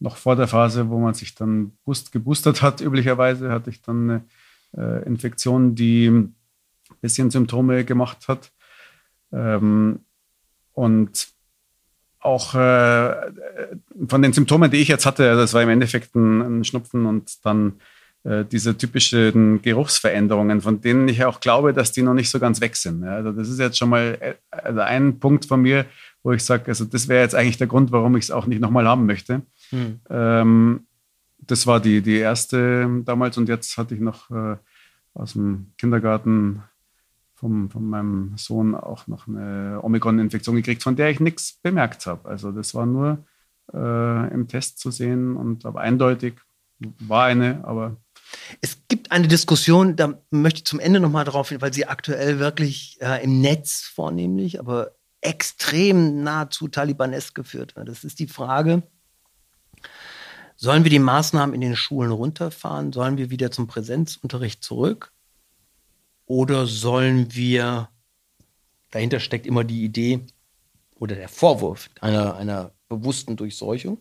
noch 0.00 0.16
vor 0.16 0.34
der 0.34 0.48
Phase, 0.48 0.88
wo 0.88 0.98
man 0.98 1.14
sich 1.14 1.34
dann 1.34 1.72
boost, 1.84 2.10
geboostert 2.10 2.62
hat, 2.62 2.80
üblicherweise 2.80 3.50
hatte 3.50 3.70
ich 3.70 3.82
dann 3.82 4.10
eine 4.10 4.24
äh, 4.76 5.06
Infektion, 5.06 5.74
die 5.74 6.08
ein 6.08 6.34
bisschen 7.00 7.30
Symptome 7.30 7.84
gemacht 7.84 8.28
hat. 8.28 8.50
Ähm, 9.32 10.00
und 10.72 11.28
auch 12.20 12.54
äh, 12.54 13.14
von 14.08 14.22
den 14.22 14.32
Symptomen, 14.32 14.70
die 14.70 14.78
ich 14.78 14.88
jetzt 14.88 15.06
hatte, 15.06 15.34
das 15.36 15.54
war 15.54 15.62
im 15.62 15.68
Endeffekt 15.68 16.14
ein, 16.14 16.64
Schnupfen 16.64 17.06
und 17.06 17.44
dann 17.44 17.74
äh, 18.24 18.44
diese 18.44 18.76
typischen 18.76 19.62
Geruchsveränderungen, 19.62 20.60
von 20.60 20.80
denen 20.80 21.08
ich 21.08 21.24
auch 21.24 21.40
glaube, 21.40 21.72
dass 21.72 21.92
die 21.92 22.02
noch 22.02 22.14
nicht 22.14 22.30
so 22.30 22.38
ganz 22.38 22.60
weg 22.60 22.76
sind. 22.76 23.04
Also 23.04 23.32
das 23.32 23.48
ist 23.48 23.58
jetzt 23.58 23.78
schon 23.78 23.88
mal 23.88 24.36
also 24.50 24.80
ein 24.80 25.18
Punkt 25.18 25.46
von 25.46 25.62
mir, 25.62 25.86
wo 26.22 26.32
ich 26.32 26.44
sage, 26.44 26.64
also 26.68 26.84
das 26.84 27.08
wäre 27.08 27.22
jetzt 27.22 27.34
eigentlich 27.34 27.56
der 27.56 27.66
Grund, 27.66 27.92
warum 27.92 28.16
ich 28.16 28.24
es 28.24 28.30
auch 28.30 28.46
nicht 28.46 28.60
nochmal 28.60 28.86
haben 28.86 29.06
möchte. 29.06 29.42
Hm. 29.70 30.00
Ähm, 30.08 30.86
das 31.38 31.66
war 31.66 31.80
die, 31.80 32.02
die 32.02 32.18
erste 32.18 33.02
damals 33.04 33.38
und 33.38 33.48
jetzt 33.48 33.76
hatte 33.78 33.94
ich 33.94 34.00
noch 34.00 34.30
äh, 34.30 34.56
aus 35.14 35.32
dem 35.32 35.72
Kindergarten 35.78 36.62
vom, 37.34 37.70
von 37.70 37.88
meinem 37.88 38.34
Sohn 38.36 38.74
auch 38.74 39.06
noch 39.06 39.26
eine 39.26 39.80
Omikron-Infektion 39.82 40.56
gekriegt, 40.56 40.82
von 40.82 40.96
der 40.96 41.10
ich 41.10 41.20
nichts 41.20 41.58
bemerkt 41.62 42.06
habe. 42.06 42.28
Also 42.28 42.52
das 42.52 42.74
war 42.74 42.86
nur 42.86 43.24
äh, 43.72 44.32
im 44.32 44.46
Test 44.46 44.78
zu 44.78 44.90
sehen 44.90 45.36
und 45.36 45.64
aber 45.64 45.80
eindeutig 45.80 46.34
war 46.98 47.24
eine, 47.24 47.64
aber 47.64 47.96
es 48.60 48.82
gibt 48.88 49.10
eine 49.10 49.28
Diskussion, 49.28 49.96
da 49.96 50.20
möchte 50.30 50.58
ich 50.58 50.64
zum 50.64 50.80
Ende 50.80 51.00
nochmal 51.00 51.24
drauf 51.24 51.48
hin, 51.48 51.60
weil 51.60 51.72
sie 51.72 51.86
aktuell 51.86 52.38
wirklich 52.38 52.98
äh, 53.00 53.22
im 53.24 53.40
Netz 53.40 53.90
vornehmlich, 53.92 54.60
aber 54.60 54.92
extrem 55.20 56.22
nahezu 56.22 56.68
talibanesk 56.68 57.34
geführt 57.34 57.76
wird. 57.76 57.88
Das 57.88 58.04
ist 58.04 58.18
die 58.18 58.28
Frage, 58.28 58.82
sollen 60.56 60.84
wir 60.84 60.90
die 60.90 60.98
Maßnahmen 60.98 61.54
in 61.54 61.60
den 61.60 61.76
Schulen 61.76 62.10
runterfahren? 62.10 62.92
Sollen 62.92 63.16
wir 63.16 63.30
wieder 63.30 63.50
zum 63.50 63.66
Präsenzunterricht 63.66 64.62
zurück? 64.62 65.12
Oder 66.26 66.66
sollen 66.66 67.34
wir, 67.34 67.88
dahinter 68.90 69.20
steckt 69.20 69.46
immer 69.46 69.64
die 69.64 69.84
Idee 69.84 70.26
oder 70.96 71.16
der 71.16 71.28
Vorwurf 71.28 71.90
einer, 72.00 72.36
einer 72.36 72.72
bewussten 72.88 73.36
Durchseuchung, 73.36 73.98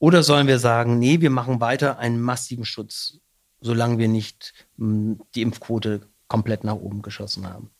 oder 0.00 0.22
sollen 0.22 0.46
wir 0.46 0.58
sagen, 0.58 0.98
nee, 0.98 1.20
wir 1.20 1.30
machen 1.30 1.60
weiter 1.60 1.98
einen 1.98 2.20
massiven 2.20 2.64
Schutz, 2.64 3.18
solange 3.60 3.98
wir 3.98 4.08
nicht 4.08 4.66
hm, 4.76 5.20
die 5.34 5.42
Impfquote 5.42 6.08
komplett 6.26 6.64
nach 6.64 6.74
oben 6.74 7.02
geschossen 7.02 7.46
haben? 7.46 7.70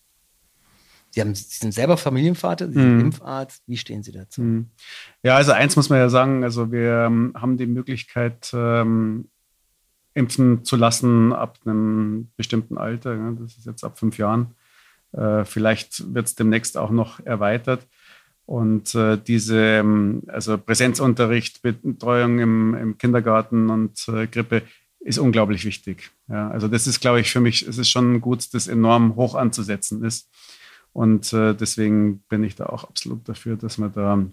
Sie, 1.10 1.20
haben, 1.20 1.34
Sie 1.34 1.58
sind 1.58 1.72
selber 1.72 1.96
Familienvater, 1.96 2.68
Sie 2.68 2.74
sind 2.74 2.98
mm. 2.98 3.00
Impfarzt. 3.00 3.62
Wie 3.66 3.76
stehen 3.76 4.02
Sie 4.02 4.12
dazu? 4.12 4.42
Mm. 4.42 4.70
Ja, 5.22 5.36
also 5.36 5.52
eins 5.52 5.76
muss 5.76 5.90
man 5.90 5.98
ja 5.98 6.08
sagen, 6.08 6.44
also 6.44 6.70
wir 6.70 7.06
ähm, 7.06 7.32
haben 7.34 7.56
die 7.56 7.66
Möglichkeit, 7.66 8.50
ähm, 8.54 9.28
impfen 10.14 10.64
zu 10.64 10.76
lassen 10.76 11.32
ab 11.32 11.58
einem 11.64 12.30
bestimmten 12.36 12.78
Alter. 12.78 13.14
Ja, 13.14 13.32
das 13.32 13.56
ist 13.56 13.66
jetzt 13.66 13.84
ab 13.84 13.98
fünf 13.98 14.18
Jahren. 14.18 14.54
Äh, 15.12 15.44
vielleicht 15.44 16.14
wird 16.14 16.26
es 16.26 16.34
demnächst 16.34 16.76
auch 16.76 16.90
noch 16.90 17.20
erweitert. 17.24 17.86
Und 18.46 18.94
äh, 18.96 19.16
diese, 19.16 19.58
ähm, 19.60 20.22
also 20.26 20.58
Präsenzunterricht, 20.58 21.62
Betreuung 21.62 22.40
im, 22.40 22.74
im 22.74 22.98
Kindergarten 22.98 23.70
und 23.70 24.08
äh, 24.08 24.26
Grippe 24.26 24.62
ist 24.98 25.18
unglaublich 25.18 25.64
wichtig. 25.64 26.10
Ja, 26.28 26.50
also 26.50 26.68
das 26.68 26.86
ist, 26.86 27.00
glaube 27.00 27.20
ich, 27.20 27.30
für 27.30 27.40
mich, 27.40 27.66
es 27.66 27.78
ist 27.78 27.90
schon 27.90 28.20
gut, 28.20 28.52
das 28.52 28.68
enorm 28.68 29.16
hoch 29.16 29.34
anzusetzen 29.34 30.04
ist. 30.04 30.28
Und 30.92 31.32
äh, 31.32 31.54
deswegen 31.54 32.20
bin 32.28 32.42
ich 32.44 32.56
da 32.56 32.66
auch 32.66 32.84
absolut 32.84 33.28
dafür, 33.28 33.56
dass 33.56 33.78
man 33.78 33.92
da, 33.92 34.24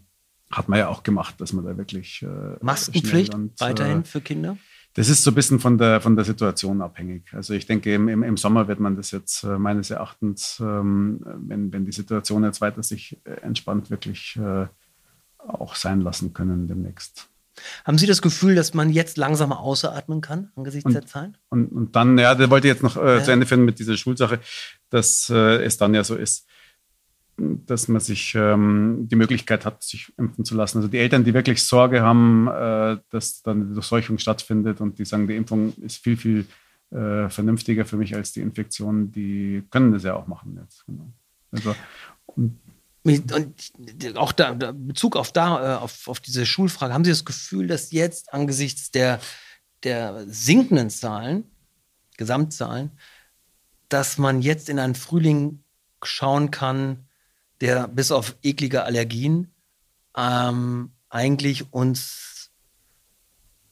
hat 0.51 0.69
man 0.69 0.79
ja 0.79 0.87
auch 0.87 1.03
gemacht, 1.03 1.39
dass 1.39 1.53
man 1.53 1.65
da 1.65 1.77
wirklich. 1.77 2.23
Äh, 2.23 2.57
Maskenpflicht 2.61 3.33
und, 3.35 3.59
weiterhin 3.59 4.01
äh, 4.01 4.05
für 4.05 4.21
Kinder? 4.21 4.57
Das 4.93 5.09
ist 5.09 5.23
so 5.23 5.29
ein 5.29 5.35
bisschen 5.35 5.59
von 5.59 5.77
der, 5.77 6.01
von 6.01 6.15
der 6.15 6.25
Situation 6.25 6.81
abhängig. 6.81 7.31
Also 7.31 7.53
ich 7.53 7.67
denke, 7.67 7.93
im, 7.93 8.23
im, 8.23 8.37
Sommer 8.37 8.67
wird 8.67 8.79
man 8.79 8.95
das 8.95 9.11
jetzt 9.11 9.43
äh, 9.43 9.59
meines 9.59 9.91
Erachtens, 9.91 10.59
ähm, 10.59 11.21
wenn, 11.23 11.71
wenn 11.71 11.85
die 11.85 11.91
Situation 11.91 12.43
jetzt 12.43 12.61
weiter 12.61 12.81
sich 12.81 13.19
äh, 13.23 13.33
entspannt, 13.41 13.91
wirklich 13.91 14.37
äh, 14.37 14.65
auch 15.37 15.75
sein 15.75 16.01
lassen 16.01 16.33
können 16.33 16.67
demnächst. 16.67 17.29
Haben 17.85 17.97
Sie 17.97 18.07
das 18.07 18.21
Gefühl, 18.21 18.55
dass 18.55 18.73
man 18.73 18.89
jetzt 18.91 19.17
langsam 19.17 19.51
ausatmen 19.51 20.21
kann 20.21 20.51
angesichts 20.55 20.85
und, 20.85 20.93
der 20.93 21.05
Zahlen? 21.05 21.37
Und, 21.49 21.67
und 21.71 21.95
dann, 21.95 22.17
ja, 22.17 22.35
da 22.35 22.49
wollte 22.49 22.67
ich 22.67 22.73
jetzt 22.73 22.83
noch 22.83 22.97
äh, 22.97 23.17
ja. 23.17 23.23
zu 23.23 23.31
Ende 23.31 23.45
finden 23.45 23.65
mit 23.65 23.79
dieser 23.79 23.97
Schulsache, 23.97 24.39
dass 24.89 25.29
äh, 25.29 25.63
es 25.63 25.77
dann 25.77 25.93
ja 25.93 26.03
so 26.03 26.15
ist, 26.15 26.47
dass 27.37 27.87
man 27.87 28.01
sich 28.01 28.33
ähm, 28.35 29.07
die 29.09 29.15
Möglichkeit 29.15 29.65
hat, 29.65 29.83
sich 29.83 30.11
impfen 30.17 30.43
zu 30.43 30.55
lassen. 30.55 30.79
Also 30.79 30.87
die 30.89 30.97
Eltern, 30.97 31.23
die 31.23 31.33
wirklich 31.33 31.63
Sorge 31.63 32.01
haben, 32.01 32.47
äh, 32.47 32.97
dass 33.09 33.43
dann 33.43 33.69
die 33.69 33.73
Durchseuchung 33.73 34.17
stattfindet 34.17 34.81
und 34.81 34.97
die 34.97 35.05
sagen, 35.05 35.27
die 35.27 35.35
Impfung 35.35 35.73
ist 35.75 35.97
viel, 36.03 36.17
viel 36.17 36.45
äh, 36.89 37.29
vernünftiger 37.29 37.85
für 37.85 37.97
mich 37.97 38.15
als 38.15 38.31
die 38.31 38.41
Infektion, 38.41 39.11
die 39.11 39.63
können 39.69 39.91
das 39.91 40.03
ja 40.03 40.15
auch 40.15 40.27
machen 40.27 40.57
jetzt. 40.61 40.85
Genau. 40.85 41.11
Also, 41.51 41.75
und 42.25 42.59
auch 44.15 44.31
da, 44.31 44.53
Bezug 44.53 45.15
auf 45.15 45.31
da, 45.31 45.75
äh, 45.75 45.77
auf, 45.77 46.07
auf 46.07 46.19
diese 46.19 46.45
Schulfrage, 46.45 46.93
haben 46.93 47.05
Sie 47.05 47.11
das 47.11 47.25
Gefühl, 47.25 47.67
dass 47.67 47.91
jetzt 47.91 48.33
angesichts 48.33 48.91
der, 48.91 49.19
der 49.83 50.25
sinkenden 50.27 50.89
Zahlen, 50.89 51.43
Gesamtzahlen, 52.17 52.91
dass 53.89 54.17
man 54.17 54.41
jetzt 54.41 54.69
in 54.69 54.79
einen 54.79 54.95
Frühling 54.95 55.63
schauen 56.03 56.51
kann, 56.51 57.07
der 57.61 57.87
bis 57.87 58.11
auf 58.11 58.35
eklige 58.43 58.83
Allergien 58.83 59.53
ähm, 60.15 60.91
eigentlich 61.09 61.73
uns 61.73 62.51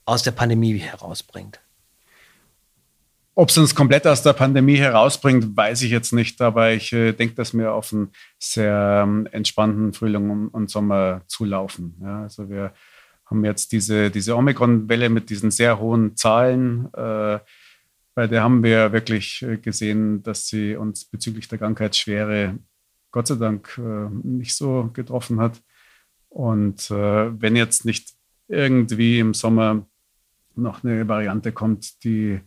aus 0.05 0.23
der 0.23 0.31
Pandemie 0.31 0.77
herausbringt? 0.77 1.59
Ob 3.38 3.49
es 3.49 3.57
uns 3.57 3.75
komplett 3.75 4.07
aus 4.07 4.23
der 4.23 4.31
Pandemie 4.31 4.77
herausbringt, 4.77 5.57
weiß 5.57 5.81
ich 5.81 5.91
jetzt 5.91 6.13
nicht, 6.13 6.41
aber 6.41 6.71
ich 6.71 6.93
äh, 6.93 7.11
denke, 7.11 7.36
dass 7.36 7.53
wir 7.53 7.73
auf 7.73 7.91
einen 7.91 8.11
sehr 8.39 9.01
ähm, 9.03 9.27
entspannten 9.29 9.91
Frühling 9.91 10.47
und, 10.47 10.69
Sommer 10.69 11.21
zulaufen. 11.27 11.97
Ja, 12.01 12.21
also 12.21 12.49
wir 12.49 12.73
haben 13.25 13.43
jetzt 13.43 13.73
diese, 13.73 14.09
diese 14.09 14.38
Omikron-Welle 14.38 15.09
mit 15.09 15.29
diesen 15.29 15.51
sehr 15.51 15.79
hohen 15.79 16.15
Zahlen. 16.15 16.88
Äh, 16.93 17.39
bei 18.13 18.27
der 18.27 18.41
haben 18.41 18.63
wir 18.63 18.93
wirklich 18.93 19.41
äh, 19.41 19.57
gesehen, 19.57 20.23
dass 20.23 20.47
sie 20.47 20.77
uns 20.77 21.03
bezüglich 21.03 21.49
der 21.49 21.57
Krankheitsschwere 21.57 22.57
Gott 23.11 23.27
sei 23.27 23.36
Dank 23.36 23.77
äh, 23.77 24.09
nicht 24.23 24.55
so 24.55 24.89
getroffen 24.93 25.41
hat. 25.41 25.61
Und 26.29 26.89
äh, 26.89 27.41
wenn 27.41 27.57
jetzt 27.57 27.83
nicht 27.83 28.13
irgendwie 28.47 29.19
im 29.19 29.33
Sommer 29.33 29.86
noch 30.55 30.86
eine 30.86 31.05
Variante 31.09 31.51
kommt, 31.51 32.03
die 32.05 32.39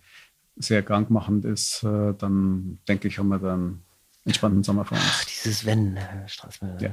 sehr 0.58 0.82
krankmachend 0.82 1.44
ist, 1.44 1.82
äh, 1.84 2.14
dann 2.18 2.78
denke 2.88 3.08
ich, 3.08 3.18
haben 3.18 3.28
wir 3.28 3.38
dann 3.38 3.82
entspannten 4.24 4.62
Sommer 4.62 4.84
vor 4.84 4.96
uns. 4.96 5.06
Ach, 5.08 5.24
dieses 5.24 5.64
Wenn, 5.64 5.96
Herr 5.96 6.28
Straßmann. 6.28 6.78
Ja. 6.80 6.90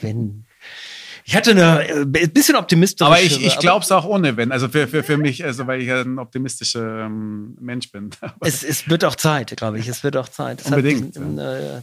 Wenn. 0.00 0.44
Ich 1.24 1.36
hatte 1.36 1.50
eine 1.50 1.86
äh, 1.86 2.26
bisschen 2.26 2.56
optimistische. 2.56 3.04
Aber 3.04 3.20
ich, 3.20 3.44
ich 3.44 3.58
glaube 3.58 3.84
es 3.84 3.92
auch 3.92 4.06
ohne 4.06 4.38
Wenn. 4.38 4.50
Also 4.50 4.68
für, 4.68 4.88
für, 4.88 5.02
für 5.02 5.18
mich, 5.18 5.44
also 5.44 5.66
weil 5.66 5.82
ich 5.82 5.92
ein 5.92 6.18
optimistischer 6.18 7.04
ähm, 7.04 7.54
Mensch 7.60 7.92
bin. 7.92 8.08
es, 8.40 8.62
es 8.62 8.88
wird 8.88 9.04
auch 9.04 9.14
Zeit, 9.14 9.54
glaube 9.54 9.78
ich. 9.78 9.88
Es 9.88 10.02
wird 10.02 10.16
auch 10.16 10.28
Zeit. 10.28 10.62
Es 10.62 10.68
Unbedingt. 10.68 11.16
Hat, 11.16 11.38
äh, 11.38 11.82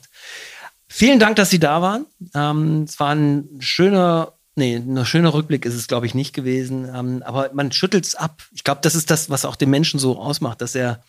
vielen 0.87 1.19
Dank, 1.19 1.35
dass 1.35 1.51
Sie 1.51 1.59
da 1.59 1.79
waren. 1.83 2.07
Ähm, 2.33 2.85
es 2.87 2.99
war 2.99 3.13
ein 3.13 3.47
schöner 3.59 4.33
Nee, 4.57 4.77
ein 4.77 5.05
schöner 5.05 5.33
Rückblick 5.33 5.65
ist 5.65 5.75
es, 5.75 5.87
glaube 5.87 6.05
ich, 6.05 6.15
nicht 6.15 6.33
gewesen. 6.33 6.89
Ähm, 6.91 7.21
aber 7.23 7.51
man 7.53 7.73
schüttelt 7.73 8.05
es 8.05 8.15
ab. 8.15 8.41
Ich 8.53 8.63
glaube, 8.63 8.79
das 8.81 8.95
ist 8.95 9.11
das, 9.11 9.29
was 9.29 9.43
auch 9.43 9.57
den 9.57 9.69
Menschen 9.69 9.99
so 9.99 10.17
ausmacht, 10.17 10.61
dass 10.61 10.75
er 10.75 11.03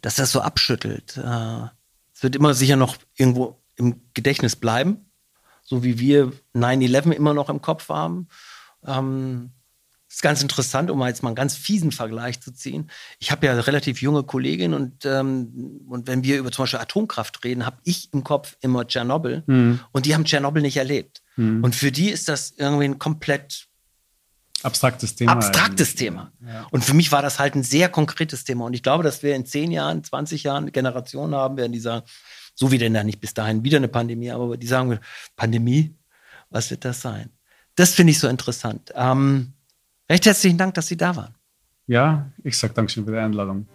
dass 0.00 0.16
das 0.16 0.32
so 0.32 0.40
abschüttelt. 0.40 1.16
Äh, 1.16 1.66
es 2.14 2.22
wird 2.22 2.36
immer 2.36 2.54
sicher 2.54 2.76
noch 2.76 2.96
irgendwo 3.16 3.62
im 3.76 4.02
Gedächtnis 4.14 4.56
bleiben, 4.56 5.10
so 5.62 5.82
wie 5.82 5.98
wir 5.98 6.32
9-11 6.54 7.12
immer 7.12 7.34
noch 7.34 7.48
im 7.48 7.62
Kopf 7.62 7.88
haben. 7.88 8.28
Ähm, 8.86 9.50
das 10.12 10.16
ist 10.18 10.22
ganz 10.22 10.42
interessant, 10.42 10.90
um 10.90 11.02
jetzt 11.04 11.22
mal 11.22 11.30
einen 11.30 11.36
ganz 11.36 11.56
fiesen 11.56 11.90
Vergleich 11.90 12.38
zu 12.42 12.52
ziehen. 12.52 12.90
Ich 13.18 13.30
habe 13.30 13.46
ja 13.46 13.58
relativ 13.58 14.02
junge 14.02 14.24
Kolleginnen 14.24 14.74
und, 14.74 15.06
ähm, 15.06 15.80
und 15.88 16.06
wenn 16.06 16.22
wir 16.22 16.38
über 16.38 16.52
zum 16.52 16.64
Beispiel 16.64 16.80
Atomkraft 16.80 17.42
reden, 17.44 17.64
habe 17.64 17.78
ich 17.84 18.12
im 18.12 18.22
Kopf 18.22 18.58
immer 18.60 18.86
Tschernobyl 18.86 19.42
mhm. 19.46 19.80
und 19.90 20.04
die 20.04 20.14
haben 20.14 20.26
Tschernobyl 20.26 20.60
nicht 20.60 20.76
erlebt. 20.76 21.22
Mhm. 21.36 21.64
Und 21.64 21.74
für 21.74 21.90
die 21.90 22.10
ist 22.10 22.28
das 22.28 22.52
irgendwie 22.58 22.84
ein 22.84 22.98
komplett 22.98 23.68
Abstraktes 24.62 25.14
Thema. 25.14 25.32
Abstraktes 25.32 25.90
eigentlich. 25.90 25.98
Thema. 25.98 26.32
Ja. 26.46 26.66
Und 26.70 26.84
für 26.84 26.94
mich 26.94 27.10
war 27.12 27.22
das 27.22 27.38
halt 27.38 27.54
ein 27.54 27.62
sehr 27.62 27.88
konkretes 27.88 28.44
Thema. 28.44 28.66
Und 28.66 28.74
ich 28.74 28.82
glaube, 28.82 29.02
dass 29.02 29.22
wir 29.22 29.34
in 29.34 29.46
zehn 29.46 29.70
Jahren, 29.72 30.04
20 30.04 30.44
Jahren 30.44 30.70
Generationen 30.72 31.34
haben 31.34 31.56
werden, 31.56 31.72
die 31.72 31.80
sagen, 31.80 32.06
so 32.54 32.70
wie 32.70 32.78
denn 32.78 32.94
ja 32.94 33.04
nicht 33.04 33.20
bis 33.20 33.34
dahin 33.34 33.64
wieder 33.64 33.78
eine 33.78 33.88
Pandemie, 33.88 34.30
aber 34.30 34.56
die 34.56 34.66
sagen, 34.66 34.98
Pandemie, 35.36 35.96
was 36.50 36.70
wird 36.70 36.84
das 36.84 37.00
sein? 37.00 37.30
Das 37.74 37.94
finde 37.94 38.10
ich 38.10 38.18
so 38.18 38.28
interessant. 38.28 38.92
Ähm, 38.94 39.54
recht 40.10 40.26
herzlichen 40.26 40.58
Dank, 40.58 40.74
dass 40.74 40.86
Sie 40.86 40.96
da 40.96 41.16
waren. 41.16 41.34
Ja, 41.86 42.30
ich 42.44 42.56
sage 42.58 42.74
Dankeschön 42.74 43.04
für 43.04 43.12
die 43.12 43.18
Einladung. 43.18 43.66